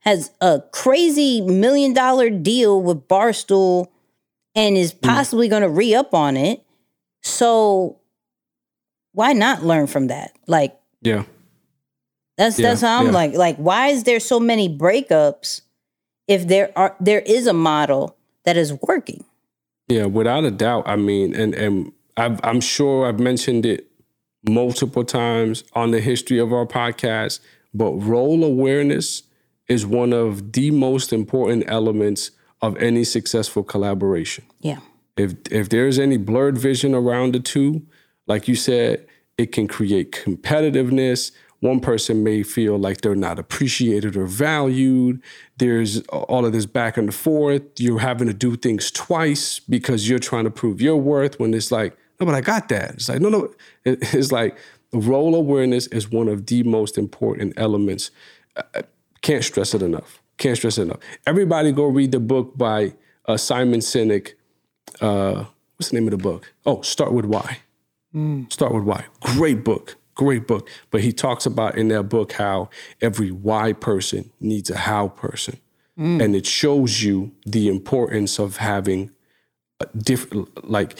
has 0.00 0.30
a 0.40 0.62
crazy 0.72 1.40
million 1.42 1.92
dollar 1.92 2.30
deal 2.30 2.80
with 2.82 3.06
barstool 3.06 3.88
and 4.54 4.76
is 4.76 4.92
hmm. 4.92 5.06
possibly 5.06 5.48
going 5.48 5.62
to 5.62 5.68
re-up 5.68 6.14
on 6.14 6.36
it 6.36 6.64
so 7.22 7.98
why 9.12 9.32
not 9.32 9.62
learn 9.62 9.86
from 9.86 10.06
that 10.06 10.32
like 10.46 10.78
Yeah. 11.02 11.24
that's 12.36 12.58
Yeah, 12.58 12.68
that's 12.68 12.80
how 12.80 13.00
I'm 13.00 13.06
yeah. 13.06 13.12
like 13.12 13.34
like 13.34 13.56
why 13.56 13.88
is 13.88 14.04
there 14.04 14.20
so 14.20 14.40
many 14.40 14.68
breakups 14.68 15.62
if 16.30 16.46
there 16.46 16.72
are 16.76 16.96
there 17.00 17.20
is 17.20 17.46
a 17.46 17.52
model 17.52 18.16
that 18.44 18.56
is 18.56 18.72
working? 18.80 19.24
Yeah, 19.88 20.06
without 20.06 20.44
a 20.44 20.50
doubt. 20.50 20.84
I 20.86 20.96
mean, 20.96 21.34
and 21.34 21.54
and 21.54 21.92
I've, 22.16 22.40
I'm 22.44 22.60
sure 22.60 23.06
I've 23.06 23.18
mentioned 23.18 23.66
it 23.66 23.90
multiple 24.48 25.04
times 25.04 25.64
on 25.74 25.90
the 25.90 26.00
history 26.00 26.38
of 26.38 26.52
our 26.52 26.66
podcast, 26.66 27.40
but 27.74 27.90
role 27.92 28.44
awareness 28.44 29.24
is 29.68 29.84
one 29.84 30.12
of 30.12 30.52
the 30.52 30.70
most 30.70 31.12
important 31.12 31.64
elements 31.66 32.30
of 32.62 32.76
any 32.76 33.04
successful 33.04 33.64
collaboration. 33.64 34.44
Yeah. 34.60 34.78
If 35.16 35.34
if 35.50 35.68
there's 35.68 35.98
any 35.98 36.16
blurred 36.16 36.56
vision 36.56 36.94
around 36.94 37.34
the 37.34 37.40
two, 37.40 37.82
like 38.28 38.46
you 38.46 38.54
said, 38.54 39.04
it 39.36 39.50
can 39.50 39.66
create 39.66 40.12
competitiveness. 40.12 41.32
One 41.60 41.80
person 41.80 42.24
may 42.24 42.42
feel 42.42 42.78
like 42.78 43.02
they're 43.02 43.14
not 43.14 43.38
appreciated 43.38 44.16
or 44.16 44.26
valued. 44.26 45.22
There's 45.58 46.00
all 46.08 46.46
of 46.46 46.52
this 46.52 46.66
back 46.66 46.96
and 46.96 47.14
forth. 47.14 47.62
You're 47.78 47.98
having 47.98 48.28
to 48.28 48.34
do 48.34 48.56
things 48.56 48.90
twice 48.90 49.58
because 49.60 50.08
you're 50.08 50.18
trying 50.18 50.44
to 50.44 50.50
prove 50.50 50.80
your 50.80 50.96
worth 50.96 51.38
when 51.38 51.52
it's 51.52 51.70
like, 51.70 51.96
no, 52.18 52.26
but 52.26 52.34
I 52.34 52.40
got 52.40 52.68
that. 52.70 52.94
It's 52.94 53.08
like, 53.08 53.20
no, 53.20 53.28
no. 53.28 53.54
It's 53.84 54.32
like 54.32 54.56
role 54.92 55.34
awareness 55.34 55.86
is 55.88 56.10
one 56.10 56.28
of 56.28 56.46
the 56.46 56.62
most 56.62 56.98
important 56.98 57.54
elements. 57.56 58.10
I 58.56 58.82
can't 59.22 59.44
stress 59.44 59.74
it 59.74 59.82
enough. 59.82 60.22
Can't 60.38 60.56
stress 60.56 60.78
it 60.78 60.82
enough. 60.82 61.00
Everybody 61.26 61.72
go 61.72 61.84
read 61.84 62.12
the 62.12 62.20
book 62.20 62.56
by 62.56 62.94
uh, 63.26 63.36
Simon 63.36 63.80
Sinek 63.80 64.32
uh, 65.00 65.44
what's 65.76 65.90
the 65.90 65.96
name 65.96 66.06
of 66.06 66.10
the 66.12 66.18
book? 66.18 66.52
Oh, 66.66 66.82
Start 66.82 67.12
with 67.12 67.24
Why. 67.24 67.58
Start 68.50 68.74
with 68.74 68.84
Why. 68.84 69.06
Great 69.20 69.64
book. 69.64 69.96
Great 70.20 70.46
book. 70.46 70.68
But 70.90 71.00
he 71.00 71.14
talks 71.14 71.46
about 71.46 71.78
in 71.78 71.88
that 71.88 72.10
book 72.10 72.32
how 72.32 72.68
every 73.00 73.30
why 73.30 73.72
person 73.72 74.30
needs 74.38 74.68
a 74.68 74.76
how 74.76 75.08
person. 75.08 75.58
And 76.20 76.36
it 76.36 76.44
shows 76.44 77.02
you 77.02 77.32
the 77.46 77.68
importance 77.68 78.38
of 78.38 78.58
having 78.58 79.12
a 79.80 79.86
different 79.96 80.68
like 80.68 80.98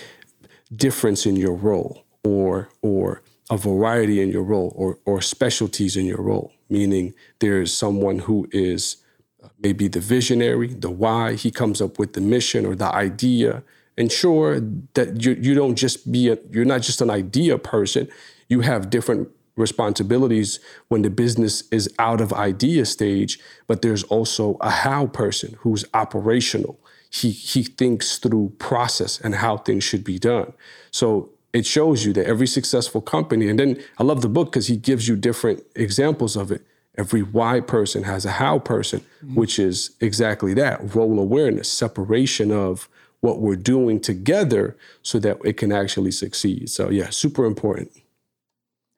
difference 0.74 1.26
in 1.26 1.36
your 1.36 1.54
role 1.54 2.06
or 2.24 2.70
or 2.80 3.22
a 3.50 3.58
variety 3.58 4.22
in 4.22 4.30
your 4.30 4.42
role 4.42 4.72
or 4.74 4.98
or 5.04 5.20
specialties 5.20 5.96
in 5.98 6.06
your 6.06 6.22
role 6.22 6.52
meaning 6.70 7.12
there's 7.40 7.74
someone 7.74 8.20
who 8.20 8.48
is 8.52 8.96
uh, 9.42 9.48
maybe 9.58 9.88
the 9.88 10.00
visionary 10.00 10.68
the 10.68 10.90
why 10.90 11.34
he 11.34 11.50
comes 11.50 11.82
up 11.82 11.98
with 11.98 12.12
the 12.12 12.20
mission 12.20 12.64
or 12.64 12.74
the 12.74 12.94
idea 12.94 13.62
ensure 13.96 14.60
that 14.94 15.22
you 15.22 15.32
you 15.40 15.54
don't 15.54 15.76
just 15.76 16.10
be 16.10 16.28
a 16.28 16.38
you're 16.50 16.64
not 16.64 16.82
just 16.82 17.00
an 17.00 17.10
idea 17.10 17.58
person 17.58 18.08
you 18.50 18.60
have 18.60 18.90
different 18.90 19.30
responsibilities 19.56 20.58
when 20.88 21.02
the 21.02 21.10
business 21.10 21.62
is 21.70 21.88
out 21.98 22.20
of 22.20 22.32
idea 22.32 22.84
stage 22.84 23.38
but 23.66 23.82
there's 23.82 24.02
also 24.04 24.56
a 24.60 24.70
how 24.70 25.06
person 25.06 25.56
who's 25.60 25.84
operational. 25.94 26.80
He 27.10 27.30
he 27.30 27.62
thinks 27.62 28.18
through 28.18 28.54
process 28.58 29.20
and 29.20 29.36
how 29.36 29.58
things 29.58 29.84
should 29.84 30.04
be 30.04 30.18
done. 30.18 30.52
So 30.90 31.30
it 31.52 31.66
shows 31.66 32.04
you 32.04 32.12
that 32.14 32.26
every 32.26 32.46
successful 32.46 33.00
company 33.00 33.48
and 33.48 33.58
then 33.58 33.82
i 33.98 34.04
love 34.04 34.22
the 34.22 34.28
book 34.28 34.52
because 34.52 34.68
he 34.68 34.76
gives 34.76 35.08
you 35.08 35.16
different 35.16 35.62
examples 35.74 36.36
of 36.36 36.50
it. 36.50 36.62
Every 36.96 37.22
why 37.22 37.60
person 37.60 38.02
has 38.04 38.24
a 38.24 38.32
how 38.32 38.58
person 38.58 39.00
mm-hmm. 39.00 39.34
which 39.34 39.58
is 39.58 39.90
exactly 40.00 40.54
that 40.54 40.94
role 40.94 41.18
awareness 41.18 41.70
separation 41.70 42.50
of 42.50 42.88
what 43.20 43.40
we're 43.40 43.56
doing 43.74 44.00
together 44.00 44.76
so 45.02 45.18
that 45.18 45.36
it 45.44 45.56
can 45.58 45.72
actually 45.72 46.12
succeed. 46.12 46.70
So 46.70 46.88
yeah 46.88 47.10
super 47.10 47.44
important 47.44 47.90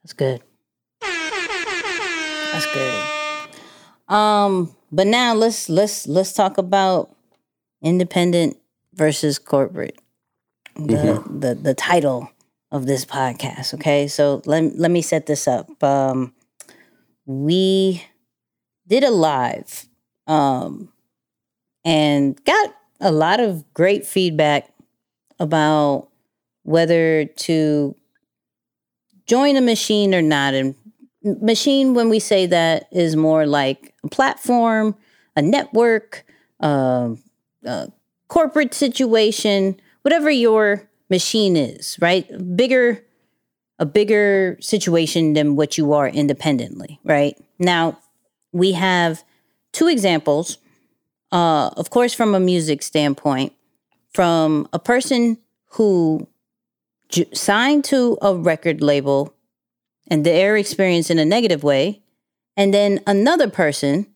That's 0.03 0.13
good. 0.13 0.43
That's 1.01 2.67
good. 2.75 3.05
Um, 4.09 4.75
but 4.91 5.07
now 5.07 5.35
let's 5.35 5.69
let's 5.69 6.07
let's 6.07 6.33
talk 6.33 6.59
about 6.59 7.15
independent 7.83 8.59
versus 8.95 9.39
corporate. 9.39 9.99
The 10.77 11.23
the 11.29 11.55
the 11.55 11.75
title 11.75 12.31
of 12.71 12.87
this 12.87 13.05
podcast. 13.05 13.75
Okay, 13.75 14.09
so 14.09 14.43
let 14.45 14.77
let 14.77 14.91
me 14.91 15.03
set 15.03 15.27
this 15.27 15.47
up. 15.47 15.83
Um, 15.83 16.35
we 17.25 18.05
did 18.87 19.05
a 19.05 19.11
live, 19.11 19.87
um, 20.27 20.93
and 21.85 22.43
got 22.45 22.75
a 23.01 23.13
lot 23.13 23.41
of 23.41 23.73
great 23.75 24.07
feedback 24.07 24.73
about 25.39 26.09
whether 26.63 27.25
to 27.25 27.97
join 29.33 29.57
a 29.57 29.63
machine 29.63 30.15
or 30.15 30.21
not. 30.21 30.53
And 30.53 30.75
machine, 31.25 31.95
when 31.95 32.11
we 32.11 32.19
say 32.19 32.45
that, 32.45 32.87
is 32.93 33.17
more 33.17 33.47
like 33.47 33.95
a 34.05 34.09
platform, 34.09 34.95
a 35.35 35.41
network, 35.41 36.27
um, 36.61 37.19
a 37.65 37.91
corporate 38.29 38.75
situation, 38.75 39.81
whatever 40.03 40.31
your 40.31 40.87
machine 41.09 41.57
is, 41.57 41.97
right? 41.99 42.27
Bigger, 42.55 43.03
a 43.79 43.87
bigger 43.87 44.59
situation 44.61 45.33
than 45.33 45.57
what 45.57 45.79
you 45.79 45.95
are 45.95 46.09
independently, 46.09 47.01
right? 47.03 47.35
Now, 47.59 47.99
we 48.53 48.73
have 48.73 49.25
two 49.73 49.89
examples. 49.89 50.59
Uh, 51.31 51.71
of 51.79 51.89
course, 51.89 52.13
from 52.13 52.35
a 52.35 52.41
music 52.41 52.83
standpoint, 52.83 53.55
from 54.13 54.69
a 54.75 54.79
person 54.79 55.39
who 55.69 56.29
signed 57.33 57.85
to 57.85 58.19
a 58.23 58.35
record 58.35 58.83
label 58.83 59.35
and 60.09 60.25
their 60.25 60.57
experience 60.57 61.11
in 61.11 61.19
a 61.19 61.25
negative 61.25 61.63
way, 61.63 62.03
and 62.57 62.75
then 62.75 63.01
another 63.07 63.49
person 63.49 64.07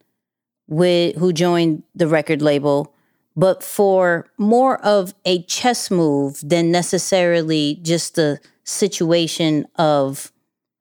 with 0.68 1.16
who 1.16 1.32
joined 1.32 1.82
the 1.94 2.08
record 2.08 2.42
label, 2.42 2.92
but 3.36 3.62
for 3.62 4.26
more 4.36 4.78
of 4.84 5.14
a 5.24 5.42
chess 5.42 5.90
move 5.90 6.40
than 6.42 6.70
necessarily 6.70 7.78
just 7.82 8.18
a 8.18 8.40
situation 8.64 9.66
of, 9.76 10.32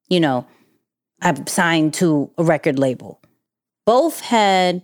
you 0.10 0.20
know, 0.20 0.46
I'm 1.22 1.46
signed 1.48 1.94
to 1.96 2.32
a 2.38 2.44
record 2.44 2.80
label. 2.80 3.22
Both 3.86 4.22
had 4.22 4.82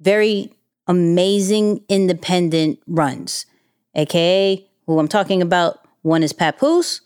very 0.00 0.52
amazing 0.86 1.84
independent 1.88 2.80
runs, 2.86 3.46
aka 3.94 4.66
who 4.86 4.98
I'm 4.98 5.08
talking 5.08 5.42
about. 5.42 5.79
One 6.02 6.22
is 6.22 6.32
Papoose, 6.32 7.00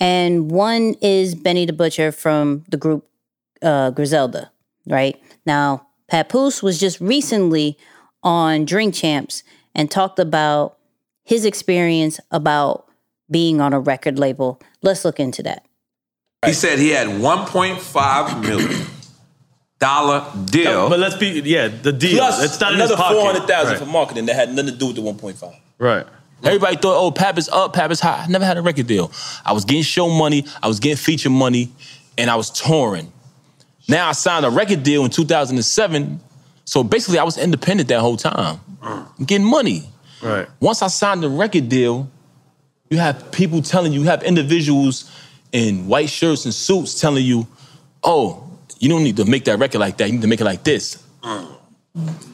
and 0.00 0.50
one 0.50 0.94
is 1.00 1.34
Benny 1.34 1.64
the 1.66 1.72
Butcher 1.72 2.12
from 2.12 2.64
the 2.68 2.76
group 2.76 3.06
uh, 3.62 3.90
Griselda. 3.90 4.50
Right 4.86 5.20
now, 5.44 5.86
Papoose 6.08 6.62
was 6.62 6.78
just 6.78 7.00
recently 7.00 7.76
on 8.22 8.64
Drink 8.64 8.94
Champs 8.94 9.42
and 9.74 9.90
talked 9.90 10.18
about 10.18 10.78
his 11.24 11.44
experience 11.44 12.20
about 12.30 12.86
being 13.30 13.60
on 13.60 13.72
a 13.72 13.80
record 13.80 14.18
label. 14.18 14.60
Let's 14.82 15.04
look 15.04 15.20
into 15.20 15.42
that. 15.42 15.64
He 16.46 16.52
said 16.52 16.78
he 16.78 16.90
had 16.90 17.08
1.5 17.08 18.42
million 18.42 18.86
dollar 19.78 20.24
deal. 20.46 20.88
But 20.88 20.98
let's 20.98 21.16
be 21.16 21.40
yeah, 21.44 21.68
the 21.68 21.92
deal. 21.92 22.18
Plus 22.18 22.42
it's 22.44 22.60
not 22.60 22.74
another 22.74 22.96
four 22.96 23.24
hundred 23.26 23.46
thousand 23.46 23.72
Right. 23.74 23.78
for 23.78 23.86
marketing 23.86 24.26
that 24.26 24.34
had 24.34 24.50
nothing 24.54 24.72
to 24.72 24.76
do 24.78 24.86
with 24.88 24.96
the 24.96 25.02
one 25.02 25.16
point 25.18 25.36
five. 25.36 25.54
Right. 25.78 26.06
Everybody 26.44 26.76
thought, 26.76 26.96
oh, 26.96 27.10
Pap 27.10 27.36
is 27.36 27.48
up, 27.48 27.72
Pap 27.72 27.90
is 27.90 28.00
high. 28.00 28.24
I 28.24 28.26
never 28.28 28.44
had 28.44 28.56
a 28.56 28.62
record 28.62 28.86
deal. 28.86 29.10
I 29.44 29.52
was 29.52 29.64
getting 29.64 29.82
show 29.82 30.08
money, 30.08 30.44
I 30.62 30.68
was 30.68 30.78
getting 30.78 30.96
feature 30.96 31.30
money, 31.30 31.70
and 32.16 32.30
I 32.30 32.36
was 32.36 32.50
touring. 32.50 33.12
Now 33.88 34.08
I 34.08 34.12
signed 34.12 34.44
a 34.44 34.50
record 34.50 34.82
deal 34.82 35.04
in 35.04 35.10
2007. 35.10 36.20
So 36.64 36.84
basically, 36.84 37.18
I 37.18 37.24
was 37.24 37.38
independent 37.38 37.88
that 37.88 38.00
whole 38.00 38.16
time, 38.16 38.60
mm. 38.82 39.26
getting 39.26 39.46
money. 39.46 39.88
Right. 40.22 40.46
Once 40.60 40.82
I 40.82 40.88
signed 40.88 41.22
the 41.22 41.28
record 41.28 41.68
deal, 41.68 42.10
you 42.90 42.98
have 42.98 43.32
people 43.32 43.62
telling 43.62 43.92
you, 43.92 44.00
you 44.00 44.06
have 44.06 44.22
individuals 44.22 45.10
in 45.52 45.86
white 45.88 46.10
shirts 46.10 46.44
and 46.44 46.54
suits 46.54 47.00
telling 47.00 47.24
you, 47.24 47.46
oh, 48.04 48.44
you 48.78 48.88
don't 48.88 49.02
need 49.02 49.16
to 49.16 49.24
make 49.24 49.44
that 49.46 49.58
record 49.58 49.78
like 49.78 49.96
that. 49.98 50.06
You 50.06 50.12
need 50.14 50.22
to 50.22 50.28
make 50.28 50.40
it 50.40 50.44
like 50.44 50.62
this. 50.62 51.02
Mm. 51.22 51.57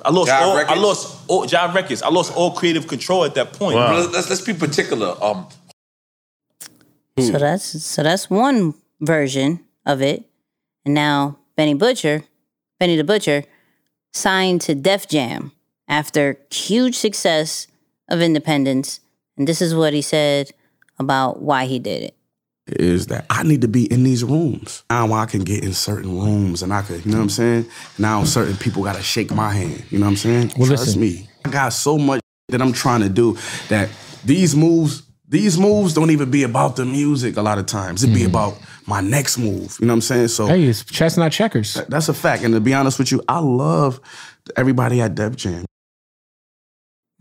I 0.04 0.10
lost 0.10 0.30
Jive 0.30 0.40
all, 0.42 0.56
I 0.58 0.74
lost 0.74 1.24
all 1.28 1.46
Jive 1.46 1.74
Records. 1.74 2.02
I 2.02 2.08
lost 2.10 2.36
all 2.36 2.50
creative 2.52 2.86
control 2.86 3.24
at 3.24 3.34
that 3.34 3.52
point. 3.54 3.76
Let's, 3.76 4.12
let's, 4.12 4.28
let's 4.30 4.40
be 4.42 4.52
particular. 4.54 5.16
Um, 5.22 5.46
So 7.18 7.38
that's 7.38 7.82
so 7.84 8.02
that's 8.02 8.28
one 8.28 8.74
version 9.00 9.60
of 9.86 10.02
it. 10.02 10.24
And 10.84 10.94
now 10.94 11.38
Benny 11.56 11.74
Butcher, 11.74 12.24
Benny 12.78 12.96
the 12.96 13.04
Butcher, 13.04 13.44
signed 14.12 14.60
to 14.62 14.74
Def 14.74 15.08
Jam 15.08 15.52
after 15.88 16.38
huge 16.50 16.96
success 16.96 17.68
of 18.08 18.20
independence. 18.20 19.00
And 19.36 19.46
this 19.48 19.62
is 19.62 19.74
what 19.74 19.92
he 19.94 20.02
said 20.02 20.50
about 20.98 21.40
why 21.40 21.66
he 21.66 21.78
did 21.78 22.02
it. 22.02 22.14
Is 22.66 23.08
that 23.08 23.26
I 23.28 23.42
need 23.42 23.60
to 23.60 23.68
be 23.68 23.90
in 23.92 24.04
these 24.04 24.24
rooms. 24.24 24.84
Now 24.90 25.12
I 25.12 25.26
can 25.26 25.42
get 25.42 25.62
in 25.62 25.72
certain 25.72 26.18
rooms 26.18 26.62
and 26.62 26.72
I 26.72 26.82
could, 26.82 27.04
you 27.04 27.12
know 27.12 27.18
what 27.18 27.24
I'm 27.24 27.30
saying? 27.30 27.66
Now 27.98 28.24
certain 28.24 28.56
people 28.56 28.82
gotta 28.82 29.02
shake 29.02 29.30
my 29.30 29.52
hand. 29.52 29.84
You 29.90 29.98
know 29.98 30.06
what 30.06 30.12
I'm 30.12 30.16
saying? 30.16 30.52
Well, 30.56 30.68
Trust 30.68 30.86
listen. 30.86 31.00
me. 31.00 31.28
I 31.44 31.50
got 31.50 31.70
so 31.70 31.98
much 31.98 32.20
that 32.48 32.62
I'm 32.62 32.72
trying 32.72 33.00
to 33.00 33.08
do 33.08 33.36
that 33.68 33.90
these 34.24 34.56
moves, 34.56 35.02
these 35.28 35.58
moves 35.58 35.92
don't 35.92 36.10
even 36.10 36.30
be 36.30 36.42
about 36.42 36.76
the 36.76 36.86
music 36.86 37.36
a 37.36 37.42
lot 37.42 37.58
of 37.58 37.66
times. 37.66 38.02
It 38.02 38.08
be 38.08 38.20
mm-hmm. 38.20 38.30
about 38.30 38.58
my 38.86 39.00
next 39.00 39.36
move. 39.38 39.76
You 39.80 39.86
know 39.86 39.92
what 39.92 39.96
I'm 39.96 40.00
saying? 40.02 40.28
So 40.28 40.46
Hey, 40.46 40.64
it's 40.64 40.84
chess 40.84 41.16
not 41.16 41.32
checkers. 41.32 41.74
that's 41.88 42.08
a 42.08 42.14
fact. 42.14 42.44
And 42.44 42.54
to 42.54 42.60
be 42.60 42.72
honest 42.72 42.98
with 42.98 43.12
you, 43.12 43.22
I 43.28 43.40
love 43.40 44.00
everybody 44.56 45.00
at 45.02 45.14
Def 45.14 45.36
Jam. 45.36 45.64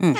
Hmm. 0.00 0.14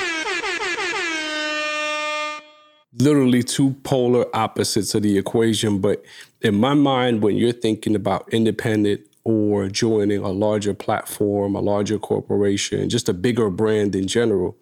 Literally 2.97 3.43
two 3.43 3.71
polar 3.83 4.25
opposites 4.35 4.95
of 4.95 5.03
the 5.03 5.17
equation. 5.17 5.79
But 5.79 6.03
in 6.41 6.55
my 6.55 6.73
mind, 6.73 7.21
when 7.21 7.35
you're 7.35 7.51
thinking 7.51 7.95
about 7.95 8.31
independent 8.33 9.01
or 9.23 9.67
joining 9.67 10.19
a 10.19 10.31
larger 10.31 10.73
platform, 10.73 11.55
a 11.55 11.61
larger 11.61 11.97
corporation, 11.97 12.89
just 12.89 13.09
a 13.09 13.13
bigger 13.13 13.49
brand 13.49 13.95
in 13.95 14.07
general, 14.07 14.57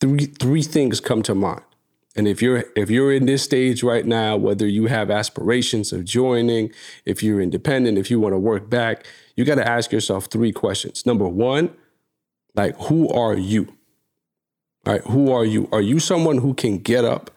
three 0.00 0.26
three 0.26 0.62
things 0.62 1.00
come 1.00 1.22
to 1.22 1.34
mind. 1.34 1.62
And 2.16 2.26
if 2.26 2.42
you're 2.42 2.64
if 2.74 2.90
you're 2.90 3.12
in 3.12 3.26
this 3.26 3.42
stage 3.42 3.82
right 3.82 4.04
now, 4.04 4.36
whether 4.36 4.66
you 4.66 4.86
have 4.86 5.10
aspirations 5.10 5.92
of 5.92 6.04
joining, 6.04 6.72
if 7.04 7.22
you're 7.22 7.40
independent, 7.40 7.98
if 7.98 8.10
you 8.10 8.18
want 8.18 8.32
to 8.32 8.38
work 8.38 8.68
back, 8.68 9.06
you 9.36 9.44
got 9.44 9.56
to 9.56 9.68
ask 9.68 9.92
yourself 9.92 10.26
three 10.26 10.50
questions. 10.50 11.06
Number 11.06 11.28
one, 11.28 11.70
like 12.54 12.76
who 12.82 13.08
are 13.08 13.36
you? 13.36 13.68
All 14.86 14.94
right, 14.94 15.02
who 15.02 15.30
are 15.30 15.44
you? 15.44 15.68
Are 15.70 15.82
you 15.82 16.00
someone 16.00 16.38
who 16.38 16.54
can 16.54 16.78
get 16.78 17.04
up 17.04 17.30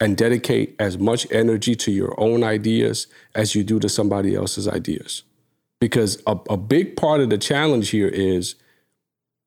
and 0.00 0.16
dedicate 0.16 0.76
as 0.78 0.98
much 0.98 1.26
energy 1.30 1.74
to 1.74 1.90
your 1.90 2.18
own 2.18 2.44
ideas 2.44 3.06
as 3.34 3.54
you 3.54 3.64
do 3.64 3.78
to 3.80 3.88
somebody 3.88 4.34
else's 4.34 4.68
ideas? 4.68 5.22
Because 5.80 6.22
a, 6.26 6.38
a 6.50 6.56
big 6.56 6.96
part 6.96 7.20
of 7.20 7.30
the 7.30 7.38
challenge 7.38 7.90
here 7.90 8.08
is 8.08 8.54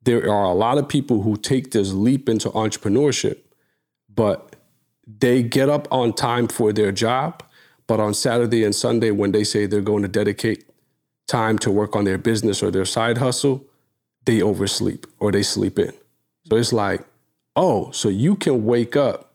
there 0.04 0.32
are 0.32 0.46
a 0.46 0.54
lot 0.54 0.78
of 0.78 0.88
people 0.88 1.22
who 1.22 1.36
take 1.36 1.72
this 1.72 1.92
leap 1.92 2.30
into 2.30 2.50
entrepreneurship, 2.50 3.40
but 4.14 4.56
they 5.06 5.44
get 5.44 5.70
up 5.70 5.88
on 5.92 6.14
time 6.14 6.48
for 6.48 6.72
their 6.72 6.92
job. 6.92 7.44
But 7.88 8.00
on 8.00 8.14
Saturday 8.14 8.64
and 8.64 8.76
Sunday, 8.76 9.12
when 9.12 9.32
they 9.32 9.44
say 9.44 9.66
they're 9.66 9.82
going 9.82 10.04
to 10.04 10.08
dedicate 10.08 10.66
time 11.28 11.58
to 11.60 11.72
work 11.72 11.96
on 11.96 12.06
their 12.06 12.18
business 12.18 12.62
or 12.62 12.72
their 12.72 12.86
side 12.86 13.18
hustle, 13.18 13.66
they 14.26 14.42
oversleep 14.42 15.08
or 15.20 15.32
they 15.32 15.44
sleep 15.44 15.80
in. 15.80 15.94
So 16.50 16.58
it's 16.58 16.74
like, 16.74 17.02
oh, 17.56 17.92
so 17.92 18.10
you 18.10 18.36
can 18.36 18.66
wake 18.66 18.96
up 18.96 19.29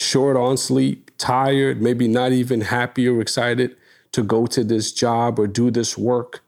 short 0.00 0.36
on 0.36 0.56
sleep, 0.56 1.10
tired, 1.18 1.80
maybe 1.82 2.08
not 2.08 2.32
even 2.32 2.62
happy 2.62 3.08
or 3.08 3.20
excited 3.20 3.76
to 4.12 4.22
go 4.22 4.46
to 4.46 4.64
this 4.64 4.92
job 4.92 5.38
or 5.38 5.46
do 5.46 5.70
this 5.70 5.98
work. 5.98 6.42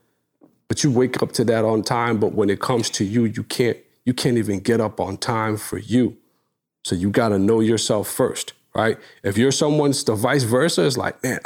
But 0.69 0.85
you 0.85 0.91
wake 0.91 1.23
up 1.23 1.33
to 1.33 1.45
that 1.45 1.65
on 1.65 1.83
time, 1.83 2.19
but 2.19 2.33
when 2.33 2.49
it 2.49 2.61
comes 2.61 2.91
to 2.91 3.05
you, 3.05 3.25
you 3.25 3.43
can't 3.43 3.77
you 4.05 4.15
can't 4.15 4.39
even 4.39 4.61
get 4.61 4.81
up 4.81 4.99
on 4.99 5.17
time 5.19 5.57
for 5.57 5.79
you. 5.79 6.17
So 6.85 6.95
you 6.95 7.11
got 7.11 7.29
to 7.29 7.39
know 7.39 7.61
yourself 7.61 8.09
first, 8.09 8.55
right? 8.75 8.99
If 9.23 9.37
you're 9.37 9.53
someone's 9.53 10.03
the 10.05 10.15
vice 10.15 10.45
versa, 10.45 10.87
it's 10.87 10.97
like, 10.97 11.23
man, 11.23 11.41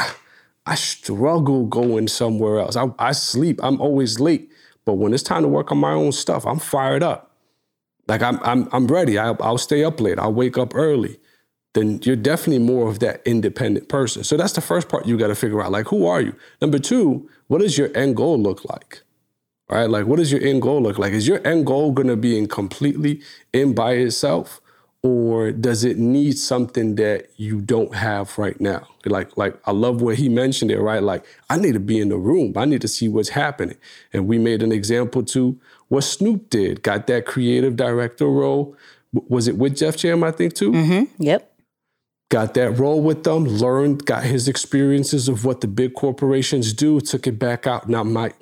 I 0.66 0.76
struggle 0.76 1.66
going 1.66 2.08
somewhere 2.08 2.60
else. 2.60 2.76
I, 2.76 2.86
I 2.98 3.12
sleep. 3.12 3.60
I'm 3.62 3.80
always 3.80 4.20
late. 4.20 4.50
But 4.84 4.94
when 4.94 5.12
it's 5.12 5.22
time 5.22 5.42
to 5.42 5.48
work 5.48 5.72
on 5.72 5.78
my 5.78 5.92
own 5.92 6.12
stuff, 6.12 6.46
I'm 6.46 6.58
fired 6.58 7.02
up. 7.02 7.32
Like 8.06 8.22
I'm 8.22 8.38
I'm 8.42 8.68
I'm 8.72 8.86
ready. 8.86 9.18
I, 9.18 9.30
I'll 9.40 9.58
stay 9.58 9.82
up 9.82 10.00
late. 10.00 10.18
I'll 10.18 10.32
wake 10.32 10.58
up 10.58 10.74
early. 10.74 11.18
Then 11.74 12.00
you're 12.02 12.16
definitely 12.16 12.64
more 12.64 12.88
of 12.88 13.00
that 13.00 13.20
independent 13.24 13.88
person. 13.88 14.24
So 14.24 14.36
that's 14.36 14.52
the 14.52 14.60
first 14.60 14.88
part 14.88 15.06
you 15.06 15.18
got 15.18 15.26
to 15.28 15.34
figure 15.34 15.60
out. 15.60 15.72
Like, 15.72 15.88
who 15.88 16.06
are 16.06 16.20
you? 16.20 16.34
Number 16.62 16.78
two, 16.78 17.28
what 17.48 17.60
does 17.60 17.76
your 17.76 17.94
end 17.96 18.16
goal 18.16 18.38
look 18.38 18.64
like? 18.64 19.02
Right? 19.68 19.90
Like, 19.90 20.06
what 20.06 20.16
does 20.16 20.30
your 20.30 20.40
end 20.40 20.62
goal 20.62 20.80
look 20.80 20.98
like? 20.98 21.12
Is 21.12 21.26
your 21.26 21.44
end 21.46 21.66
goal 21.66 21.90
going 21.90 22.06
to 22.08 22.16
be 22.16 22.38
in 22.38 22.46
completely 22.46 23.22
in 23.52 23.74
by 23.74 23.94
itself, 23.94 24.60
or 25.02 25.50
does 25.50 25.84
it 25.84 25.98
need 25.98 26.38
something 26.38 26.94
that 26.94 27.28
you 27.36 27.60
don't 27.60 27.94
have 27.94 28.38
right 28.38 28.60
now? 28.60 28.86
Like, 29.04 29.36
like 29.36 29.58
I 29.66 29.72
love 29.72 30.00
what 30.00 30.16
he 30.16 30.28
mentioned 30.28 30.70
it. 30.70 30.80
Right? 30.80 31.02
Like, 31.02 31.24
I 31.50 31.56
need 31.56 31.72
to 31.72 31.80
be 31.80 31.98
in 31.98 32.08
the 32.08 32.16
room. 32.16 32.52
I 32.56 32.66
need 32.66 32.82
to 32.82 32.88
see 32.88 33.08
what's 33.08 33.30
happening. 33.30 33.76
And 34.12 34.28
we 34.28 34.38
made 34.38 34.62
an 34.62 34.70
example 34.70 35.24
to 35.24 35.58
what 35.88 36.02
Snoop 36.02 36.50
did. 36.50 36.82
Got 36.82 37.08
that 37.08 37.26
creative 37.26 37.74
director 37.74 38.26
role. 38.26 38.76
Was 39.12 39.48
it 39.48 39.56
with 39.56 39.76
Def 39.76 39.96
Jam? 39.96 40.22
I 40.22 40.30
think 40.30 40.54
too 40.54 40.72
Mm-hmm. 40.72 41.22
Yep. 41.22 41.50
Got 42.34 42.54
that 42.54 42.72
role 42.72 43.00
with 43.00 43.22
them, 43.22 43.44
learned, 43.44 44.06
got 44.06 44.24
his 44.24 44.48
experiences 44.48 45.28
of 45.28 45.44
what 45.44 45.60
the 45.60 45.68
big 45.68 45.94
corporations 45.94 46.72
do, 46.72 47.00
took 47.00 47.28
it 47.28 47.38
back 47.38 47.64
out. 47.64 47.88
Now, 47.88 48.02
might 48.02 48.34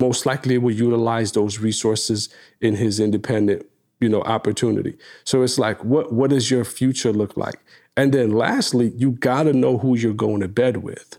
most 0.00 0.26
likely 0.26 0.58
will 0.58 0.74
utilize 0.74 1.30
those 1.30 1.60
resources 1.60 2.28
in 2.60 2.74
his 2.74 2.98
independent, 2.98 3.66
you 4.00 4.08
know, 4.08 4.20
opportunity. 4.22 4.96
So 5.22 5.44
it's 5.44 5.60
like, 5.60 5.84
what 5.84 6.12
what 6.12 6.30
does 6.30 6.50
your 6.50 6.64
future 6.64 7.12
look 7.12 7.36
like? 7.36 7.60
And 7.96 8.12
then 8.12 8.32
lastly, 8.32 8.92
you 8.96 9.12
gotta 9.12 9.52
know 9.52 9.78
who 9.78 9.96
you're 9.96 10.12
going 10.12 10.40
to 10.40 10.48
bed 10.48 10.78
with. 10.78 11.16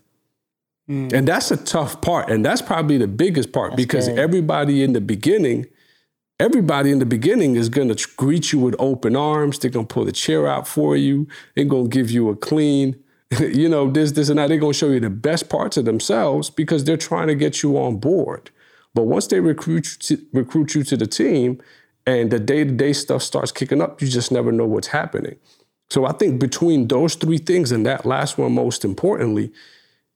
Hmm. 0.87 1.07
And 1.13 1.25
that's 1.25 1.49
a 1.49 1.55
tough 1.55 2.01
part. 2.01 2.29
And 2.29 2.43
that's 2.43 2.61
probably 2.61 2.97
the 2.97 3.07
biggest 3.07 3.53
part 3.53 3.77
because 3.77 4.09
good. 4.09 4.19
everybody 4.19 4.83
in 4.83 4.91
the 4.91 4.99
beginning, 4.99 5.65
everybody 6.41 6.89
in 6.91 6.97
the 6.97 7.05
beginning 7.05 7.55
is 7.55 7.69
going 7.69 7.95
to 7.95 8.07
greet 8.17 8.51
you 8.51 8.57
with 8.57 8.75
open 8.79 9.15
arms. 9.15 9.59
They're 9.59 9.69
going 9.69 9.85
to 9.85 9.93
pull 9.93 10.05
the 10.05 10.11
chair 10.11 10.47
out 10.47 10.67
for 10.67 10.97
you. 10.97 11.27
They're 11.55 11.65
going 11.65 11.89
to 11.89 11.95
give 11.95 12.09
you 12.09 12.29
a 12.29 12.35
clean, 12.35 13.01
you 13.39 13.69
know, 13.69 13.91
this, 13.91 14.13
this, 14.13 14.27
and 14.29 14.39
that. 14.39 14.47
They're 14.47 14.57
going 14.57 14.73
to 14.73 14.77
show 14.77 14.89
you 14.89 14.99
the 14.99 15.11
best 15.11 15.49
parts 15.49 15.77
of 15.77 15.85
themselves 15.85 16.49
because 16.49 16.83
they're 16.83 16.97
trying 16.97 17.27
to 17.27 17.35
get 17.35 17.61
you 17.61 17.77
on 17.77 17.97
board. 17.97 18.49
But 18.95 19.03
once 19.03 19.27
they 19.27 19.39
recruit 19.39 19.85
you 19.85 20.17
to, 20.17 20.25
recruit 20.33 20.73
you 20.73 20.83
to 20.83 20.97
the 20.97 21.05
team 21.05 21.61
and 22.07 22.31
the 22.31 22.39
day 22.39 22.63
to 22.63 22.71
day 22.71 22.93
stuff 22.93 23.21
starts 23.21 23.51
kicking 23.51 23.79
up, 23.79 24.01
you 24.01 24.07
just 24.07 24.31
never 24.31 24.51
know 24.51 24.65
what's 24.65 24.87
happening. 24.87 25.37
So 25.91 26.05
I 26.05 26.13
think 26.13 26.39
between 26.39 26.87
those 26.87 27.13
three 27.15 27.37
things 27.37 27.71
and 27.71 27.85
that 27.85 28.05
last 28.05 28.39
one, 28.39 28.53
most 28.53 28.83
importantly, 28.83 29.51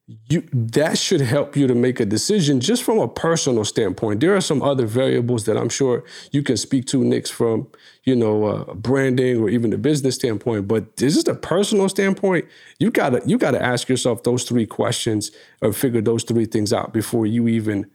you 0.07 0.47
that 0.53 0.99
should 0.99 1.21
help 1.21 1.55
you 1.55 1.65
to 1.65 1.73
make 1.73 1.99
a 1.99 2.05
decision 2.05 2.59
just 2.59 2.83
from 2.83 2.99
a 2.99 3.07
personal 3.07 3.65
standpoint. 3.65 4.19
There 4.19 4.35
are 4.35 4.41
some 4.41 4.61
other 4.61 4.85
variables 4.85 5.45
that 5.45 5.57
I'm 5.57 5.69
sure 5.69 6.03
you 6.31 6.43
can 6.43 6.57
speak 6.57 6.85
to, 6.87 7.03
Nix, 7.03 7.31
from 7.31 7.67
you 8.03 8.15
know 8.15 8.45
uh, 8.45 8.73
branding 8.75 9.41
or 9.41 9.49
even 9.49 9.71
the 9.71 9.79
business 9.79 10.15
standpoint. 10.15 10.67
But 10.67 10.97
this 10.97 11.17
is 11.17 11.23
the 11.23 11.33
personal 11.33 11.89
standpoint. 11.89 12.45
You 12.79 12.91
gotta 12.91 13.21
you 13.25 13.39
gotta 13.39 13.61
ask 13.61 13.89
yourself 13.89 14.23
those 14.23 14.43
three 14.43 14.67
questions 14.67 15.31
or 15.61 15.73
figure 15.73 16.01
those 16.01 16.23
three 16.23 16.45
things 16.45 16.71
out 16.71 16.93
before 16.93 17.25
you 17.25 17.47
even 17.47 17.89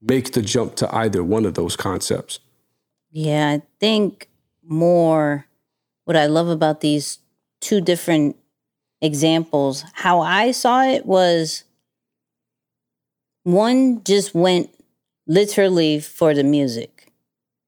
make 0.00 0.32
the 0.32 0.42
jump 0.42 0.76
to 0.76 0.94
either 0.94 1.24
one 1.24 1.44
of 1.44 1.54
those 1.54 1.74
concepts. 1.74 2.38
Yeah, 3.10 3.48
I 3.48 3.62
think 3.80 4.28
more 4.62 5.46
what 6.04 6.16
I 6.16 6.26
love 6.26 6.48
about 6.48 6.82
these 6.82 7.18
two 7.60 7.80
different 7.80 8.36
examples, 9.00 9.84
how 9.94 10.20
I 10.20 10.50
saw 10.50 10.82
it 10.82 11.06
was 11.06 11.64
one 13.44 14.02
just 14.04 14.34
went 14.34 14.70
literally 15.26 16.00
for 16.00 16.34
the 16.34 16.44
music, 16.44 17.12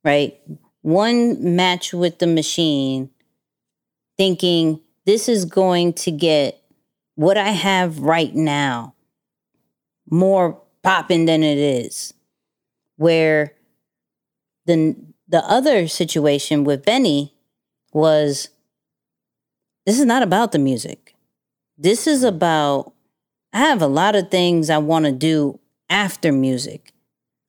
right? 0.05 0.39
One 0.83 1.57
match 1.57 1.93
with 1.93 2.19
the 2.19 2.27
machine, 2.27 3.11
thinking 4.17 4.81
this 5.07 5.29
is 5.29 5.45
going 5.45 5.93
to 5.95 6.11
get 6.11 6.63
what 7.15 7.37
I 7.37 7.51
have 7.51 8.01
right 8.01 8.35
now 8.35 8.95
more 10.11 10.61
popping 10.83 11.27
than 11.27 11.43
it 11.43 11.59
is. 11.59 12.15
Where 12.97 13.55
the 14.67 14.97
the 15.29 15.45
other 15.45 15.87
situation 15.89 16.65
with 16.65 16.85
Benny 16.85 17.35
was 17.93 18.49
this 19.87 19.99
is 19.99 20.05
not 20.05 20.23
about 20.23 20.53
the 20.53 20.59
music. 20.59 21.10
This 21.83 22.07
is 22.07 22.25
about 22.25 22.93
I 23.55 23.61
have 23.61 23.81
a 23.81 23.87
lot 23.87 24.15
of 24.15 24.31
things 24.31 24.69
I 24.69 24.77
want 24.77 25.07
to 25.07 25.13
do 25.13 25.59
after 25.89 26.31
music. 26.31 26.93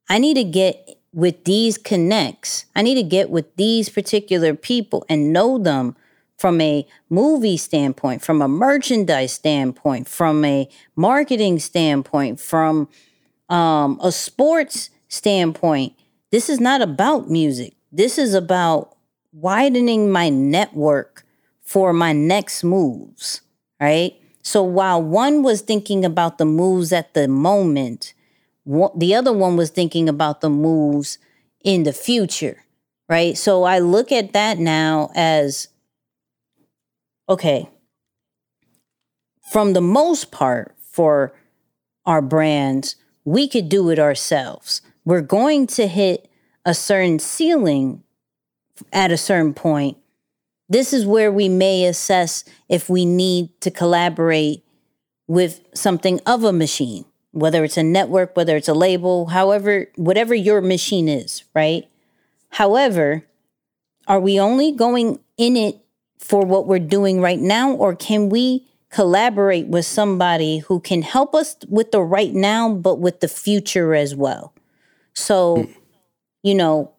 I 0.07 0.19
need 0.19 0.35
to 0.35 0.45
get 0.45 0.97
with 1.13 1.43
these 1.43 1.77
connects. 1.77 2.65
I 2.73 2.81
need 2.81 2.95
to 2.95 3.03
get 3.03 3.29
with 3.29 3.53
these 3.57 3.89
particular 3.89 4.55
people 4.55 5.05
and 5.09 5.33
know 5.33 5.57
them 5.57 5.97
from 6.37 6.61
a 6.61 6.87
movie 7.09 7.57
standpoint, 7.57 8.21
from 8.21 8.41
a 8.41 8.47
merchandise 8.47 9.33
standpoint, 9.33 10.07
from 10.07 10.45
a 10.45 10.69
marketing 10.95 11.59
standpoint, 11.59 12.39
from 12.39 12.87
um, 13.49 13.99
a 14.01 14.13
sports 14.13 14.91
standpoint. 15.09 15.93
This 16.31 16.49
is 16.49 16.61
not 16.61 16.81
about 16.81 17.29
music. 17.29 17.73
This 17.91 18.17
is 18.17 18.33
about 18.33 18.95
widening 19.33 20.09
my 20.09 20.29
network 20.29 21.25
for 21.61 21.91
my 21.91 22.13
next 22.13 22.63
moves, 22.63 23.41
right? 23.79 24.15
So 24.41 24.63
while 24.63 25.01
one 25.01 25.43
was 25.43 25.61
thinking 25.61 26.03
about 26.03 26.37
the 26.37 26.45
moves 26.45 26.91
at 26.91 27.13
the 27.13 27.27
moment, 27.27 28.13
the 28.65 29.15
other 29.15 29.33
one 29.33 29.57
was 29.57 29.69
thinking 29.69 30.09
about 30.09 30.41
the 30.41 30.49
moves 30.49 31.17
in 31.63 31.83
the 31.83 31.93
future, 31.93 32.63
right? 33.07 33.37
So 33.37 33.63
I 33.63 33.79
look 33.79 34.11
at 34.11 34.33
that 34.33 34.57
now 34.57 35.11
as 35.15 35.67
okay, 37.29 37.69
from 39.51 39.73
the 39.73 39.81
most 39.81 40.31
part 40.31 40.75
for 40.91 41.33
our 42.05 42.21
brands, 42.21 42.95
we 43.23 43.47
could 43.47 43.69
do 43.69 43.89
it 43.89 43.99
ourselves. 43.99 44.81
We're 45.05 45.21
going 45.21 45.67
to 45.67 45.87
hit 45.87 46.29
a 46.65 46.73
certain 46.73 47.19
ceiling 47.19 48.03
at 48.91 49.11
a 49.11 49.17
certain 49.17 49.53
point. 49.53 49.97
This 50.71 50.93
is 50.93 51.05
where 51.05 51.33
we 51.33 51.49
may 51.49 51.83
assess 51.83 52.45
if 52.69 52.89
we 52.89 53.05
need 53.05 53.49
to 53.59 53.69
collaborate 53.69 54.63
with 55.27 55.59
something 55.73 56.21
of 56.25 56.45
a 56.45 56.53
machine, 56.53 57.03
whether 57.31 57.65
it's 57.65 57.75
a 57.75 57.83
network, 57.83 58.37
whether 58.37 58.55
it's 58.55 58.69
a 58.69 58.73
label, 58.73 59.25
however, 59.25 59.87
whatever 59.97 60.33
your 60.33 60.61
machine 60.61 61.09
is, 61.09 61.43
right? 61.53 61.89
However, 62.51 63.25
are 64.07 64.21
we 64.21 64.39
only 64.39 64.71
going 64.71 65.19
in 65.35 65.57
it 65.57 65.75
for 66.17 66.45
what 66.45 66.67
we're 66.67 66.79
doing 66.79 67.19
right 67.19 67.39
now, 67.39 67.73
or 67.73 67.93
can 67.93 68.29
we 68.29 68.65
collaborate 68.89 69.67
with 69.67 69.85
somebody 69.85 70.59
who 70.59 70.79
can 70.79 71.01
help 71.01 71.35
us 71.35 71.57
with 71.67 71.91
the 71.91 71.99
right 71.99 72.33
now, 72.33 72.73
but 72.73 72.95
with 72.95 73.19
the 73.19 73.27
future 73.27 73.93
as 73.93 74.15
well? 74.15 74.53
So, 75.13 75.67
you 76.43 76.55
know, 76.55 76.93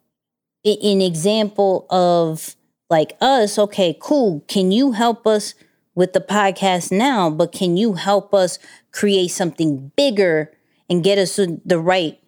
an 0.62 1.00
example 1.00 1.86
of 1.88 2.54
like 2.92 3.16
us, 3.20 3.58
okay, 3.58 3.96
cool. 3.98 4.44
Can 4.46 4.70
you 4.70 4.92
help 4.92 5.26
us 5.26 5.54
with 5.94 6.12
the 6.12 6.20
podcast 6.20 6.92
now? 6.92 7.30
But 7.30 7.50
can 7.50 7.76
you 7.76 7.94
help 7.94 8.32
us 8.34 8.58
create 8.92 9.28
something 9.28 9.90
bigger 9.96 10.52
and 10.88 11.02
get 11.02 11.18
us 11.18 11.36
the 11.36 11.78
right 11.78 12.18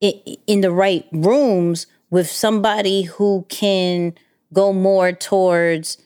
in 0.00 0.60
the 0.60 0.70
right 0.70 1.06
rooms 1.12 1.86
with 2.10 2.30
somebody 2.30 3.02
who 3.02 3.46
can 3.48 4.14
go 4.52 4.72
more 4.72 5.12
towards 5.12 5.98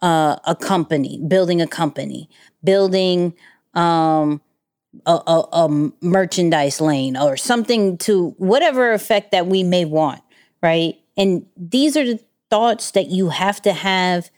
uh, 0.00 0.36
a 0.44 0.54
company, 0.54 1.20
building 1.26 1.60
a 1.60 1.66
company, 1.66 2.28
building 2.62 3.34
um, 3.74 4.40
a, 5.06 5.20
a, 5.26 5.48
a 5.52 5.92
merchandise 6.00 6.80
lane 6.80 7.16
or 7.16 7.36
something 7.36 7.98
to 7.98 8.30
whatever 8.38 8.92
effect 8.92 9.32
that 9.32 9.46
we 9.46 9.62
may 9.62 9.84
want, 9.84 10.22
right? 10.62 10.94
And 11.16 11.46
these 11.56 11.96
are 11.96 12.04
the 12.04 12.20
thoughts 12.50 12.90
that 12.92 13.08
you 13.08 13.28
have 13.30 13.60
to 13.62 13.72
have 13.72 14.30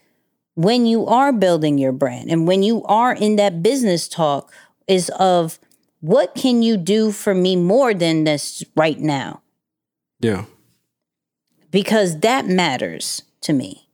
when 0.55 0.87
you 0.87 1.07
are 1.07 1.33
building 1.33 1.79
your 1.79 1.93
brand 1.93 2.31
and 2.31 2.47
when 2.47 2.63
you 2.63 2.85
are 2.85 3.15
in 3.15 3.37
that 3.37 3.63
business 3.63 4.09
talk 4.09 4.53
is 4.89 5.11
of 5.19 5.59
what 6.01 6.35
can 6.35 6.63
you 6.63 6.77
do 6.77 7.13
for 7.13 7.35
me 7.35 7.57
more 7.57 7.95
than 7.95 8.25
this 8.25 8.65
right 8.77 8.99
now? 8.99 9.43
Yeah. 10.19 10.47
Because 11.71 12.21
that 12.21 12.47
matters 12.47 13.23
to 13.43 13.53
me. 13.53 13.89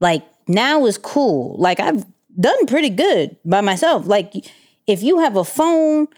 Like 0.00 0.24
now 0.48 0.86
is 0.86 0.98
cool. 0.98 1.56
Like 1.58 1.80
I've 1.80 2.04
done 2.38 2.66
pretty 2.66 2.90
good 2.90 3.36
by 3.44 3.60
myself. 3.60 4.06
Like 4.06 4.50
if 4.86 5.02
you 5.02 5.18
have 5.18 5.36
a 5.36 5.44
phone 5.44 6.08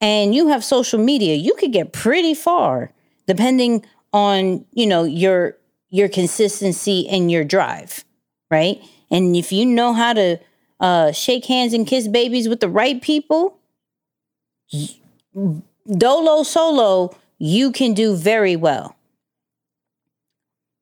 and 0.00 0.34
you 0.34 0.48
have 0.48 0.64
social 0.64 0.98
media, 0.98 1.36
you 1.36 1.54
could 1.54 1.72
get 1.72 1.92
pretty 1.92 2.34
far 2.34 2.92
depending 3.26 3.84
on 4.12 4.64
you 4.72 4.86
know 4.86 5.04
your 5.04 5.56
your 5.96 6.08
consistency 6.08 7.08
and 7.08 7.30
your 7.30 7.44
drive 7.44 8.04
right? 8.50 8.80
And 9.10 9.36
if 9.36 9.52
you 9.52 9.66
know 9.66 9.92
how 9.92 10.12
to 10.12 10.38
uh, 10.80 11.12
shake 11.12 11.46
hands 11.46 11.72
and 11.72 11.86
kiss 11.86 12.08
babies 12.08 12.48
with 12.48 12.60
the 12.60 12.68
right 12.68 13.00
people 13.00 13.58
dolo 15.96 16.42
solo 16.42 17.14
you 17.38 17.70
can 17.70 17.94
do 17.94 18.16
very 18.16 18.56
well. 18.56 18.96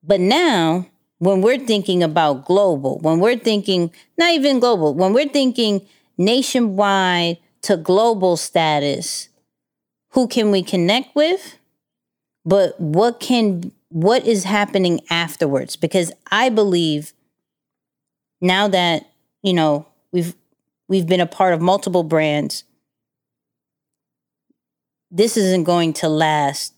But 0.02 0.20
now 0.20 0.86
when 1.18 1.42
we're 1.42 1.58
thinking 1.58 2.02
about 2.02 2.44
global 2.44 2.98
when 3.00 3.20
we're 3.20 3.38
thinking 3.38 3.92
not 4.18 4.32
even 4.32 4.60
global 4.60 4.94
when 4.94 5.12
we're 5.12 5.28
thinking 5.28 5.86
nationwide 6.18 7.38
to 7.62 7.76
global 7.76 8.36
status 8.36 9.28
who 10.10 10.28
can 10.28 10.50
we 10.52 10.62
connect 10.62 11.14
with? 11.16 11.58
But 12.44 12.78
what 12.80 13.20
can 13.20 13.72
what 13.94 14.26
is 14.26 14.42
happening 14.42 15.00
afterwards? 15.08 15.76
Because 15.76 16.10
i 16.30 16.48
believe 16.48 17.12
now 18.40 18.66
that 18.66 19.06
you 19.42 19.52
know 19.52 19.86
we've 20.10 20.34
we've 20.88 21.06
been 21.06 21.20
a 21.20 21.26
part 21.26 21.54
of 21.54 21.60
multiple 21.60 22.02
brands 22.02 22.64
this 25.12 25.36
isn't 25.36 25.62
going 25.62 25.92
to 25.92 26.08
last 26.08 26.74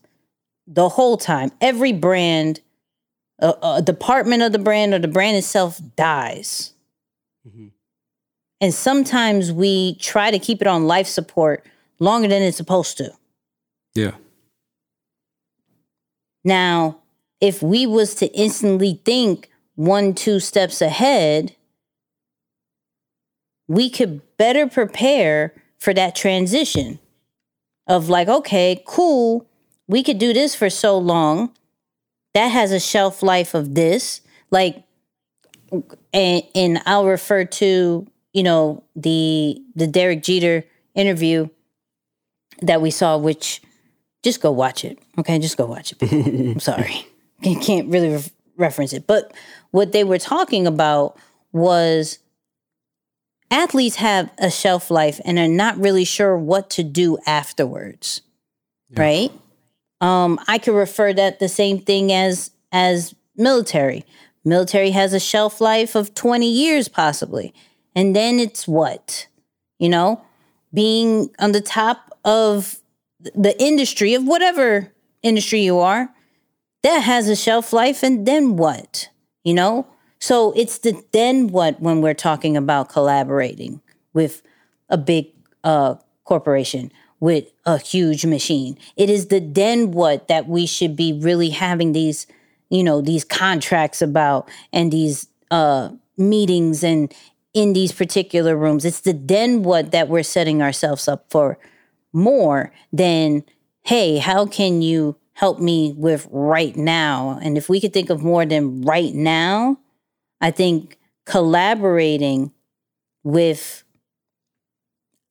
the 0.67 0.89
whole 0.89 1.17
time. 1.17 1.51
Every 1.59 1.91
brand 1.91 2.61
a, 3.39 3.53
a 3.63 3.81
department 3.81 4.43
of 4.43 4.51
the 4.51 4.59
brand 4.59 4.93
or 4.93 4.99
the 4.99 5.07
brand 5.07 5.37
itself 5.37 5.81
dies. 5.95 6.73
Mm-hmm. 7.47 7.67
and 8.59 8.73
sometimes 8.73 9.53
we 9.53 9.95
try 9.95 10.31
to 10.31 10.37
keep 10.37 10.61
it 10.61 10.67
on 10.67 10.85
life 10.85 11.07
support 11.07 11.65
longer 11.97 12.27
than 12.27 12.41
it's 12.41 12.57
supposed 12.57 12.97
to. 12.97 13.13
Yeah. 13.95 14.15
Now, 16.43 16.99
if 17.39 17.61
we 17.61 17.85
was 17.85 18.15
to 18.15 18.27
instantly 18.27 19.01
think 19.05 19.49
one, 19.75 20.13
two 20.13 20.39
steps 20.39 20.81
ahead, 20.81 21.55
we 23.67 23.89
could 23.89 24.21
better 24.37 24.67
prepare 24.67 25.53
for 25.77 25.93
that 25.93 26.15
transition 26.15 26.99
of 27.85 28.09
like, 28.09 28.27
okay, 28.27 28.83
cool, 28.85 29.47
we 29.87 30.03
could 30.03 30.17
do 30.17 30.33
this 30.33 30.55
for 30.55 30.69
so 30.69 30.97
long. 30.97 31.51
That 32.33 32.47
has 32.47 32.71
a 32.71 32.79
shelf 32.79 33.23
life 33.23 33.53
of 33.53 33.75
this. 33.75 34.21
Like, 34.51 34.83
and, 36.13 36.43
and 36.55 36.81
I'll 36.85 37.05
refer 37.05 37.45
to, 37.45 38.07
you 38.33 38.43
know, 38.43 38.83
the 38.95 39.61
the 39.75 39.87
Derek 39.87 40.23
Jeter 40.23 40.63
interview 40.95 41.49
that 42.61 42.81
we 42.81 42.91
saw, 42.91 43.17
which 43.17 43.61
just 44.23 44.41
go 44.41 44.51
watch 44.51 44.85
it. 44.85 44.99
Okay, 45.17 45.39
just 45.39 45.57
go 45.57 45.65
watch 45.65 45.93
it. 45.93 46.11
I'm 46.55 46.59
sorry. 46.59 47.07
Can't 47.41 47.89
really 47.89 48.09
re- 48.09 48.31
reference 48.55 48.93
it. 48.93 49.07
But 49.07 49.33
what 49.71 49.91
they 49.91 50.03
were 50.03 50.17
talking 50.17 50.65
about 50.67 51.17
was 51.51 52.19
athletes 53.51 53.97
have 53.97 54.31
a 54.37 54.49
shelf 54.49 54.91
life 54.91 55.19
and 55.25 55.37
are 55.39 55.47
not 55.47 55.77
really 55.77 56.05
sure 56.05 56.37
what 56.37 56.69
to 56.71 56.83
do 56.83 57.17
afterwards. 57.25 58.21
Right? 58.95 59.31
Um, 59.99 60.39
I 60.47 60.57
could 60.57 60.75
refer 60.75 61.13
that 61.13 61.39
the 61.39 61.49
same 61.49 61.79
thing 61.79 62.11
as 62.11 62.51
as 62.71 63.15
military. 63.35 64.05
Military 64.43 64.91
has 64.91 65.13
a 65.13 65.19
shelf 65.19 65.59
life 65.59 65.95
of 65.95 66.13
20 66.13 66.49
years 66.49 66.87
possibly. 66.87 67.53
And 67.95 68.15
then 68.15 68.39
it's 68.39 68.67
what? 68.67 69.27
You 69.79 69.89
know, 69.89 70.21
being 70.73 71.29
on 71.39 71.51
the 71.51 71.61
top 71.61 72.17
of 72.23 72.79
the 73.19 73.59
industry 73.61 74.13
of 74.13 74.25
whatever 74.25 74.91
industry 75.23 75.61
you 75.61 75.79
are, 75.79 76.09
that 76.87 77.03
has 77.03 77.27
a 77.27 77.35
shelf 77.35 77.73
life 77.73 78.01
and 78.01 78.25
then 78.25 78.55
what? 78.55 79.09
You 79.43 79.53
know? 79.53 79.87
So 80.19 80.53
it's 80.53 80.77
the 80.79 81.03
then 81.11 81.49
what 81.49 81.81
when 81.81 82.01
we're 82.01 82.13
talking 82.13 82.55
about 82.55 82.89
collaborating 82.89 83.81
with 84.13 84.41
a 84.89 84.97
big 84.97 85.27
uh 85.63 85.95
corporation 86.23 86.91
with 87.19 87.51
a 87.65 87.77
huge 87.77 88.25
machine. 88.25 88.77
It 88.95 89.09
is 89.09 89.27
the 89.27 89.39
then 89.39 89.91
what 89.91 90.27
that 90.27 90.47
we 90.47 90.65
should 90.65 90.95
be 90.95 91.11
really 91.13 91.49
having 91.49 91.91
these, 91.91 92.25
you 92.69 92.83
know, 92.83 93.01
these 93.01 93.25
contracts 93.25 94.01
about 94.01 94.49
and 94.71 94.91
these 94.91 95.27
uh 95.51 95.89
meetings 96.17 96.83
and 96.83 97.13
in 97.53 97.73
these 97.73 97.91
particular 97.91 98.55
rooms. 98.55 98.85
It's 98.85 99.01
the 99.01 99.13
then 99.13 99.63
what 99.63 99.91
that 99.91 100.07
we're 100.07 100.23
setting 100.23 100.61
ourselves 100.61 101.07
up 101.07 101.25
for 101.29 101.57
more 102.13 102.71
than, 102.93 103.43
hey, 103.83 104.17
how 104.17 104.45
can 104.45 104.81
you 104.81 105.17
help 105.37 105.59
me 105.59 105.93
with 105.95 106.27
right 106.31 106.75
now? 106.75 107.37
And 107.43 107.59
if 107.59 107.69
we 107.69 107.79
could 107.79 107.93
think 107.93 108.09
of 108.09 108.23
more 108.23 108.43
than 108.43 108.81
right 108.81 109.13
now, 109.13 109.77
I 110.41 110.49
think 110.49 110.97
collaborating 111.27 112.51
with 113.23 113.83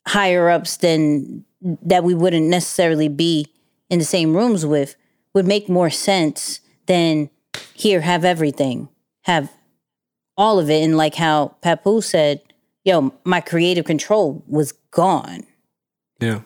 higher 0.06 0.48
ups 0.48 0.76
than 0.76 1.44
that 1.60 2.04
we 2.04 2.14
wouldn't 2.14 2.46
necessarily 2.46 3.08
be 3.08 3.48
in 3.90 3.98
the 3.98 4.04
same 4.04 4.36
rooms 4.36 4.64
with 4.64 4.94
would 5.34 5.44
make 5.44 5.68
more 5.68 5.90
sense 5.90 6.60
than 6.86 7.28
here 7.74 8.00
have 8.02 8.24
everything 8.24 8.88
have 9.22 9.50
all 10.36 10.60
of 10.60 10.70
it 10.70 10.84
and 10.84 10.96
like 10.96 11.16
how 11.16 11.56
papu 11.62 12.00
said 12.00 12.40
yo 12.84 13.12
my 13.24 13.40
creative 13.40 13.84
control 13.84 14.44
was 14.46 14.72
gone 14.92 15.44
Yeah. 16.20 16.42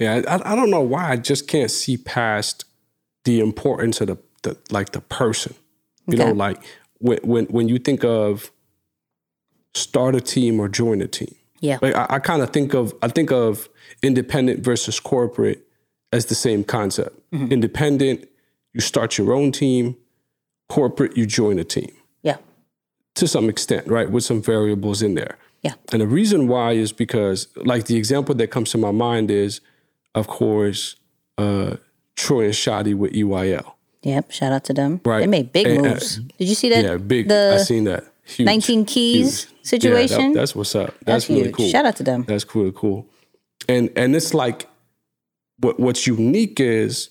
Yeah. 0.00 0.22
I, 0.26 0.52
I 0.52 0.56
don't 0.56 0.70
know 0.70 0.80
why 0.80 1.10
I 1.10 1.16
just 1.16 1.48
can't 1.48 1.70
see 1.70 1.96
past 1.96 2.64
the 3.28 3.40
importance 3.40 4.00
of 4.00 4.06
the, 4.08 4.18
the 4.44 4.56
like 4.70 4.92
the 4.92 5.00
person. 5.20 5.54
You 6.06 6.16
know, 6.16 6.32
like 6.46 6.58
when 7.06 7.18
when 7.32 7.44
when 7.56 7.68
you 7.68 7.78
think 7.78 8.02
of 8.04 8.50
start 9.74 10.14
a 10.14 10.20
team 10.34 10.58
or 10.60 10.68
join 10.68 11.02
a 11.02 11.06
team. 11.18 11.34
yeah 11.60 11.78
Like 11.82 11.94
I, 12.02 12.04
I 12.16 12.18
kind 12.30 12.40
of 12.42 12.50
think 12.56 12.74
of 12.74 12.94
I 13.06 13.08
think 13.16 13.30
of 13.30 13.68
independent 14.02 14.64
versus 14.70 15.00
corporate 15.00 15.60
as 16.16 16.24
the 16.26 16.34
same 16.34 16.64
concept. 16.64 17.14
Mhm. 17.32 17.50
Independent, 17.50 18.18
you 18.74 18.80
start 18.80 19.18
your 19.18 19.30
own 19.38 19.52
team. 19.52 19.84
Corporate, 20.68 21.12
you 21.18 21.26
join 21.40 21.58
a 21.58 21.64
team. 21.64 21.92
Yeah. 22.22 22.38
To 23.14 23.26
some 23.26 23.46
extent, 23.52 23.86
right? 23.96 24.10
With 24.14 24.24
some 24.24 24.40
variables 24.54 25.02
in 25.02 25.14
there. 25.14 25.36
Yeah. 25.66 25.74
And 25.92 26.00
the 26.00 26.06
reason 26.06 26.40
why 26.52 26.72
is 26.84 26.92
because, 26.92 27.48
like, 27.72 27.84
the 27.90 27.96
example 27.96 28.34
that 28.36 28.48
comes 28.50 28.70
to 28.70 28.78
my 28.78 28.92
mind 28.92 29.30
is, 29.30 29.60
of 30.14 30.26
course, 30.26 30.96
uh, 31.36 31.76
Troy 32.18 32.44
and 32.46 32.54
with 32.94 33.12
EYL. 33.20 33.66
yep 34.02 34.30
shout 34.38 34.52
out 34.56 34.64
to 34.64 34.72
them 34.80 35.00
Right. 35.04 35.20
they 35.22 35.26
made 35.38 35.48
big 35.52 35.66
And, 35.66 35.86
uh, 35.86 35.90
moves 35.90 36.16
did 36.38 36.48
you 36.52 36.54
see 36.62 36.68
that 36.74 36.84
yeah, 36.84 36.96
big. 37.12 37.28
the 37.28 37.42
I 37.54 37.62
seen 37.62 37.84
that. 37.84 38.04
Huge. 38.36 38.46
19 38.46 38.84
keys 38.84 39.44
Huge. 39.44 39.52
Yeah, 39.52 39.56
that- 39.60 39.66
situation 39.66 40.32
that's 40.38 40.54
what's 40.56 40.74
up. 40.74 40.88
That's, 41.04 41.04
That's 41.06 41.28
really 41.30 41.42
huge. 41.44 41.54
cool. 41.56 41.68
Shout 41.74 41.86
out 41.88 41.96
to 41.96 42.02
them. 42.10 42.24
That's 42.30 42.46
really 42.54 42.72
cool. 42.82 43.06
And 43.68 43.84
and 43.96 44.14
it's 44.18 44.32
like 44.34 44.66
what 45.62 45.74
what's 45.84 46.06
unique 46.06 46.58
is 46.60 47.10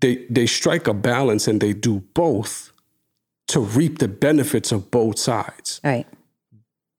they 0.00 0.14
they 0.36 0.46
strike 0.46 0.86
a 0.88 0.94
balance 0.94 1.44
and 1.50 1.60
they 1.60 1.72
do 1.74 1.94
both 2.14 2.72
to 3.52 3.60
reap 3.78 3.98
the 3.98 4.08
benefits 4.08 4.72
of 4.72 4.90
both 4.90 5.18
sides. 5.18 5.80
right 5.84 6.06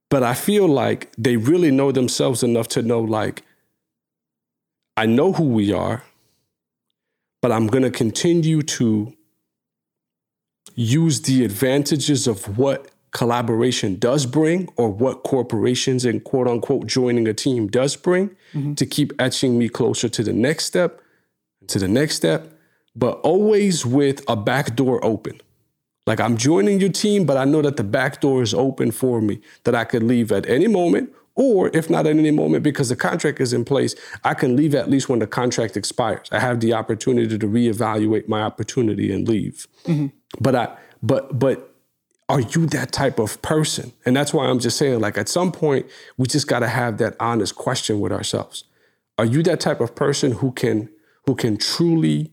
But 0.10 0.22
I 0.24 0.36
feel 0.48 0.68
like 0.84 1.02
they 1.18 1.36
really 1.52 1.72
know 1.72 1.92
themselves 1.92 2.44
enough 2.44 2.68
to 2.76 2.82
know 2.82 3.02
like 3.20 3.44
I 4.96 5.06
know 5.08 5.32
who 5.34 5.46
we 5.60 5.74
are, 5.74 6.04
but 7.44 7.52
I'm 7.52 7.68
going 7.68 7.84
to 7.84 7.92
continue 7.92 8.62
to 8.62 9.14
use 10.76 11.24
the 11.24 11.44
advantages 11.44 12.26
of 12.26 12.58
what 12.58 12.90
collaboration 13.12 14.00
does 14.00 14.26
bring 14.26 14.70
or 14.78 14.90
what 14.90 15.24
corporations 15.24 16.06
and 16.06 16.24
quote 16.24 16.48
unquote 16.48 16.88
joining 16.88 17.28
a 17.28 17.34
team 17.34 17.68
does 17.68 17.98
bring 17.98 18.30
mm-hmm. 18.54 18.76
to 18.76 18.86
keep 18.86 19.12
etching 19.20 19.60
me 19.60 19.68
closer 19.68 20.08
to 20.08 20.24
the 20.24 20.32
next 20.32 20.64
step, 20.64 21.02
to 21.68 21.80
the 21.80 21.88
next 21.90 22.16
step, 22.16 22.48
but 22.96 23.20
always 23.24 23.86
with 23.86 24.24
a 24.30 24.38
back 24.38 24.78
door 24.78 25.04
open. 25.04 25.42
Like 26.08 26.22
I'm 26.22 26.38
joining 26.38 26.80
your 26.80 26.94
team, 26.94 27.26
but 27.26 27.36
I 27.36 27.44
know 27.44 27.62
that 27.62 27.76
the 27.76 27.84
back 27.84 28.22
door 28.22 28.42
is 28.42 28.54
open 28.54 28.92
for 28.92 29.20
me, 29.20 29.42
that 29.66 29.76
I 29.76 29.84
could 29.84 30.04
leave 30.04 30.32
at 30.32 30.48
any 30.48 30.68
moment, 30.68 31.14
or 31.36 31.70
if 31.74 31.90
not 31.90 32.06
at 32.06 32.16
any 32.16 32.32
moment, 32.32 32.64
because 32.64 32.90
the 32.90 32.96
contract 32.96 33.42
is 33.42 33.54
in 33.54 33.66
place, 33.66 33.96
I 34.24 34.34
can 34.34 34.56
leave 34.56 34.76
at 34.76 34.90
least 34.90 35.10
when 35.10 35.20
the 35.20 35.28
contract 35.28 35.76
expires. 35.76 36.28
I 36.32 36.40
have 36.40 36.60
the 36.60 36.74
opportunity 36.74 37.38
to 37.38 37.48
reevaluate 37.48 38.28
my 38.28 38.42
opportunity 38.42 39.12
and 39.12 39.28
leave. 39.28 39.68
But 40.40 40.56
I, 40.56 40.78
but 41.02 41.40
but 41.40 41.74
are 42.30 42.42
you 42.42 42.66
that 42.68 42.92
type 42.92 43.20
of 43.20 43.42
person? 43.42 43.94
And 44.06 44.16
that's 44.16 44.34
why 44.34 44.46
I'm 44.46 44.60
just 44.60 44.78
saying, 44.78 45.00
like 45.00 45.18
at 45.18 45.28
some 45.28 45.52
point, 45.52 45.86
we 46.18 46.28
just 46.28 46.48
got 46.48 46.60
to 46.60 46.68
have 46.68 46.98
that 47.00 47.16
honest 47.20 47.56
question 47.56 48.00
with 48.00 48.12
ourselves. 48.12 48.64
Are 49.18 49.26
you 49.26 49.44
that 49.44 49.60
type 49.60 49.82
of 49.82 49.96
person 49.96 50.34
who 50.34 50.52
can 50.52 50.90
who 51.26 51.36
can 51.36 51.58
truly 51.58 52.32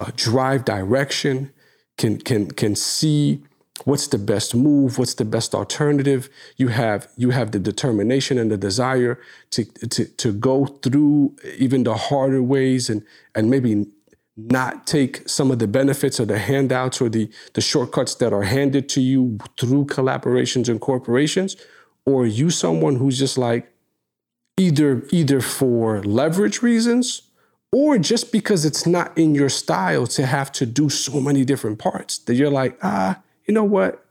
uh, 0.00 0.10
drive 0.16 0.64
direction, 0.64 1.52
can 1.98 2.18
can 2.18 2.50
can 2.50 2.74
see 2.74 3.42
what's 3.84 4.08
the 4.08 4.18
best 4.18 4.54
move, 4.54 4.98
what's 4.98 5.14
the 5.14 5.24
best 5.24 5.54
alternative. 5.54 6.28
You 6.56 6.68
have 6.68 7.08
you 7.16 7.30
have 7.30 7.52
the 7.52 7.58
determination 7.58 8.38
and 8.38 8.50
the 8.50 8.56
desire 8.56 9.20
to 9.50 9.64
to 9.64 10.04
to 10.04 10.32
go 10.32 10.66
through 10.66 11.36
even 11.58 11.84
the 11.84 11.94
harder 11.94 12.42
ways 12.42 12.88
and 12.88 13.02
and 13.34 13.50
maybe 13.50 13.86
not 14.36 14.86
take 14.86 15.26
some 15.28 15.50
of 15.50 15.58
the 15.58 15.66
benefits 15.66 16.20
or 16.20 16.26
the 16.26 16.38
handouts 16.38 17.00
or 17.00 17.08
the 17.08 17.30
the 17.54 17.60
shortcuts 17.60 18.14
that 18.16 18.32
are 18.32 18.42
handed 18.42 18.88
to 18.90 19.00
you 19.00 19.38
through 19.58 19.86
collaborations 19.86 20.68
and 20.68 20.80
corporations, 20.80 21.56
or 22.04 22.26
you 22.26 22.50
someone 22.50 22.96
who's 22.96 23.18
just 23.18 23.38
like 23.38 23.72
either 24.56 25.06
either 25.10 25.40
for 25.40 26.02
leverage 26.02 26.62
reasons 26.62 27.22
or 27.72 27.98
just 27.98 28.32
because 28.32 28.64
it's 28.64 28.86
not 28.86 29.16
in 29.18 29.34
your 29.34 29.48
style 29.48 30.06
to 30.06 30.24
have 30.24 30.50
to 30.52 30.64
do 30.64 30.88
so 30.88 31.20
many 31.20 31.44
different 31.44 31.78
parts 31.78 32.18
that 32.18 32.34
you're 32.34 32.50
like, 32.50 32.78
ah, 32.82 33.20
you 33.46 33.54
know 33.54 33.64
what? 33.64 34.04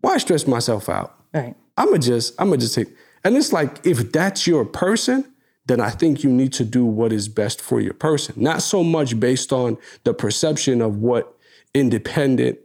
Why 0.00 0.18
stress 0.18 0.46
myself 0.46 0.88
out? 0.88 1.18
Right. 1.32 1.54
I'ma 1.76 1.96
just, 1.96 2.40
I'ma 2.40 2.56
just 2.56 2.74
take. 2.74 2.88
And 3.24 3.36
it's 3.36 3.52
like, 3.52 3.84
if 3.86 4.12
that's 4.12 4.46
your 4.46 4.64
person, 4.64 5.32
then 5.66 5.80
I 5.80 5.90
think 5.90 6.22
you 6.22 6.30
need 6.30 6.52
to 6.54 6.64
do 6.64 6.84
what 6.84 7.12
is 7.12 7.28
best 7.28 7.60
for 7.60 7.80
your 7.80 7.94
person. 7.94 8.34
Not 8.36 8.62
so 8.62 8.84
much 8.84 9.18
based 9.18 9.52
on 9.52 9.78
the 10.04 10.12
perception 10.12 10.82
of 10.82 10.98
what 10.98 11.36
independent 11.72 12.58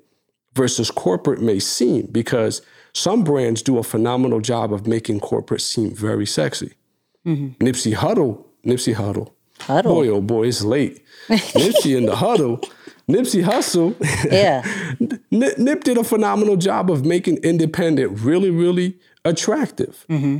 versus 0.53 0.91
corporate 0.91 1.41
may 1.41 1.59
seem, 1.59 2.07
because 2.11 2.61
some 2.93 3.23
brands 3.23 3.61
do 3.61 3.77
a 3.77 3.83
phenomenal 3.83 4.41
job 4.41 4.73
of 4.73 4.85
making 4.85 5.21
corporate 5.21 5.61
seem 5.61 5.95
very 5.95 6.25
sexy. 6.25 6.73
Mm-hmm. 7.25 7.63
Nipsey 7.63 7.93
Huddle, 7.93 8.45
Nipsey 8.65 8.93
Huddle. 8.93 9.35
Huddle. 9.61 9.95
Boy, 9.95 10.07
oh 10.09 10.21
boy, 10.21 10.47
it's 10.47 10.63
late. 10.63 11.05
Nipsey 11.29 11.97
in 11.97 12.05
the 12.05 12.15
huddle. 12.17 12.61
Nipsey 13.09 13.43
Hussle. 13.43 13.95
Yeah. 14.31 14.63
Nip, 15.31 15.57
Nip 15.57 15.83
did 15.83 15.97
a 15.97 16.03
phenomenal 16.03 16.55
job 16.57 16.91
of 16.91 17.05
making 17.05 17.37
independent 17.37 18.19
really, 18.19 18.49
really 18.49 18.97
attractive. 19.25 20.05
Mm-hmm. 20.09 20.39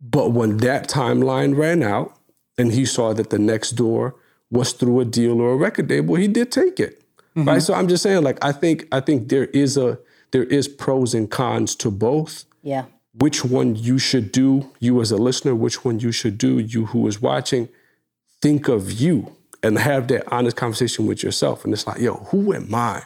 But 0.00 0.32
when 0.32 0.58
that 0.58 0.88
timeline 0.88 1.56
ran 1.56 1.82
out 1.82 2.16
and 2.58 2.72
he 2.72 2.84
saw 2.84 3.12
that 3.12 3.30
the 3.30 3.38
next 3.38 3.72
door 3.72 4.16
was 4.50 4.72
through 4.72 5.00
a 5.00 5.04
deal 5.04 5.40
or 5.40 5.52
a 5.52 5.56
record 5.56 5.88
label, 5.90 6.16
he 6.16 6.26
did 6.28 6.50
take 6.50 6.80
it. 6.80 7.02
Mm-hmm. 7.36 7.48
Right. 7.48 7.62
So 7.62 7.74
I'm 7.74 7.86
just 7.86 8.02
saying, 8.02 8.22
like, 8.24 8.42
I 8.44 8.50
think 8.52 8.88
I 8.90 9.00
think 9.00 9.28
there 9.28 9.44
is 9.46 9.76
a 9.76 9.98
there 10.32 10.44
is 10.44 10.66
pros 10.68 11.14
and 11.14 11.30
cons 11.30 11.74
to 11.76 11.90
both 11.90 12.44
Yeah. 12.62 12.84
which 13.12 13.44
one 13.44 13.76
you 13.76 13.98
should 13.98 14.32
do, 14.32 14.70
you 14.80 15.00
as 15.00 15.10
a 15.12 15.16
listener, 15.16 15.54
which 15.54 15.84
one 15.84 16.00
you 16.00 16.12
should 16.12 16.38
do, 16.38 16.58
you 16.58 16.86
who 16.86 17.06
is 17.06 17.20
watching, 17.22 17.68
think 18.42 18.68
of 18.68 18.90
you 18.92 19.36
and 19.62 19.78
have 19.78 20.08
that 20.08 20.30
honest 20.32 20.56
conversation 20.56 21.06
with 21.06 21.22
yourself. 21.22 21.64
And 21.64 21.72
it's 21.72 21.86
like, 21.86 22.00
yo, 22.00 22.14
who 22.14 22.54
am 22.54 22.74
I? 22.74 23.02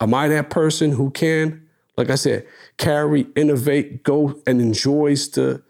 Am 0.00 0.14
I 0.14 0.28
that 0.28 0.50
person 0.50 0.92
who 0.92 1.10
can, 1.10 1.66
like 1.96 2.10
I 2.10 2.16
said, 2.16 2.46
carry, 2.76 3.26
innovate, 3.36 4.02
go 4.02 4.40
and 4.46 4.60
enjoys 4.60 5.28
the 5.30 5.62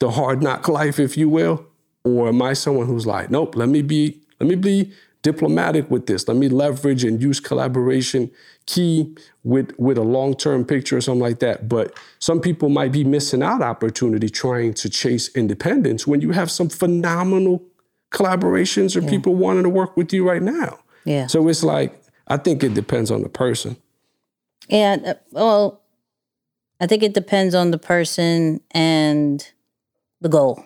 the 0.00 0.10
hard 0.10 0.42
knock 0.42 0.66
life, 0.66 0.98
if 0.98 1.16
you 1.16 1.28
will? 1.28 1.66
Or 2.04 2.28
am 2.28 2.40
I 2.40 2.54
someone 2.54 2.86
who's 2.86 3.06
like, 3.06 3.30
nope, 3.30 3.54
let 3.54 3.68
me 3.68 3.82
be, 3.82 4.20
let 4.40 4.48
me 4.48 4.54
be 4.54 4.92
diplomatic 5.22 5.90
with 5.90 6.06
this. 6.06 6.26
Let 6.26 6.38
me 6.38 6.48
leverage 6.48 7.04
and 7.04 7.20
use 7.20 7.40
collaboration 7.40 8.30
key 8.66 9.16
with 9.42 9.72
with 9.78 9.98
a 9.98 10.02
long 10.02 10.34
term 10.34 10.64
picture 10.64 10.96
or 10.96 11.00
something 11.00 11.20
like 11.20 11.40
that. 11.40 11.68
But 11.68 11.98
some 12.18 12.40
people 12.40 12.68
might 12.68 12.92
be 12.92 13.04
missing 13.04 13.42
out 13.42 13.62
opportunity 13.62 14.28
trying 14.28 14.74
to 14.74 14.88
chase 14.88 15.28
independence 15.36 16.06
when 16.06 16.20
you 16.20 16.30
have 16.30 16.50
some 16.50 16.68
phenomenal 16.68 17.62
collaborations 18.10 18.96
or 18.96 19.02
people 19.02 19.34
wanting 19.34 19.62
to 19.62 19.68
work 19.68 19.96
with 19.96 20.12
you 20.12 20.28
right 20.28 20.42
now. 20.42 20.78
Yeah. 21.04 21.26
So 21.26 21.46
it's 21.48 21.62
like 21.62 22.00
I 22.26 22.36
think 22.36 22.62
it 22.62 22.74
depends 22.74 23.10
on 23.10 23.22
the 23.22 23.28
person. 23.28 23.76
And 24.68 25.04
uh, 25.06 25.14
well, 25.32 25.80
I 26.80 26.86
think 26.86 27.02
it 27.02 27.14
depends 27.14 27.54
on 27.54 27.70
the 27.70 27.78
person 27.78 28.60
and 28.70 29.46
the 30.20 30.28
goal. 30.28 30.64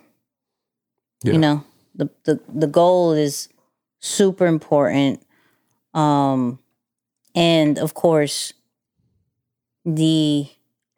Yeah. 1.23 1.33
You 1.33 1.39
know, 1.39 1.65
the, 1.95 2.11
the 2.25 2.41
the 2.49 2.67
goal 2.67 3.13
is 3.13 3.49
super 4.01 4.47
important. 4.47 5.25
Um 5.93 6.59
and 7.35 7.79
of 7.79 7.95
course 7.95 8.53
the 9.85 10.49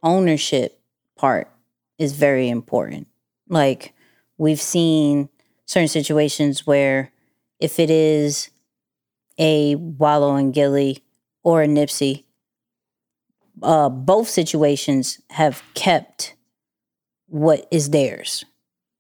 ownership 0.03 0.80
part 1.16 1.51
is 1.99 2.12
very 2.12 2.49
important. 2.49 3.09
Like 3.49 3.94
we've 4.38 4.61
seen 4.61 5.28
certain 5.67 5.89
situations 5.89 6.67
where 6.67 7.12
if 7.61 7.79
it 7.79 7.91
is 7.91 8.51
a 9.39 9.75
Wallo 9.77 10.35
and 10.35 10.55
Gillie 10.55 11.05
or 11.43 11.62
a 11.62 11.67
Nipsey, 11.67 12.25
uh, 13.62 13.89
both 13.89 14.29
situations 14.29 15.21
have 15.31 15.62
kept 15.75 16.35
what 17.29 17.67
is 17.71 17.91
theirs. 17.91 18.45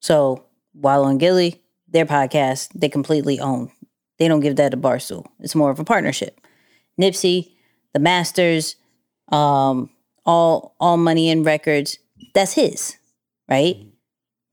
So 0.00 0.44
Wallo 0.74 1.08
and 1.08 1.20
Gillie, 1.20 1.62
their 1.88 2.06
podcast, 2.06 2.68
they 2.74 2.88
completely 2.88 3.40
own. 3.40 3.70
They 4.18 4.28
don't 4.28 4.40
give 4.40 4.56
that 4.56 4.70
to 4.70 4.76
Barstool. 4.76 5.26
It's 5.40 5.54
more 5.54 5.70
of 5.70 5.78
a 5.78 5.84
partnership. 5.84 6.40
Nipsey, 7.00 7.52
the 7.92 8.00
masters, 8.00 8.76
um, 9.30 9.90
all 10.24 10.74
all 10.80 10.96
money 10.96 11.28
in 11.28 11.42
records, 11.42 11.98
that's 12.34 12.52
his, 12.54 12.96
right? 13.48 13.76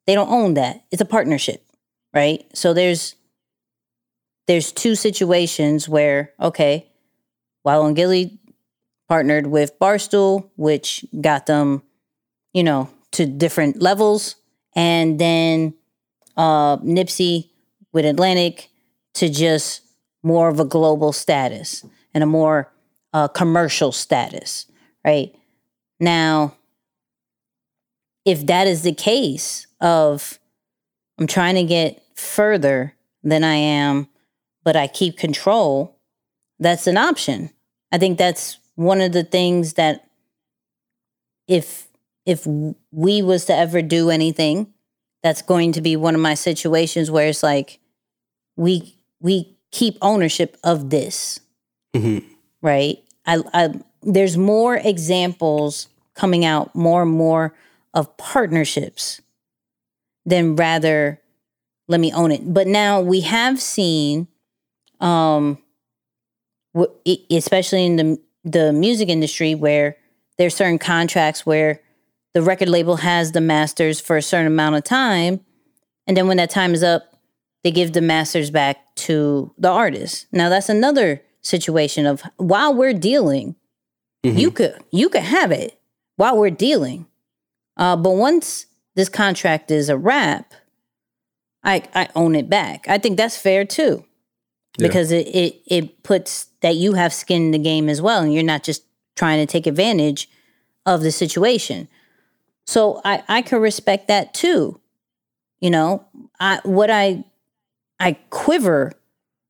They 0.05 0.15
don't 0.15 0.29
own 0.29 0.53
that. 0.55 0.83
It's 0.91 1.01
a 1.01 1.05
partnership, 1.05 1.65
right? 2.13 2.45
So 2.53 2.73
there's 2.73 3.15
there's 4.47 4.71
two 4.71 4.95
situations 4.95 5.87
where, 5.87 6.33
okay, 6.39 6.91
while 7.63 7.91
Gillie 7.93 8.39
partnered 9.07 9.47
with 9.47 9.77
Barstool, 9.79 10.49
which 10.55 11.05
got 11.21 11.45
them, 11.45 11.83
you 12.53 12.63
know, 12.63 12.89
to 13.11 13.25
different 13.25 13.81
levels. 13.81 14.35
And 14.75 15.19
then 15.19 15.75
uh, 16.35 16.77
Nipsey 16.77 17.49
with 17.91 18.05
Atlantic 18.05 18.69
to 19.15 19.29
just 19.29 19.81
more 20.23 20.49
of 20.49 20.59
a 20.59 20.65
global 20.65 21.13
status 21.13 21.85
and 22.13 22.23
a 22.23 22.27
more 22.27 22.71
uh, 23.13 23.27
commercial 23.27 23.91
status, 23.91 24.65
right? 25.05 25.33
Now, 25.99 26.55
if 28.25 28.45
that 28.47 28.67
is 28.67 28.81
the 28.81 28.93
case 28.93 29.67
of 29.79 30.39
I'm 31.19 31.27
trying 31.27 31.55
to 31.55 31.63
get 31.63 32.02
further 32.23 32.95
than 33.23 33.43
I 33.43 33.55
am, 33.55 34.07
but 34.63 34.75
I 34.75 34.87
keep 34.87 35.17
control, 35.17 35.97
that's 36.59 36.87
an 36.87 36.97
option. 36.97 37.51
I 37.91 37.97
think 37.97 38.17
that's 38.17 38.57
one 38.75 39.01
of 39.01 39.11
the 39.11 39.23
things 39.23 39.73
that 39.73 40.07
if 41.47 41.87
if 42.25 42.47
we 42.91 43.21
was 43.21 43.45
to 43.45 43.55
ever 43.55 43.81
do 43.81 44.09
anything, 44.09 44.73
that's 45.21 45.41
going 45.41 45.73
to 45.73 45.81
be 45.81 45.95
one 45.95 46.15
of 46.15 46.21
my 46.21 46.33
situations 46.33 47.11
where 47.11 47.27
it's 47.27 47.43
like 47.43 47.79
we 48.55 48.97
we 49.19 49.57
keep 49.71 49.97
ownership 50.01 50.57
of 50.63 50.89
this, 50.89 51.39
mm-hmm. 51.95 52.25
right? 52.61 53.03
I, 53.25 53.41
I 53.53 53.69
there's 54.01 54.37
more 54.37 54.75
examples 54.75 55.87
coming 56.15 56.45
out, 56.45 56.75
more 56.75 57.03
and 57.03 57.11
more 57.11 57.53
of 57.93 58.15
partnerships 58.17 59.21
than 60.25 60.55
rather 60.55 61.19
let 61.93 61.99
me 61.99 62.11
own 62.11 62.31
it. 62.31 62.41
But 62.51 62.65
now 62.65 63.01
we 63.01 63.21
have 63.21 63.61
seen, 63.61 64.27
um, 64.99 65.59
w- 66.73 66.91
especially 67.29 67.85
in 67.85 67.95
the 67.97 68.19
the 68.43 68.73
music 68.73 69.09
industry, 69.09 69.53
where 69.53 69.95
there's 70.39 70.55
certain 70.55 70.79
contracts 70.79 71.45
where 71.45 71.81
the 72.33 72.41
record 72.41 72.67
label 72.67 72.95
has 72.95 73.31
the 73.31 73.41
masters 73.41 74.01
for 74.01 74.17
a 74.17 74.23
certain 74.23 74.47
amount 74.47 74.75
of 74.75 74.83
time, 74.83 75.39
and 76.07 76.17
then 76.17 76.27
when 76.27 76.37
that 76.37 76.49
time 76.49 76.73
is 76.73 76.81
up, 76.81 77.03
they 77.63 77.69
give 77.69 77.93
the 77.93 78.01
masters 78.01 78.49
back 78.49 78.95
to 78.95 79.53
the 79.59 79.69
artist. 79.69 80.25
Now 80.31 80.49
that's 80.49 80.69
another 80.69 81.21
situation 81.41 82.07
of 82.07 82.23
while 82.37 82.73
we're 82.73 82.93
dealing, 82.93 83.55
you 84.23 84.49
could 84.49 84.83
you 84.89 85.09
could 85.09 85.21
have 85.21 85.51
it 85.51 85.79
while 86.15 86.39
we're 86.39 86.49
dealing, 86.49 87.05
uh, 87.77 87.95
but 87.97 88.15
once 88.15 88.65
this 88.95 89.09
contract 89.09 89.69
is 89.69 89.89
a 89.89 89.97
wrap, 89.97 90.53
I 91.63 91.83
I 91.93 92.09
own 92.15 92.35
it 92.35 92.49
back. 92.49 92.85
I 92.87 92.97
think 92.97 93.17
that's 93.17 93.37
fair 93.37 93.65
too, 93.65 94.03
Yeah. 94.77 94.87
because 94.87 95.11
it 95.11 95.27
it 95.27 95.61
it 95.67 96.03
puts 96.03 96.47
that 96.61 96.75
you 96.75 96.93
have 96.93 97.13
skin 97.13 97.43
in 97.47 97.51
the 97.51 97.59
game 97.59 97.89
as 97.89 98.01
well, 98.01 98.21
and 98.21 98.33
you're 98.33 98.43
not 98.43 98.63
just 98.63 98.83
trying 99.15 99.45
to 99.45 99.51
take 99.51 99.67
advantage 99.67 100.29
of 100.85 101.01
the 101.01 101.11
situation. 101.11 101.87
So 102.65 103.01
I 103.05 103.23
I 103.27 103.41
can 103.41 103.59
respect 103.61 104.07
that 104.07 104.33
too. 104.33 104.79
You 105.59 105.69
know, 105.69 106.05
I 106.39 106.59
what 106.63 106.89
I 106.89 107.23
I 107.99 108.13
quiver 108.29 108.91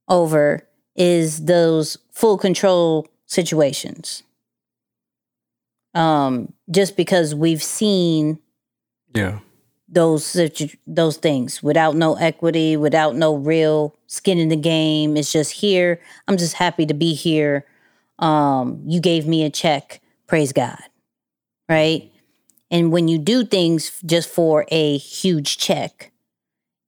over 0.07 0.67
is 0.95 1.45
those 1.45 1.97
full 2.11 2.37
control 2.37 3.07
situations. 3.25 4.21
Um, 5.95 6.53
just 6.71 6.97
because 6.97 7.35
we've 7.35 7.61
seen 7.63 8.39
Yeah. 9.13 9.39
Those 9.93 10.37
those 10.87 11.17
things 11.17 11.61
without 11.61 11.95
no 11.95 12.15
equity, 12.15 12.75
without 12.77 13.15
no 13.15 13.35
real 13.35 13.95
skin 14.07 14.37
in 14.37 14.49
the 14.49 14.55
game. 14.55 15.15
It's 15.17 15.31
just 15.31 15.51
here. 15.51 15.99
I'm 16.27 16.37
just 16.37 16.55
happy 16.55 16.85
to 16.85 16.93
be 16.93 17.13
here. 17.13 17.65
Um, 18.19 18.81
you 18.85 18.99
gave 18.99 19.27
me 19.27 19.43
a 19.43 19.49
check. 19.49 20.01
Praise 20.27 20.53
God. 20.53 20.81
Right? 21.69 22.11
And 22.71 22.91
when 22.91 23.07
you 23.07 23.17
do 23.17 23.45
things 23.45 24.01
just 24.05 24.29
for 24.29 24.65
a 24.69 24.97
huge 24.97 25.57
check, 25.57 26.11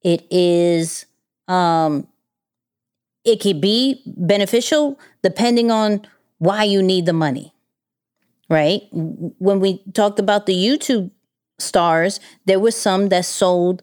it 0.01 0.25
is 0.31 1.05
um 1.47 2.07
it 3.23 3.39
could 3.39 3.59
be 3.59 4.01
beneficial 4.05 4.99
depending 5.23 5.71
on 5.71 6.05
why 6.37 6.63
you 6.63 6.81
need 6.81 7.05
the 7.05 7.13
money. 7.13 7.53
Right? 8.49 8.83
When 8.91 9.59
we 9.59 9.81
talked 9.93 10.19
about 10.19 10.45
the 10.45 10.53
YouTube 10.53 11.09
stars, 11.59 12.19
there 12.45 12.59
was 12.59 12.75
some 12.75 13.09
that 13.09 13.25
sold 13.25 13.81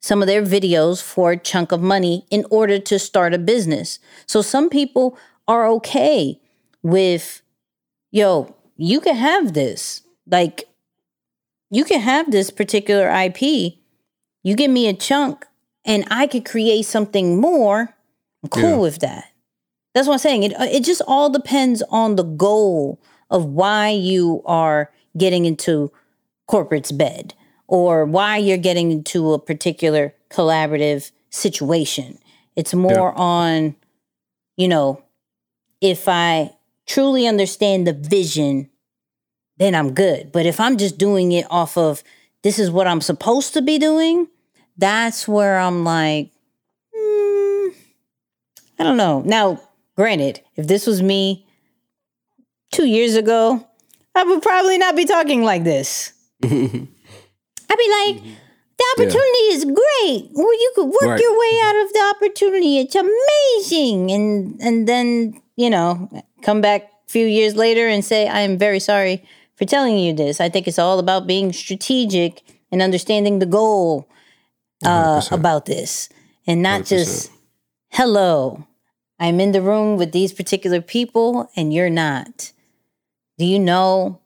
some 0.00 0.22
of 0.22 0.26
their 0.28 0.42
videos 0.42 1.02
for 1.02 1.32
a 1.32 1.36
chunk 1.36 1.72
of 1.72 1.80
money 1.82 2.24
in 2.30 2.46
order 2.50 2.78
to 2.78 2.98
start 2.98 3.34
a 3.34 3.38
business. 3.38 3.98
So 4.26 4.40
some 4.40 4.70
people 4.70 5.18
are 5.46 5.66
okay 5.66 6.40
with, 6.82 7.42
yo, 8.10 8.54
you 8.76 9.00
can 9.00 9.14
have 9.16 9.52
this. 9.52 10.02
Like, 10.26 10.64
you 11.70 11.84
can 11.84 12.00
have 12.00 12.30
this 12.30 12.50
particular 12.50 13.08
IP. 13.10 13.74
You 14.42 14.54
give 14.56 14.70
me 14.70 14.88
a 14.88 14.94
chunk 14.94 15.46
and 15.84 16.04
I 16.10 16.26
could 16.26 16.44
create 16.44 16.86
something 16.86 17.40
more. 17.40 17.94
I'm 18.42 18.48
cool 18.48 18.62
Yeah. 18.70 18.76
with 18.78 18.98
that. 19.00 19.24
That's 19.94 20.06
what 20.06 20.14
I'm 20.14 20.18
saying. 20.20 20.44
It 20.44 20.52
it 20.60 20.84
just 20.84 21.02
all 21.06 21.30
depends 21.30 21.82
on 21.90 22.16
the 22.16 22.22
goal 22.22 23.00
of 23.28 23.44
why 23.44 23.90
you 23.90 24.42
are 24.46 24.90
getting 25.16 25.44
into 25.44 25.92
corporate's 26.50 26.90
bed 26.90 27.32
or 27.68 28.04
why 28.04 28.36
you're 28.36 28.58
getting 28.58 28.90
into 28.90 29.32
a 29.32 29.38
particular 29.38 30.12
collaborative 30.30 31.12
situation. 31.30 32.18
It's 32.56 32.74
more 32.74 33.16
on, 33.16 33.76
you 34.56 34.66
know, 34.66 35.00
if 35.80 36.08
I 36.08 36.50
truly 36.86 37.28
understand 37.28 37.86
the 37.86 37.92
vision, 37.92 38.68
then 39.58 39.76
I'm 39.76 39.94
good. 39.94 40.32
But 40.32 40.44
if 40.44 40.58
I'm 40.58 40.76
just 40.76 40.98
doing 40.98 41.30
it 41.30 41.46
off 41.50 41.78
of 41.78 42.02
this 42.42 42.58
is 42.58 42.68
what 42.68 42.88
I'm 42.88 43.00
supposed 43.00 43.54
to 43.54 43.62
be 43.62 43.78
doing, 43.78 44.26
that's 44.76 45.28
where 45.28 45.56
I'm 45.56 45.84
like, 45.84 46.32
hmm, 46.92 47.68
I 48.76 48.82
don't 48.82 48.96
know. 48.96 49.22
Now, 49.24 49.60
granted, 49.94 50.40
if 50.56 50.66
this 50.66 50.84
was 50.84 51.00
me 51.00 51.46
two 52.72 52.86
years 52.86 53.14
ago, 53.14 53.64
I 54.16 54.24
would 54.24 54.42
probably 54.42 54.78
not 54.78 54.96
be 54.96 55.04
talking 55.04 55.44
like 55.44 55.62
this. 55.62 56.12
I'd 56.42 57.78
be 57.78 57.90
like, 58.00 58.22
the 58.78 58.84
opportunity 58.94 59.44
is 59.52 59.64
great. 59.64 60.30
Well, 60.32 60.52
you 60.52 60.72
could 60.74 60.86
work 60.86 61.02
Right. 61.02 61.20
your 61.20 61.38
way 61.38 61.58
out 61.64 61.76
of 61.84 61.92
the 61.92 62.14
opportunity. 62.16 62.78
It's 62.78 62.94
amazing. 62.96 64.10
And 64.10 64.60
and 64.60 64.86
then, 64.88 65.40
you 65.56 65.68
know, 65.70 66.08
come 66.42 66.60
back 66.60 66.82
a 66.84 67.10
few 67.10 67.26
years 67.26 67.54
later 67.56 67.86
and 67.88 68.04
say, 68.04 68.26
I 68.28 68.40
am 68.40 68.56
very 68.58 68.80
sorry 68.80 69.22
for 69.56 69.64
telling 69.66 69.98
you 69.98 70.12
this. 70.14 70.40
I 70.40 70.48
think 70.48 70.66
it's 70.66 70.78
all 70.78 70.98
about 70.98 71.26
being 71.26 71.52
strategic 71.52 72.42
and 72.72 72.80
understanding 72.80 73.38
the 73.38 73.46
goal 73.46 74.08
uh, 74.84 75.20
about 75.30 75.66
this 75.66 76.08
and 76.46 76.62
not 76.62 76.86
just, 76.86 77.30
hello, 77.90 78.66
I'm 79.18 79.40
in 79.40 79.52
the 79.52 79.60
room 79.60 79.98
with 79.98 80.12
these 80.12 80.32
particular 80.32 80.80
people 80.80 81.50
and 81.56 81.74
you're 81.74 81.90
not. 81.90 82.52
Do 83.36 83.44
you 83.44 83.58
know 83.58 84.19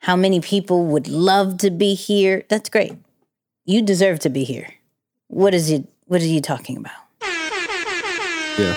how 0.00 0.16
many 0.16 0.40
people 0.40 0.86
would 0.86 1.08
love 1.08 1.58
to 1.58 1.70
be 1.70 1.94
here? 1.94 2.44
That's 2.48 2.68
great. 2.68 2.94
You 3.64 3.82
deserve 3.82 4.18
to 4.20 4.30
be 4.30 4.44
here. 4.44 4.74
What 5.28 5.54
is 5.54 5.70
it? 5.70 5.86
What 6.06 6.20
are 6.22 6.26
you 6.26 6.40
talking 6.40 6.76
about? 6.76 6.92
Yeah. 8.58 8.74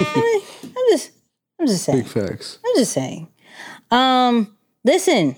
I'm 0.00 0.86
just, 0.90 1.10
I'm 1.58 1.66
just 1.66 1.84
saying. 1.84 2.02
Big 2.02 2.08
facts. 2.08 2.58
I'm 2.64 2.74
just 2.76 2.92
saying. 2.92 3.28
Um, 3.90 4.56
listen, 4.84 5.36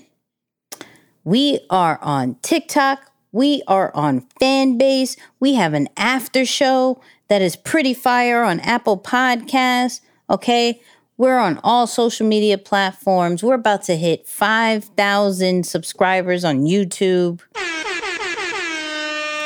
we 1.23 1.59
are 1.69 1.99
on 2.01 2.35
TikTok. 2.41 3.11
We 3.31 3.63
are 3.67 3.95
on 3.95 4.27
Fanbase. 4.41 5.17
We 5.39 5.53
have 5.53 5.73
an 5.73 5.87
after 5.95 6.45
show 6.45 7.01
that 7.29 7.41
is 7.41 7.55
pretty 7.55 7.93
fire 7.93 8.43
on 8.43 8.59
Apple 8.59 8.97
Podcasts. 8.99 10.01
Okay. 10.29 10.81
We're 11.21 11.37
on 11.37 11.59
all 11.63 11.85
social 11.85 12.25
media 12.25 12.57
platforms. 12.57 13.43
We're 13.43 13.53
about 13.53 13.83
to 13.83 13.95
hit 13.95 14.27
5,000 14.27 15.63
subscribers 15.67 16.43
on 16.43 16.61
YouTube. 16.61 17.41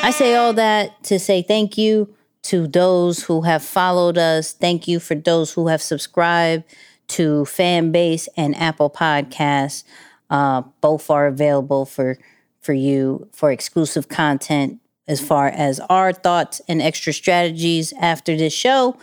I 0.02 0.10
say 0.10 0.36
all 0.36 0.54
that 0.54 1.04
to 1.04 1.18
say 1.18 1.42
thank 1.42 1.76
you 1.76 2.08
to 2.44 2.66
those 2.66 3.24
who 3.24 3.42
have 3.42 3.62
followed 3.62 4.16
us. 4.16 4.52
Thank 4.52 4.88
you 4.88 4.98
for 4.98 5.14
those 5.14 5.52
who 5.52 5.68
have 5.68 5.82
subscribed 5.82 6.64
to 7.08 7.44
Fanbase 7.44 8.26
and 8.38 8.56
Apple 8.56 8.88
Podcasts. 8.88 9.84
Uh, 10.30 10.62
both 10.80 11.10
are 11.10 11.26
available 11.26 11.84
for 11.84 12.16
for 12.58 12.72
you 12.72 13.28
for 13.32 13.50
exclusive 13.50 14.08
content 14.08 14.80
as 15.06 15.20
far 15.20 15.48
as 15.48 15.80
our 15.90 16.14
thoughts 16.14 16.62
and 16.68 16.80
extra 16.80 17.12
strategies 17.12 17.92
after 18.00 18.34
this 18.34 18.54
show. 18.54 18.96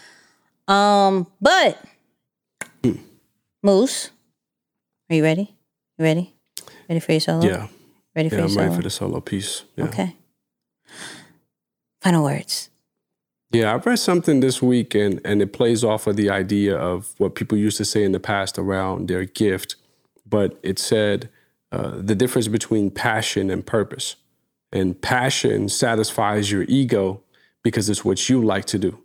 Um, 0.67 1.27
but 1.39 1.77
Moose, 3.65 4.11
are 5.09 5.15
you 5.15 5.23
ready? 5.23 5.55
You 5.97 6.03
ready? 6.03 6.33
Ready 6.89 6.99
for 6.99 7.13
your 7.13 7.21
solo? 7.21 7.45
Yeah. 7.45 7.67
Ready 8.13 8.27
for 8.27 8.35
yeah, 8.35 8.41
your 8.41 8.43
I'm 8.43 8.49
solo? 8.49 8.65
ready 8.65 8.75
for 8.75 8.81
the 8.81 8.89
solo 8.89 9.21
piece. 9.21 9.63
Yeah. 9.77 9.85
Okay. 9.85 10.17
Final 12.01 12.25
words. 12.25 12.69
Yeah, 13.51 13.71
I 13.71 13.77
read 13.77 13.99
something 13.99 14.41
this 14.41 14.61
week 14.61 14.93
and, 14.93 15.21
and 15.23 15.41
it 15.41 15.53
plays 15.53 15.81
off 15.81 16.07
of 16.07 16.17
the 16.17 16.29
idea 16.29 16.75
of 16.75 17.13
what 17.19 17.35
people 17.35 17.57
used 17.57 17.77
to 17.77 17.85
say 17.85 18.03
in 18.03 18.11
the 18.11 18.19
past 18.19 18.59
around 18.59 19.07
their 19.07 19.23
gift. 19.23 19.77
But 20.27 20.59
it 20.61 20.77
said 20.77 21.29
uh, 21.71 21.93
the 22.01 22.15
difference 22.15 22.49
between 22.49 22.91
passion 22.91 23.49
and 23.49 23.65
purpose. 23.65 24.17
And 24.73 24.99
passion 25.01 25.69
satisfies 25.69 26.51
your 26.51 26.63
ego 26.63 27.21
because 27.63 27.89
it's 27.89 28.03
what 28.03 28.27
you 28.27 28.43
like 28.43 28.65
to 28.65 28.77
do. 28.77 28.99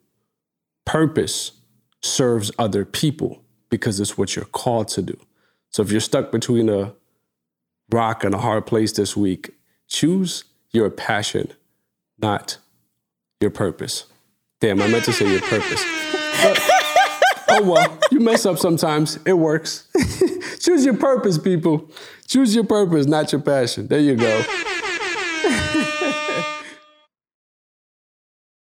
Purpose 0.85 1.53
serves 2.03 2.51
other 2.59 2.85
people 2.85 3.45
because 3.71 4.01
it's 4.01 4.17
what 4.17 4.37
you're 4.37 4.45
called 4.47 4.89
to 4.89 5.03
do. 5.03 5.19
So 5.71 5.83
if 5.83 5.91
you're 5.91 6.01
stuck 6.01 6.33
between 6.33 6.69
a 6.69 6.95
rock 7.91 8.25
and 8.25 8.35
a 8.35 8.39
hard 8.39 8.67
place 8.67 8.93
this 8.93 9.17
week, 9.17 9.51
choose 9.87 10.45
your 10.71 10.91
passion, 10.91 11.53
not 12.19 12.59
your 13.41 13.51
purpose. 13.51 14.05
Damn, 14.61 14.83
I 14.83 14.89
meant 14.89 15.05
to 15.05 15.13
say 15.13 15.31
your 15.31 15.41
purpose. 15.41 15.85
But, 16.43 16.59
oh 17.51 17.71
well, 17.71 17.99
you 18.11 18.21
mess 18.21 18.45
up 18.47 18.59
sometimes. 18.59 19.19
It 19.25 19.35
works. 19.35 19.89
Choose 20.59 20.85
your 20.85 20.97
purpose, 20.97 21.39
people. 21.39 21.89
Choose 22.27 22.55
your 22.55 22.65
purpose, 22.65 23.07
not 23.07 23.31
your 23.33 23.41
passion. 23.41 23.87
There 23.87 24.01
you 24.01 24.17
go. 24.17 24.45